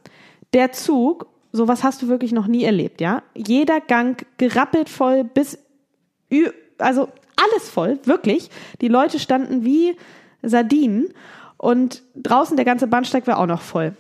Der 0.53 0.73
Zug, 0.73 1.27
sowas 1.53 1.83
hast 1.83 2.03
du 2.03 2.09
wirklich 2.09 2.33
noch 2.33 2.47
nie 2.47 2.65
erlebt, 2.65 3.01
ja? 3.01 3.23
Jeder 3.35 3.81
Gang 3.81 4.25
gerappelt 4.39 4.89
voll 4.89 5.25
bis, 5.25 5.59
also 6.79 7.09
alles 7.37 7.69
voll, 7.69 7.99
wirklich. 8.05 8.51
Die 8.81 8.89
Leute 8.89 9.19
standen 9.19 9.65
wie 9.65 9.97
Sardinen 10.43 11.09
und 11.57 12.03
draußen 12.17 12.57
der 12.57 12.65
ganze 12.65 12.87
Bahnsteig 12.87 13.27
war 13.27 13.39
auch 13.39 13.47
noch 13.47 13.63
voll. 13.63 13.95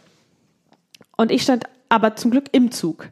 Und 1.17 1.31
ich 1.31 1.43
stand 1.43 1.65
aber 1.89 2.17
zum 2.17 2.31
Glück 2.31 2.47
im 2.53 2.71
Zug. 2.71 3.09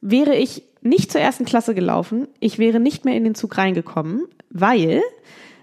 Wäre 0.00 0.36
ich 0.36 0.62
nicht 0.82 1.12
zur 1.12 1.20
ersten 1.20 1.44
Klasse 1.44 1.74
gelaufen, 1.74 2.28
ich 2.38 2.58
wäre 2.58 2.80
nicht 2.80 3.04
mehr 3.04 3.16
in 3.16 3.24
den 3.24 3.34
Zug 3.34 3.58
reingekommen, 3.58 4.26
weil 4.50 5.02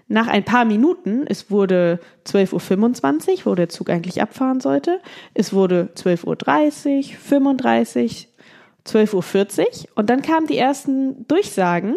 nach 0.08 0.26
ein 0.26 0.44
paar 0.44 0.64
Minuten, 0.64 1.24
es 1.26 1.50
wurde 1.50 2.00
12.25 2.26 3.30
Uhr, 3.30 3.46
wo 3.46 3.54
der 3.54 3.68
Zug 3.68 3.90
eigentlich 3.90 4.22
abfahren 4.22 4.60
sollte, 4.60 5.00
es 5.34 5.52
wurde 5.52 5.90
12.30 5.96 6.96
Uhr, 6.96 7.18
35, 7.18 8.28
12.40 8.86 9.60
Uhr 9.60 9.66
und 9.96 10.08
dann 10.08 10.22
kamen 10.22 10.46
die 10.46 10.56
ersten 10.56 11.26
Durchsagen. 11.28 11.96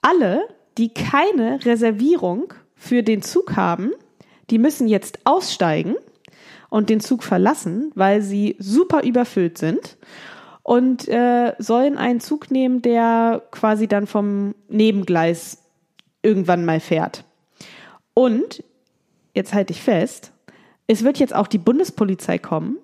Alle, 0.00 0.42
die 0.78 0.90
keine 0.90 1.64
Reservierung 1.64 2.54
für 2.76 3.02
den 3.02 3.22
Zug 3.22 3.56
haben, 3.56 3.90
die 4.50 4.58
müssen 4.58 4.88
jetzt 4.88 5.20
aussteigen 5.24 5.96
und 6.68 6.90
den 6.90 7.00
Zug 7.00 7.22
verlassen, 7.22 7.92
weil 7.94 8.22
sie 8.22 8.56
super 8.58 9.02
überfüllt 9.02 9.58
sind 9.58 9.96
und 10.62 11.08
äh, 11.08 11.54
sollen 11.58 11.98
einen 11.98 12.20
Zug 12.20 12.50
nehmen, 12.50 12.82
der 12.82 13.42
quasi 13.50 13.88
dann 13.88 14.06
vom 14.06 14.54
Nebengleis 14.68 15.58
irgendwann 16.22 16.64
mal 16.64 16.80
fährt. 16.80 17.24
Und, 18.14 18.62
jetzt 19.34 19.54
halte 19.54 19.72
ich 19.72 19.82
fest, 19.82 20.32
es 20.86 21.04
wird 21.04 21.18
jetzt 21.18 21.34
auch 21.34 21.46
die 21.46 21.58
Bundespolizei 21.58 22.38
kommen 22.38 22.76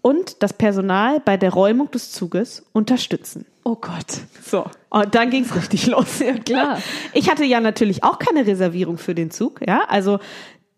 und 0.00 0.42
das 0.42 0.52
Personal 0.52 1.20
bei 1.20 1.36
der 1.36 1.52
Räumung 1.52 1.90
des 1.90 2.10
Zuges 2.12 2.66
unterstützen. 2.72 3.46
Oh 3.64 3.76
Gott. 3.76 4.20
So. 4.42 4.64
Und 4.90 5.14
dann 5.14 5.30
ging 5.30 5.44
es 5.44 5.54
richtig 5.54 5.86
los. 5.86 6.18
Ja, 6.18 6.34
klar. 6.34 6.78
Ich 7.12 7.30
hatte 7.30 7.44
ja 7.44 7.60
natürlich 7.60 8.02
auch 8.02 8.18
keine 8.18 8.46
Reservierung 8.46 8.98
für 8.98 9.14
den 9.14 9.30
Zug, 9.30 9.60
ja. 9.66 9.84
Also 9.88 10.18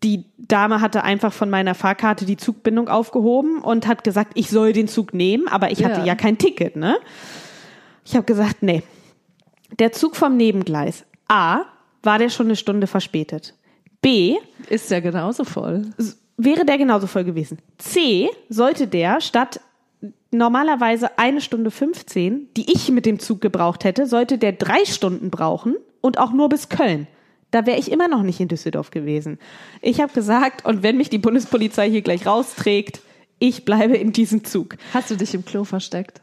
die 0.05 0.23
Dame 0.37 0.81
hatte 0.81 1.03
einfach 1.03 1.33
von 1.33 1.49
meiner 1.49 1.73
Fahrkarte 1.73 2.25
die 2.25 2.37
Zugbindung 2.37 2.87
aufgehoben 2.87 3.61
und 3.61 3.87
hat 3.87 4.03
gesagt, 4.03 4.33
ich 4.35 4.51
soll 4.51 4.71
den 4.71 4.87
Zug 4.87 5.15
nehmen, 5.15 5.47
aber 5.47 5.71
ich 5.71 5.83
hatte 5.83 6.01
ja, 6.01 6.05
ja 6.05 6.15
kein 6.15 6.37
Ticket, 6.37 6.75
ne? 6.75 6.97
Ich 8.05 8.15
habe 8.15 8.25
gesagt, 8.25 8.61
nee. 8.61 8.83
Der 9.79 9.91
Zug 9.91 10.15
vom 10.15 10.37
Nebengleis. 10.37 11.05
A, 11.27 11.61
war 12.03 12.19
der 12.19 12.29
schon 12.29 12.45
eine 12.45 12.55
Stunde 12.55 12.85
verspätet. 12.85 13.55
B. 13.99 14.35
Ist 14.69 14.91
der 14.91 15.01
genauso 15.01 15.43
voll? 15.43 15.89
Wäre 16.37 16.65
der 16.65 16.77
genauso 16.77 17.07
voll 17.07 17.23
gewesen. 17.23 17.57
C. 17.79 18.29
Sollte 18.47 18.85
der 18.85 19.21
statt 19.21 19.59
normalerweise 20.29 21.17
eine 21.17 21.41
Stunde 21.41 21.71
15, 21.71 22.49
die 22.55 22.71
ich 22.71 22.91
mit 22.91 23.07
dem 23.07 23.17
Zug 23.17 23.41
gebraucht 23.41 23.83
hätte, 23.83 24.05
sollte 24.05 24.37
der 24.37 24.51
drei 24.51 24.85
Stunden 24.85 25.31
brauchen 25.31 25.75
und 26.01 26.19
auch 26.19 26.31
nur 26.31 26.47
bis 26.49 26.69
Köln. 26.69 27.07
Da 27.55 27.65
wäre 27.65 27.79
ich 27.79 27.89
immer 27.89 28.09
noch 28.09 28.21
nicht 28.21 28.41
in 28.41 28.49
Düsseldorf 28.49 28.91
gewesen. 28.91 29.39
Ich 29.81 30.01
habe 30.01 30.11
gesagt, 30.11 30.65
und 30.65 30.83
wenn 30.83 30.97
mich 30.97 31.09
die 31.09 31.19
Bundespolizei 31.19 31.89
hier 31.89 32.01
gleich 32.01 32.25
rausträgt, 32.25 32.99
ich 33.39 33.63
bleibe 33.63 33.95
in 33.95 34.11
diesem 34.11 34.43
Zug. 34.43 34.75
Hast 34.93 35.09
du 35.09 35.15
dich 35.15 35.33
im 35.33 35.45
Klo 35.45 35.63
versteckt? 35.63 36.19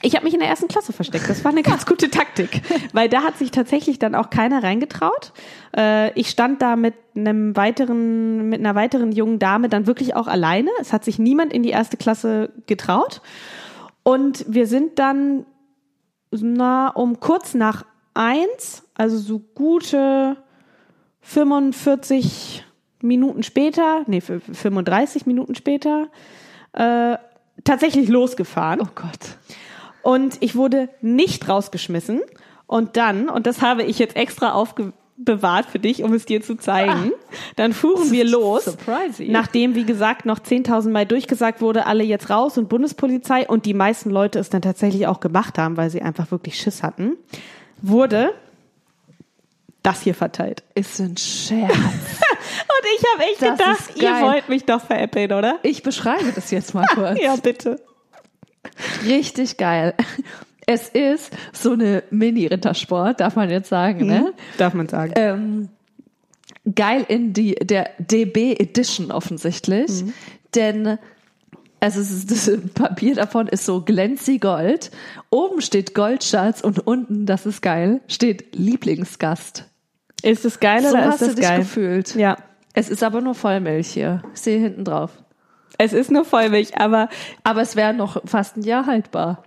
Ich 0.00 0.14
habe 0.14 0.26
mich 0.26 0.32
in 0.32 0.38
der 0.38 0.48
ersten 0.48 0.68
Klasse 0.68 0.92
versteckt. 0.92 1.28
Das 1.28 1.42
war 1.42 1.50
eine 1.50 1.64
ganz 1.64 1.86
gute 1.86 2.08
Taktik, 2.08 2.62
weil 2.92 3.08
da 3.08 3.24
hat 3.24 3.36
sich 3.36 3.50
tatsächlich 3.50 3.98
dann 3.98 4.14
auch 4.14 4.30
keiner 4.30 4.62
reingetraut. 4.62 5.32
Äh, 5.76 6.16
ich 6.16 6.30
stand 6.30 6.62
da 6.62 6.76
mit 6.76 6.94
einem 7.16 7.56
weiteren, 7.56 8.48
mit 8.48 8.60
einer 8.60 8.76
weiteren 8.76 9.10
jungen 9.10 9.40
Dame 9.40 9.68
dann 9.68 9.88
wirklich 9.88 10.14
auch 10.14 10.28
alleine. 10.28 10.70
Es 10.80 10.92
hat 10.92 11.04
sich 11.04 11.18
niemand 11.18 11.52
in 11.52 11.64
die 11.64 11.70
erste 11.70 11.96
Klasse 11.96 12.52
getraut. 12.66 13.22
Und 14.04 14.44
wir 14.46 14.68
sind 14.68 15.00
dann 15.00 15.46
na, 16.30 16.90
um 16.90 17.18
kurz 17.18 17.54
nach 17.54 17.84
eins, 18.14 18.84
also 18.94 19.18
so 19.18 19.40
gute 19.40 20.36
45 21.22 22.64
Minuten 23.02 23.42
später, 23.42 24.02
nee, 24.06 24.20
35 24.20 25.26
Minuten 25.26 25.54
später, 25.54 26.08
äh, 26.72 27.16
tatsächlich 27.64 28.08
losgefahren. 28.08 28.80
Oh 28.82 28.88
Gott. 28.94 29.36
Und 30.02 30.38
ich 30.40 30.56
wurde 30.56 30.88
nicht 31.00 31.48
rausgeschmissen. 31.48 32.20
Und 32.66 32.96
dann, 32.96 33.28
und 33.28 33.46
das 33.46 33.62
habe 33.62 33.82
ich 33.82 33.98
jetzt 33.98 34.16
extra 34.16 34.52
aufbewahrt 34.52 35.66
für 35.66 35.78
dich, 35.78 36.04
um 36.04 36.12
es 36.12 36.24
dir 36.24 36.40
zu 36.40 36.54
zeigen, 36.54 37.12
ah. 37.12 37.34
dann 37.56 37.72
fuhren 37.72 38.12
wir 38.12 38.24
los. 38.28 38.64
Surprising. 38.64 39.32
Nachdem, 39.32 39.74
wie 39.74 39.84
gesagt, 39.84 40.24
noch 40.24 40.38
10.000 40.38 40.90
Mal 40.90 41.04
durchgesagt 41.04 41.60
wurde, 41.60 41.86
alle 41.86 42.04
jetzt 42.04 42.30
raus 42.30 42.58
und 42.58 42.68
Bundespolizei 42.68 43.46
und 43.46 43.66
die 43.66 43.74
meisten 43.74 44.10
Leute 44.10 44.38
es 44.38 44.50
dann 44.50 44.62
tatsächlich 44.62 45.06
auch 45.06 45.20
gemacht 45.20 45.58
haben, 45.58 45.76
weil 45.76 45.90
sie 45.90 46.00
einfach 46.00 46.30
wirklich 46.30 46.56
Schiss 46.56 46.82
hatten, 46.82 47.16
wurde 47.82 48.32
das 49.82 50.02
hier 50.02 50.14
verteilt. 50.14 50.62
Ist 50.74 50.98
ein 51.00 51.16
Scherz. 51.16 51.72
und 51.72 52.84
ich 52.96 53.04
habe 53.12 53.22
echt 53.30 53.42
das 53.42 53.58
gedacht, 53.58 53.90
ihr 53.96 54.26
wollt 54.26 54.48
mich 54.48 54.64
doch 54.64 54.80
veräppeln, 54.82 55.32
oder? 55.32 55.58
Ich 55.62 55.82
beschreibe 55.82 56.32
das 56.34 56.50
jetzt 56.50 56.74
mal 56.74 56.86
kurz. 56.94 57.20
ja, 57.20 57.36
bitte. 57.36 57.80
Richtig 59.06 59.56
geil. 59.56 59.94
Es 60.66 60.88
ist 60.88 61.32
so 61.52 61.72
eine 61.72 62.02
Mini-Rittersport, 62.10 63.20
darf 63.20 63.36
man 63.36 63.50
jetzt 63.50 63.68
sagen, 63.68 64.06
ne? 64.06 64.20
Mhm, 64.20 64.58
darf 64.58 64.74
man 64.74 64.88
sagen. 64.88 65.12
Ähm, 65.16 65.68
geil 66.74 67.04
in 67.08 67.32
die 67.32 67.54
der 67.54 67.90
DB 67.98 68.52
Edition 68.52 69.10
offensichtlich, 69.10 69.90
mhm. 70.04 70.12
denn 70.54 70.98
Also 71.80 72.00
es 72.00 72.10
ist, 72.10 72.30
das 72.48 72.50
Papier 72.74 73.14
davon 73.14 73.48
ist 73.48 73.64
so 73.64 73.80
glänzy 73.80 74.38
Gold. 74.38 74.90
Oben 75.30 75.62
steht 75.62 75.94
Goldschatz 75.94 76.60
und 76.60 76.86
unten, 76.86 77.26
das 77.26 77.46
ist 77.46 77.62
geil, 77.62 78.02
steht 78.06 78.54
Lieblingsgast. 78.54 79.69
Ist 80.22 80.44
es 80.44 80.60
geil 80.60 80.82
So 80.82 80.90
oder 80.90 81.06
hast 81.06 81.14
ist 81.14 81.22
das 81.22 81.28
du 81.30 81.34
dich 81.36 81.48
geil? 81.48 81.58
gefühlt. 81.60 82.14
Ja. 82.14 82.36
Es 82.72 82.88
ist 82.88 83.02
aber 83.02 83.20
nur 83.20 83.34
Vollmilch 83.34 83.88
hier. 83.88 84.22
Ich 84.34 84.40
sehe 84.40 84.60
hinten 84.60 84.84
drauf. 84.84 85.10
Es 85.78 85.92
ist 85.92 86.10
nur 86.10 86.24
Vollmilch, 86.24 86.78
aber 86.78 87.08
Aber 87.42 87.62
es 87.62 87.74
wäre 87.76 87.94
noch 87.94 88.20
fast 88.26 88.56
ein 88.56 88.62
Jahr 88.62 88.86
haltbar. 88.86 89.42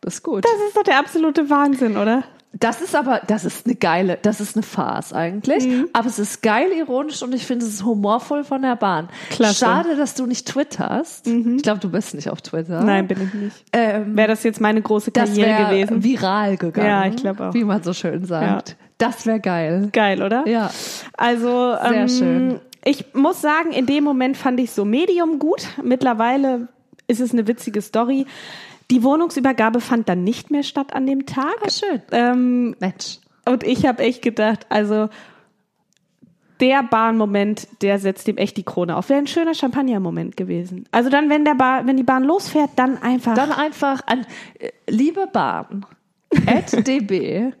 Das 0.00 0.14
ist 0.14 0.22
gut. 0.22 0.44
das 0.44 0.52
ist 0.68 0.76
doch 0.76 0.82
der 0.82 0.98
absolute 0.98 1.48
Wahnsinn, 1.50 1.96
oder? 1.96 2.24
Das 2.58 2.82
ist 2.82 2.94
aber, 2.94 3.22
das 3.26 3.44
ist 3.44 3.66
eine 3.66 3.74
geile, 3.74 4.18
das 4.20 4.40
ist 4.40 4.56
eine 4.56 4.62
Farce 4.62 5.12
eigentlich. 5.12 5.66
Mhm. 5.66 5.88
Aber 5.92 6.06
es 6.06 6.18
ist 6.18 6.42
geil 6.42 6.70
ironisch 6.72 7.22
und 7.22 7.34
ich 7.34 7.46
finde 7.46 7.64
es 7.64 7.72
ist 7.72 7.84
humorvoll 7.84 8.44
von 8.44 8.60
der 8.60 8.76
Bahn. 8.76 9.08
Klasse. 9.30 9.64
Schade, 9.64 9.96
dass 9.96 10.14
du 10.14 10.26
nicht 10.26 10.46
twitterst. 10.46 11.26
Ich 11.26 11.62
glaube, 11.62 11.80
du 11.80 11.90
bist 11.90 12.14
nicht 12.14 12.28
auf 12.28 12.42
Twitter. 12.42 12.82
Nein, 12.84 13.08
bin 13.08 13.22
ich 13.22 13.34
nicht. 13.34 13.64
Ähm, 13.72 14.16
Wäre 14.16 14.28
das 14.28 14.42
jetzt 14.42 14.60
meine 14.60 14.82
große 14.82 15.10
Karriere 15.12 15.64
gewesen? 15.64 16.04
viral 16.04 16.56
gegangen. 16.56 16.88
Ja, 16.88 17.06
ich 17.06 17.16
glaub 17.16 17.40
auch. 17.40 17.54
Wie 17.54 17.64
man 17.64 17.82
so 17.82 17.94
schön 17.94 18.24
sagt. 18.26 18.76
Das 18.98 19.26
wäre 19.26 19.40
geil. 19.40 19.88
Geil, 19.92 20.22
oder? 20.22 20.46
Ja. 20.46 20.70
Also 21.16 21.74
Sehr 21.82 21.92
ähm, 21.92 22.08
schön. 22.08 22.60
Ich 22.84 23.14
muss 23.14 23.40
sagen, 23.40 23.72
in 23.72 23.86
dem 23.86 24.04
Moment 24.04 24.36
fand 24.36 24.60
ich 24.60 24.70
so 24.72 24.84
Medium 24.84 25.38
gut. 25.38 25.66
Mittlerweile 25.82 26.68
ist 27.06 27.20
es 27.20 27.32
eine 27.32 27.46
witzige 27.46 27.80
Story. 27.80 28.26
Die 28.92 29.02
Wohnungsübergabe 29.02 29.80
fand 29.80 30.10
dann 30.10 30.22
nicht 30.22 30.50
mehr 30.50 30.62
statt 30.62 30.92
an 30.92 31.06
dem 31.06 31.24
Tag. 31.24 31.54
Ah, 31.64 31.70
schön. 31.70 32.02
Ähm, 32.12 32.76
Mensch. 32.78 33.20
und 33.46 33.64
ich 33.64 33.86
habe 33.86 34.02
echt 34.02 34.20
gedacht, 34.20 34.66
also 34.68 35.08
der 36.60 36.82
Bahnmoment, 36.82 37.68
der 37.80 37.98
setzt 37.98 38.26
dem 38.28 38.36
echt 38.36 38.58
die 38.58 38.64
Krone 38.64 38.94
auf. 38.94 39.08
Wäre 39.08 39.18
ein 39.18 39.26
schöner 39.26 39.54
Champagner-Moment 39.54 40.36
gewesen. 40.36 40.84
Also 40.92 41.08
dann, 41.08 41.30
wenn 41.30 41.46
der 41.46 41.54
Bahn, 41.54 41.86
wenn 41.86 41.96
die 41.96 42.02
Bahn 42.02 42.22
losfährt, 42.22 42.72
dann 42.76 42.98
einfach. 43.02 43.34
Dann 43.34 43.50
einfach 43.50 44.02
an, 44.06 44.26
äh, 44.58 44.70
liebe 44.86 45.26
Bahn, 45.26 45.86
at 46.46 46.72
db, 46.86 47.54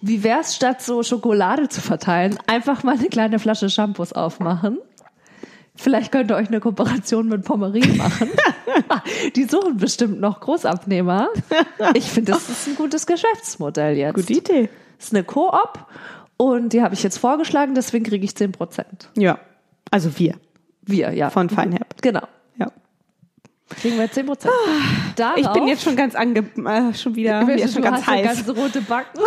wie 0.00 0.24
wär's 0.24 0.56
statt 0.56 0.80
so 0.80 1.02
Schokolade 1.02 1.68
zu 1.68 1.82
verteilen, 1.82 2.38
einfach 2.46 2.84
mal 2.84 2.96
eine 2.96 3.08
kleine 3.08 3.38
Flasche 3.38 3.68
Shampoos 3.68 4.14
aufmachen? 4.14 4.78
Vielleicht 5.78 6.10
könnt 6.10 6.32
ihr 6.32 6.36
euch 6.36 6.48
eine 6.48 6.58
Kooperation 6.58 7.28
mit 7.28 7.44
Pommerin 7.44 7.96
machen. 7.96 8.28
Die 9.36 9.44
suchen 9.44 9.76
bestimmt 9.76 10.18
noch 10.20 10.40
Großabnehmer. 10.40 11.28
Ich 11.94 12.10
finde, 12.10 12.32
das 12.32 12.48
ist 12.48 12.66
ein 12.66 12.74
gutes 12.74 13.06
Geschäftsmodell 13.06 13.96
jetzt. 13.96 14.14
Gute 14.14 14.32
Idee. 14.32 14.68
Das 14.96 15.06
ist 15.06 15.14
eine 15.14 15.22
Koop 15.22 15.86
und 16.36 16.72
die 16.72 16.82
habe 16.82 16.94
ich 16.94 17.02
jetzt 17.04 17.18
vorgeschlagen, 17.18 17.76
deswegen 17.76 18.04
kriege 18.04 18.24
ich 18.24 18.34
10 18.34 18.50
Prozent. 18.50 19.08
Ja. 19.16 19.38
Also 19.90 20.18
wir 20.18 20.34
Wir, 20.82 21.12
ja. 21.12 21.30
von 21.30 21.48
Feinherb. 21.48 22.02
Genau. 22.02 22.26
Ja. 22.58 22.72
Kriegen 23.68 23.98
wir 23.98 24.10
10 24.10 24.26
Prozent. 24.26 24.52
Ich 25.36 25.48
bin 25.48 25.68
jetzt 25.68 25.84
schon 25.84 25.94
ganz 25.94 26.16
ange, 26.16 26.40
äh, 26.40 26.92
schon 26.94 27.14
wieder, 27.14 27.46
wieder 27.46 27.68
schon 27.68 27.82
ganz 27.82 28.04
heiß. 28.04 28.44
Ganz 28.44 28.58
rote 28.58 28.80
Backen. 28.80 29.20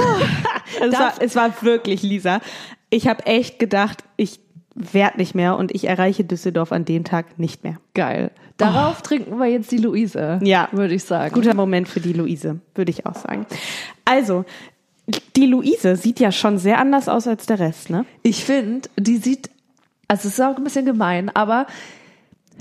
Also 0.82 0.94
es, 0.94 1.00
war, 1.00 1.14
es 1.20 1.36
war 1.38 1.62
wirklich, 1.62 2.04
Lisa. 2.04 2.42
Ich 2.90 3.08
habe 3.08 3.26
echt 3.26 3.58
gedacht, 3.58 4.04
ich 4.18 4.42
werd 4.76 5.18
nicht 5.18 5.36
mehr 5.36 5.58
und 5.58 5.74
ich 5.74 5.88
erreiche 5.88 6.24
Düsseldorf 6.24 6.72
an 6.72 6.86
dem 6.86 7.04
Tag 7.04 7.38
nicht 7.38 7.64
mehr. 7.64 7.78
Geil. 7.94 8.32
Darauf 8.58 9.02
trinken 9.02 9.38
wir 9.38 9.48
jetzt 9.48 9.72
die 9.72 9.78
Luise. 9.78 10.40
Ja. 10.44 10.70
Würde 10.72 10.94
ich 10.94 11.04
sagen. 11.04 11.34
Guter 11.34 11.56
Moment 11.56 11.90
für 11.90 12.00
die 12.00 12.14
Luise, 12.14 12.60
würde 12.76 12.92
ich 12.92 13.06
auch 13.06 13.16
sagen. 13.16 13.46
Also, 14.06 14.46
die 15.36 15.48
Luise 15.48 15.96
sieht 15.96 16.20
ja 16.20 16.32
schon 16.32 16.58
sehr 16.58 16.78
anders 16.78 17.10
aus 17.10 17.28
als 17.28 17.46
der 17.46 17.60
Rest, 17.60 17.90
ne? 17.90 18.06
Ich 18.24 18.46
finde, 18.46 18.88
die 18.98 19.18
sieht, 19.18 19.50
also 20.08 20.28
es 20.28 20.36
ist 20.36 20.42
auch 20.42 20.58
ein 20.58 20.64
bisschen 20.64 20.86
gemein, 20.86 21.30
aber 21.36 21.66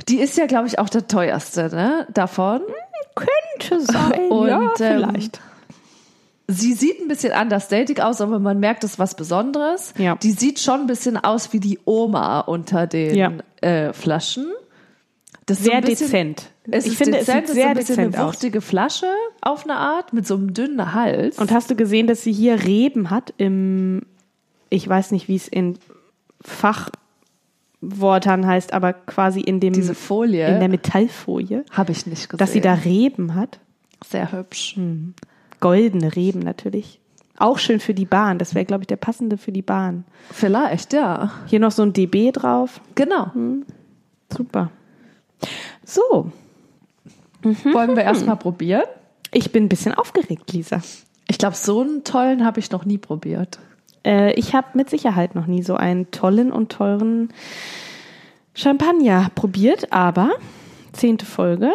die 0.08 0.20
ist 0.20 0.36
ja, 0.36 0.46
glaube 0.46 0.66
ich, 0.66 0.78
auch 0.78 0.88
der 0.88 1.06
teuerste, 1.06 1.68
ne? 1.68 2.06
Davon. 2.12 2.62
Könnte 3.14 3.84
sein, 3.84 4.20
Und, 4.30 4.48
ja, 4.48 4.62
ähm, 4.62 4.70
vielleicht. 4.76 5.40
Sie 6.52 6.72
sieht 6.74 7.00
ein 7.00 7.08
bisschen 7.08 7.32
understated 7.32 8.00
aus, 8.00 8.20
aber 8.20 8.38
man 8.38 8.58
merkt, 8.60 8.82
es 8.84 8.92
ist 8.92 8.98
was 8.98 9.14
Besonderes. 9.14 9.94
Ja. 9.98 10.16
Die 10.16 10.32
sieht 10.32 10.58
schon 10.58 10.80
ein 10.82 10.86
bisschen 10.86 11.16
aus 11.16 11.52
wie 11.52 11.60
die 11.60 11.78
Oma 11.84 12.40
unter 12.40 12.86
den 12.86 13.14
Ja. 13.14 13.32
äh, 13.60 13.92
Flaschen. 13.92 14.46
Das 15.46 15.58
ist 15.58 15.64
so 15.64 15.70
Sehr 15.70 15.78
ein 15.78 15.84
bisschen, 15.84 16.06
dezent. 16.06 16.50
Es 16.70 16.86
ich 16.86 16.92
ist 16.92 16.98
finde, 16.98 17.18
dezent, 17.18 17.44
es 17.44 17.50
es 17.50 17.56
sieht 17.56 17.56
ist 17.56 17.62
sehr 17.62 17.68
ein 17.70 17.76
bisschen 17.76 17.96
dezent 17.96 18.14
eine 18.16 18.24
aus. 18.24 18.34
wuchtige 18.34 18.60
Flasche 18.60 19.06
auf 19.40 19.64
eine 19.64 19.74
Art 19.76 20.12
mit 20.12 20.26
so 20.26 20.34
einem 20.36 20.54
dünnen 20.54 20.92
Hals. 20.94 21.38
Und 21.38 21.50
hast 21.50 21.70
du 21.70 21.74
gesehen, 21.74 22.06
dass 22.06 22.22
sie 22.22 22.32
hier 22.32 22.62
Reben 22.64 23.10
hat 23.10 23.34
im, 23.36 24.02
ich 24.68 24.88
weiß 24.88 25.10
nicht, 25.10 25.26
wie 25.28 25.34
es 25.36 25.48
in 25.48 25.76
Fachwortern 27.82 28.46
heißt, 28.46 28.72
aber 28.72 28.92
quasi 28.92 29.40
in 29.40 29.60
dem, 29.60 29.72
diese 29.72 29.94
Folie 29.94 30.46
in 30.48 30.60
der 30.60 30.68
Metallfolie, 30.68 31.64
habe 31.70 31.92
ich 31.92 32.06
nicht 32.06 32.28
gesehen. 32.28 32.38
dass 32.38 32.52
sie 32.52 32.60
da 32.60 32.74
Reben 32.74 33.34
hat. 33.34 33.58
sehr 34.08 34.32
hübsch. 34.32 34.76
Goldene 35.60 36.14
Reben 36.16 36.40
natürlich. 36.40 37.00
Auch 37.38 37.58
schön 37.58 37.80
für 37.80 37.94
die 37.94 38.04
Bahn. 38.04 38.38
Das 38.38 38.54
wäre, 38.54 38.64
glaube 38.66 38.82
ich, 38.82 38.86
der 38.86 38.96
passende 38.96 39.38
für 39.38 39.52
die 39.52 39.62
Bahn. 39.62 40.04
Vielleicht, 40.30 40.92
ja. 40.92 41.32
Hier 41.46 41.60
noch 41.60 41.70
so 41.70 41.82
ein 41.82 41.92
DB 41.92 42.32
drauf. 42.32 42.80
Genau. 42.94 43.30
Super. 44.30 44.70
So, 45.84 46.30
Wollen 47.42 47.96
wir 47.96 48.02
erstmal 48.02 48.36
probieren? 48.36 48.82
ich 49.32 49.52
bin 49.52 49.64
ein 49.64 49.68
bisschen 49.68 49.94
aufgeregt, 49.94 50.52
Lisa. 50.52 50.82
Ich 51.28 51.38
glaube, 51.38 51.54
so 51.54 51.80
einen 51.80 52.02
tollen 52.04 52.44
habe 52.44 52.58
ich 52.58 52.70
noch 52.70 52.84
nie 52.84 52.98
probiert. 52.98 53.58
Äh, 54.04 54.32
ich 54.34 54.54
habe 54.54 54.66
mit 54.74 54.90
Sicherheit 54.90 55.34
noch 55.34 55.46
nie 55.46 55.62
so 55.62 55.76
einen 55.76 56.10
tollen 56.10 56.50
und 56.50 56.72
teuren 56.72 57.30
Champagner 58.54 59.30
probiert, 59.34 59.92
aber 59.92 60.30
zehnte 60.92 61.24
Folge, 61.24 61.70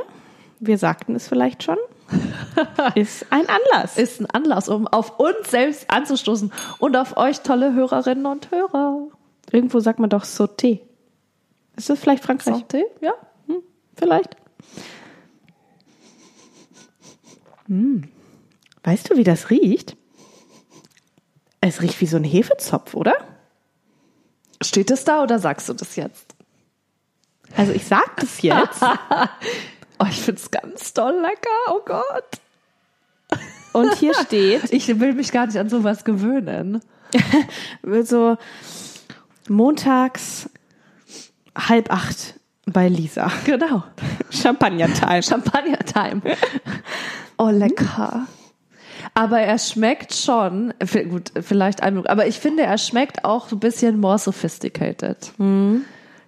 wir 0.59 0.77
sagten 0.77 1.15
es 1.15 1.27
vielleicht 1.27 1.63
schon, 1.63 1.77
ist 2.95 3.25
ein 3.31 3.45
Anlass. 3.47 3.97
Ist 3.97 4.21
ein 4.21 4.27
Anlass, 4.27 4.69
um 4.69 4.87
auf 4.87 5.19
uns 5.19 5.49
selbst 5.49 5.89
anzustoßen 5.89 6.51
und 6.79 6.95
auf 6.95 7.17
euch 7.17 7.41
tolle 7.41 7.73
Hörerinnen 7.73 8.25
und 8.25 8.51
Hörer. 8.51 9.07
Irgendwo 9.51 9.79
sagt 9.79 9.99
man 9.99 10.09
doch 10.09 10.23
Sauté. 10.23 10.81
Ist 11.75 11.89
das 11.89 11.99
vielleicht 11.99 12.23
Frankreich? 12.23 12.55
Santé? 12.55 12.83
Ja. 13.01 13.13
Vielleicht. 13.95 14.35
Hm. 17.67 18.09
Weißt 18.83 19.09
du, 19.09 19.17
wie 19.17 19.23
das 19.23 19.49
riecht? 19.49 19.97
Es 21.61 21.81
riecht 21.81 21.99
wie 22.01 22.05
so 22.05 22.17
ein 22.17 22.23
Hefezopf, 22.23 22.93
oder? 22.93 23.15
Steht 24.61 24.91
es 24.91 25.03
da 25.03 25.23
oder 25.23 25.39
sagst 25.39 25.67
du 25.67 25.73
das 25.73 25.95
jetzt? 25.95 26.35
Also 27.55 27.71
ich 27.71 27.85
sag 27.85 28.17
das 28.17 28.41
jetzt. 28.41 28.83
Oh, 29.99 30.05
ich 30.09 30.21
finde 30.21 30.41
es 30.41 30.51
ganz 30.51 30.93
toll 30.93 31.13
lecker. 31.21 31.49
Oh 31.69 31.81
Gott. 31.85 33.39
Und 33.73 33.95
hier 33.95 34.13
steht 34.25 34.71
Ich 34.71 34.87
will 34.99 35.13
mich 35.13 35.31
gar 35.31 35.45
nicht 35.47 35.57
an 35.57 35.69
sowas 35.69 36.03
gewöhnen. 36.03 36.81
so 38.03 38.37
montags 39.47 40.49
halb 41.57 41.91
acht 41.91 42.35
bei 42.65 42.89
Lisa. 42.89 43.31
Genau. 43.45 43.83
Champagner-Time. 44.31 45.23
Champagner-Time. 45.23 46.21
Oh, 47.37 47.49
lecker. 47.49 48.27
Aber 49.13 49.39
er 49.39 49.59
schmeckt 49.59 50.13
schon, 50.13 50.73
gut, 51.09 51.31
vielleicht 51.41 51.83
ein, 51.83 52.05
aber 52.07 52.27
ich 52.27 52.39
finde, 52.39 52.63
er 52.63 52.77
schmeckt 52.77 53.23
auch 53.23 53.51
ein 53.51 53.59
bisschen 53.59 53.99
more 53.99 54.17
sophisticated. 54.17 55.31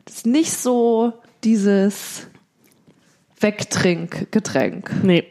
Das 0.05 0.15
ist 0.15 0.26
nicht 0.26 0.53
so 0.53 1.13
dieses 1.43 2.28
Wegtrinkgetränk. 3.39 4.91
Nee. 5.03 5.23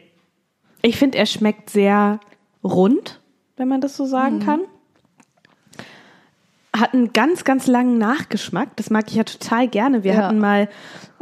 Ich 0.81 0.97
finde, 0.97 1.17
er 1.17 1.25
schmeckt 1.25 1.69
sehr 1.69 2.19
rund, 2.63 3.19
wenn 3.55 3.67
man 3.67 3.81
das 3.81 3.97
so 3.97 4.05
sagen 4.05 4.39
kann. 4.39 4.61
Hat 6.75 6.93
einen 6.93 7.11
ganz, 7.13 7.43
ganz 7.43 7.65
langen 7.65 7.97
Nachgeschmack. 7.97 8.75
Das 8.75 8.89
mag 8.89 9.05
ich 9.07 9.15
ja 9.15 9.23
total 9.23 9.67
gerne. 9.67 10.03
Wir 10.03 10.13
Ja. 10.13 10.23
hatten 10.23 10.37
mal 10.39 10.69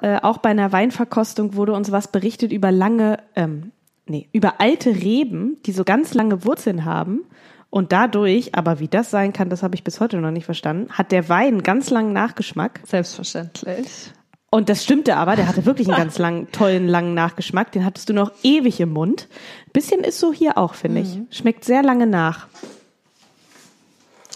äh, 0.01 0.19
auch 0.21 0.39
bei 0.39 0.49
einer 0.49 0.71
Weinverkostung 0.73 1.55
wurde 1.55 1.71
uns 1.73 1.91
was 1.91 2.11
berichtet 2.11 2.51
über 2.51 2.71
lange, 2.71 3.19
ähm, 3.35 3.71
nee, 4.05 4.27
über 4.33 4.59
alte 4.59 4.89
Reben, 4.89 5.57
die 5.65 5.71
so 5.71 5.85
ganz 5.85 6.13
lange 6.13 6.43
Wurzeln 6.43 6.83
haben. 6.83 7.21
Und 7.69 7.91
dadurch, 7.93 8.55
aber 8.55 8.79
wie 8.79 8.87
das 8.89 9.09
sein 9.11 9.31
kann, 9.33 9.49
das 9.49 9.63
habe 9.63 9.75
ich 9.75 9.83
bis 9.83 9.99
heute 10.01 10.17
noch 10.17 10.31
nicht 10.31 10.45
verstanden, 10.45 10.91
hat 10.91 11.11
der 11.13 11.29
Wein 11.29 11.47
einen 11.55 11.63
ganz 11.63 11.89
langen 11.89 12.13
Nachgeschmack. 12.13 12.81
Selbstverständlich. 12.85 14.11
Und 14.49 14.69
das 14.69 14.83
stimmte 14.83 15.17
aber, 15.17 15.35
der 15.35 15.47
hatte 15.47 15.65
wirklich 15.65 15.87
einen 15.87 15.97
ganz 16.03 16.17
langen, 16.17 16.51
tollen, 16.51 16.87
langen 16.87 17.13
Nachgeschmack. 17.13 17.71
Den 17.71 17.83
hattest 17.85 18.09
du 18.09 18.13
noch 18.13 18.31
ewig 18.43 18.79
im 18.79 18.91
Mund. 18.91 19.27
Bisschen 19.73 20.01
ist 20.01 20.19
so 20.19 20.31
hier 20.31 20.57
auch, 20.57 20.75
finde 20.75 21.01
ich. 21.01 21.19
Schmeckt 21.29 21.65
sehr 21.65 21.83
lange 21.83 22.07
nach. 22.07 22.47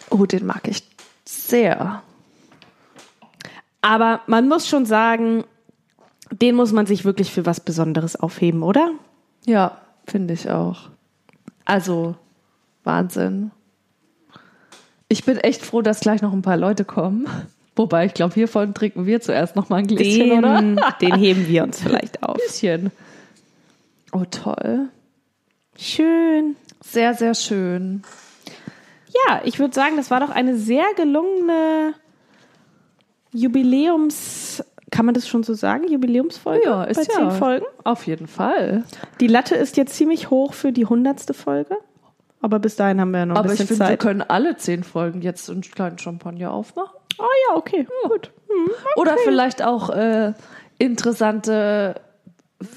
Oh, 0.09 0.25
den 0.25 0.45
mag 0.45 0.67
ich 0.67 0.83
sehr. 1.25 2.01
Aber 3.81 4.21
man 4.27 4.47
muss 4.47 4.67
schon 4.67 4.85
sagen, 4.85 5.45
den 6.31 6.55
muss 6.55 6.71
man 6.71 6.85
sich 6.85 7.05
wirklich 7.05 7.31
für 7.31 7.45
was 7.45 7.59
Besonderes 7.59 8.15
aufheben, 8.15 8.63
oder? 8.63 8.91
Ja, 9.45 9.79
finde 10.05 10.33
ich 10.33 10.49
auch. 10.49 10.89
Also, 11.65 12.15
Wahnsinn. 12.83 13.51
Ich 15.07 15.23
bin 15.23 15.37
echt 15.37 15.63
froh, 15.63 15.81
dass 15.81 16.01
gleich 16.01 16.21
noch 16.21 16.33
ein 16.33 16.41
paar 16.41 16.57
Leute 16.57 16.85
kommen. 16.85 17.27
Wobei, 17.79 18.07
ich 18.07 18.13
glaube, 18.13 18.33
hiervon 18.33 18.73
trinken 18.73 19.05
wir 19.05 19.21
zuerst 19.21 19.55
noch 19.55 19.69
mal 19.69 19.77
ein 19.77 19.87
Gläschen, 19.87 20.33
oder? 20.33 20.57
Den, 20.57 20.81
den 20.99 21.15
heben 21.15 21.47
wir 21.47 21.63
uns 21.63 21.79
vielleicht 21.81 22.21
auf. 22.21 22.35
Bisschen. 22.35 22.91
Oh, 24.11 24.25
toll. 24.29 24.89
Schön. 25.77 26.57
Sehr, 26.83 27.13
sehr 27.13 27.33
schön. 27.35 28.03
Ja, 29.13 29.39
ich 29.45 29.59
würde 29.59 29.73
sagen, 29.73 29.95
das 29.95 30.11
war 30.11 30.19
doch 30.19 30.29
eine 30.29 30.57
sehr 30.57 30.83
gelungene 30.97 31.93
Jubiläums, 33.31 34.61
kann 34.91 35.05
man 35.05 35.15
das 35.15 35.25
schon 35.25 35.43
so 35.43 35.53
sagen? 35.53 35.87
Jubiläumsfolge? 35.89 36.65
Ja, 36.65 36.83
ist 36.83 36.97
bei 36.97 37.03
ja. 37.03 37.29
zehn 37.29 37.31
Folgen. 37.31 37.65
Auf 37.85 38.05
jeden 38.07 38.27
Fall. 38.27 38.83
Die 39.21 39.27
Latte 39.27 39.55
ist 39.55 39.77
jetzt 39.77 39.95
ziemlich 39.95 40.29
hoch 40.29 40.53
für 40.53 40.73
die 40.73 40.85
hundertste 40.85 41.33
Folge. 41.33 41.77
Aber 42.41 42.59
bis 42.59 42.75
dahin 42.75 42.99
haben 42.99 43.11
wir 43.11 43.19
ja 43.19 43.25
noch 43.25 43.35
ein 43.35 43.39
Aber 43.39 43.53
ich 43.53 43.59
bisschen 43.59 43.67
finde, 43.67 43.83
wir 43.83 43.87
Zeit. 43.91 43.99
können 43.99 44.21
alle 44.21 44.57
zehn 44.57 44.83
Folgen 44.83 45.21
jetzt 45.21 45.49
einen 45.49 45.61
kleinen 45.61 45.97
Champagner 45.97 46.51
aufmachen. 46.51 46.98
Oh 47.19 47.25
ja, 47.49 47.55
okay, 47.57 47.87
gut. 48.07 48.31
Hm, 48.47 48.69
Oder 48.95 49.17
vielleicht 49.23 49.61
auch 49.63 49.89
äh, 49.89 50.33
interessante 50.77 51.95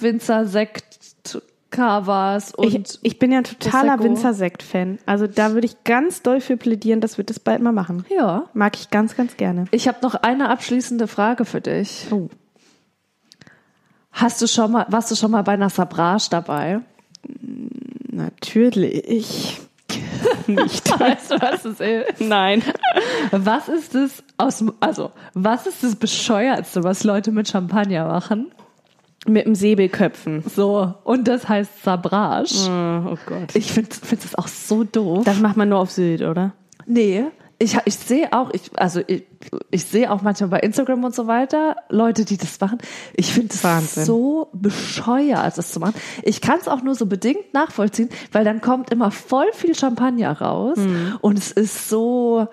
Winzer-Sekt-Covers 0.00 2.54
und 2.54 2.74
Ich, 2.74 2.98
ich 3.02 3.18
bin 3.18 3.32
ja 3.32 3.38
ein 3.38 3.44
totaler. 3.44 4.02
Winzersekt-Fan. 4.02 4.98
Also 5.06 5.26
da 5.26 5.52
würde 5.54 5.66
ich 5.66 5.84
ganz 5.84 6.22
doll 6.22 6.40
für 6.40 6.56
plädieren, 6.56 7.00
dass 7.00 7.18
wir 7.18 7.24
das 7.24 7.40
bald 7.40 7.62
mal 7.62 7.72
machen. 7.72 8.04
ja. 8.10 8.44
Mag 8.52 8.76
ich 8.76 8.90
ganz, 8.90 9.16
ganz 9.16 9.36
gerne. 9.36 9.66
Ich 9.70 9.88
habe 9.88 9.98
noch 10.02 10.14
eine 10.14 10.50
abschließende 10.50 11.06
Frage 11.08 11.44
für 11.44 11.60
dich. 11.60 12.06
Oh. 12.10 12.28
Hast 14.10 14.42
du 14.42 14.46
schon 14.46 14.72
mal, 14.72 14.86
warst 14.90 15.10
du 15.10 15.14
schon 15.14 15.30
mal 15.30 15.42
bei 15.42 15.52
einer 15.52 15.70
Sabrage 15.70 16.26
dabei? 16.30 16.80
Natürlich. 18.10 19.60
Nicht. 20.46 21.00
Weißt 21.00 21.30
du, 21.30 21.40
was 21.40 21.64
es 21.64 21.80
ist? 21.80 22.20
Nein. 22.20 22.62
Was 23.30 23.68
ist 23.68 23.94
das 23.94 24.22
aus, 24.36 24.64
also, 24.80 25.12
was 25.34 25.66
ist 25.66 25.82
das 25.82 25.96
bescheuertste, 25.96 26.84
was 26.84 27.04
Leute 27.04 27.32
mit 27.32 27.48
Champagner 27.48 28.06
machen? 28.06 28.52
Mit 29.26 29.46
dem 29.46 29.54
Säbelköpfen. 29.54 30.42
So, 30.42 30.94
und 31.04 31.28
das 31.28 31.48
heißt 31.48 31.84
Sabrage. 31.84 32.54
Oh, 32.68 33.12
oh 33.12 33.18
Gott. 33.26 33.54
Ich 33.54 33.72
finde 33.72 33.94
find 33.94 34.24
das 34.24 34.34
auch 34.34 34.48
so 34.48 34.82
doof. 34.82 35.24
Das 35.24 35.38
macht 35.38 35.56
man 35.56 35.68
nur 35.68 35.78
auf 35.78 35.92
Sylt, 35.92 36.22
oder? 36.22 36.52
Nee, 36.86 37.26
ich, 37.62 37.78
ich 37.84 37.96
sehe 37.96 38.32
auch, 38.32 38.50
ich, 38.52 38.70
also 38.76 39.00
ich, 39.06 39.24
ich 39.70 39.84
sehe 39.84 40.10
auch 40.10 40.22
manchmal 40.22 40.50
bei 40.50 40.58
Instagram 40.60 41.04
und 41.04 41.14
so 41.14 41.26
weiter 41.26 41.76
Leute, 41.88 42.24
die 42.24 42.36
das 42.36 42.60
machen. 42.60 42.78
Ich 43.14 43.32
finde 43.32 43.54
es 43.54 43.94
so 44.04 44.48
bescheuert, 44.52 45.56
das 45.56 45.72
zu 45.72 45.80
machen. 45.80 45.94
Ich 46.22 46.40
kann 46.40 46.58
es 46.60 46.68
auch 46.68 46.82
nur 46.82 46.94
so 46.94 47.06
bedingt 47.06 47.54
nachvollziehen, 47.54 48.08
weil 48.32 48.44
dann 48.44 48.60
kommt 48.60 48.90
immer 48.90 49.10
voll 49.10 49.46
viel 49.52 49.74
Champagner 49.74 50.32
raus 50.40 50.78
Mhm. 50.78 51.18
und 51.20 51.38
es 51.38 51.52
ist 51.52 51.88
so, 51.88 52.48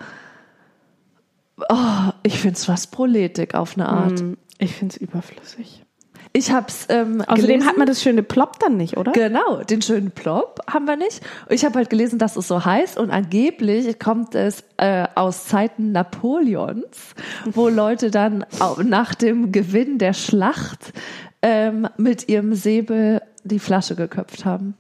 oh, 1.70 2.12
ich 2.24 2.40
finde 2.40 2.56
es 2.56 2.66
fast 2.66 2.92
proletik 2.92 3.56
auf 3.56 3.76
eine 3.78 3.90
Art. 3.90 4.24
Ich 4.60 4.76
finde 4.76 4.96
es 4.96 5.02
überflüssig. 5.02 5.84
Ich 6.32 6.52
habe 6.52 6.68
es 6.68 6.86
ähm, 6.90 7.22
Außerdem 7.22 7.46
gelesen. 7.48 7.68
hat 7.68 7.78
man 7.78 7.88
das 7.88 8.04
schöne 8.04 8.22
Plop 8.22 8.60
dann 8.60 8.78
nicht, 8.78 8.98
oder? 8.98 9.12
Genau, 9.14 9.64
den 9.64 9.82
schönen 9.82 10.12
Plop 10.12 10.60
haben 10.72 10.86
wir 10.86 10.96
nicht. 10.96 11.22
Ich 11.50 11.66
habe 11.66 11.76
halt 11.80 11.90
gelesen, 11.90 12.20
dass 12.20 12.36
es 12.36 12.48
so 12.48 12.64
heißt 12.64 13.00
und 13.00 13.10
angeblich 13.10 13.98
kommt 14.00 14.36
es 14.36 14.64
äh, 14.78 15.08
aus 15.16 15.46
Zeiten 15.46 15.92
Napoleons, 15.92 17.16
wo 17.46 17.68
Leute 17.68 18.12
dann 18.12 18.46
au- 18.60 18.82
nach 18.84 19.16
dem 19.16 19.52
Gewinn 19.52 19.98
der 19.98 20.14
Schlacht 20.14 20.94
ähm, 21.42 21.88
mit 21.98 22.30
ihrem 22.30 22.54
Säbel 22.54 23.24
die 23.44 23.60
Flasche 23.60 23.96
geköpft 23.96 24.46
haben. 24.46 24.76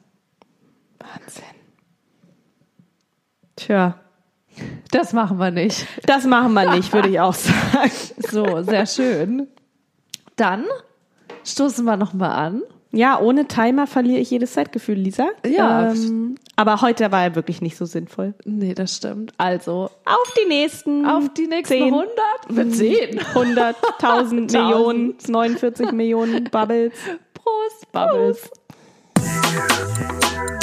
Wahnsinn. 1.00 1.43
Tja, 3.56 3.95
Das 4.91 5.14
machen 5.14 5.38
wir 5.39 5.52
nicht. 5.52 5.86
das 6.06 6.26
machen 6.26 6.54
wir 6.54 6.76
nicht, 6.76 6.93
würde 6.93 7.10
ich 7.10 7.20
auch 7.20 7.34
sagen. 7.34 7.91
So, 8.32 8.62
sehr 8.62 8.86
schön. 8.86 9.47
Dann 10.36 10.66
stoßen 11.52 11.86
wir 11.86 11.97
nochmal 11.97 12.32
an. 12.32 12.62
Ja, 12.91 13.20
ohne 13.20 13.47
Timer 13.47 13.86
verliere 13.86 14.20
ich 14.20 14.32
jedes 14.32 14.54
Zeitgefühl, 14.54 14.95
Lisa. 14.95 15.28
Ja. 15.45 15.91
Ähm, 15.91 16.36
aber 16.56 16.82
heute 16.82 17.12
war 17.12 17.22
er 17.24 17.36
wirklich 17.36 17.62
nicht 17.62 17.78
so 17.78 17.86
sinnvoll. 17.86 18.34
Nee, 18.45 18.74
das 18.74 18.95
stimmt. 18.95 19.32
Also, 19.38 19.91
Auf 20.06 20.34
die 20.41 20.47
nächsten. 20.47 21.06
auf 21.06 21.30
die 21.36 21.45
nächsten 21.45 21.76
Zehn. 21.76 21.93
100? 21.93 22.10
Für 22.52 22.70
10. 22.70 23.20
100, 23.20 23.76
1000 24.02 24.52
Millionen, 24.52 25.16
49 25.28 25.91
Millionen 25.91 26.45
Bubbles. 26.45 26.93
Prost, 27.36 27.91
Bubbles. 27.91 28.50
Prost. 29.14 30.59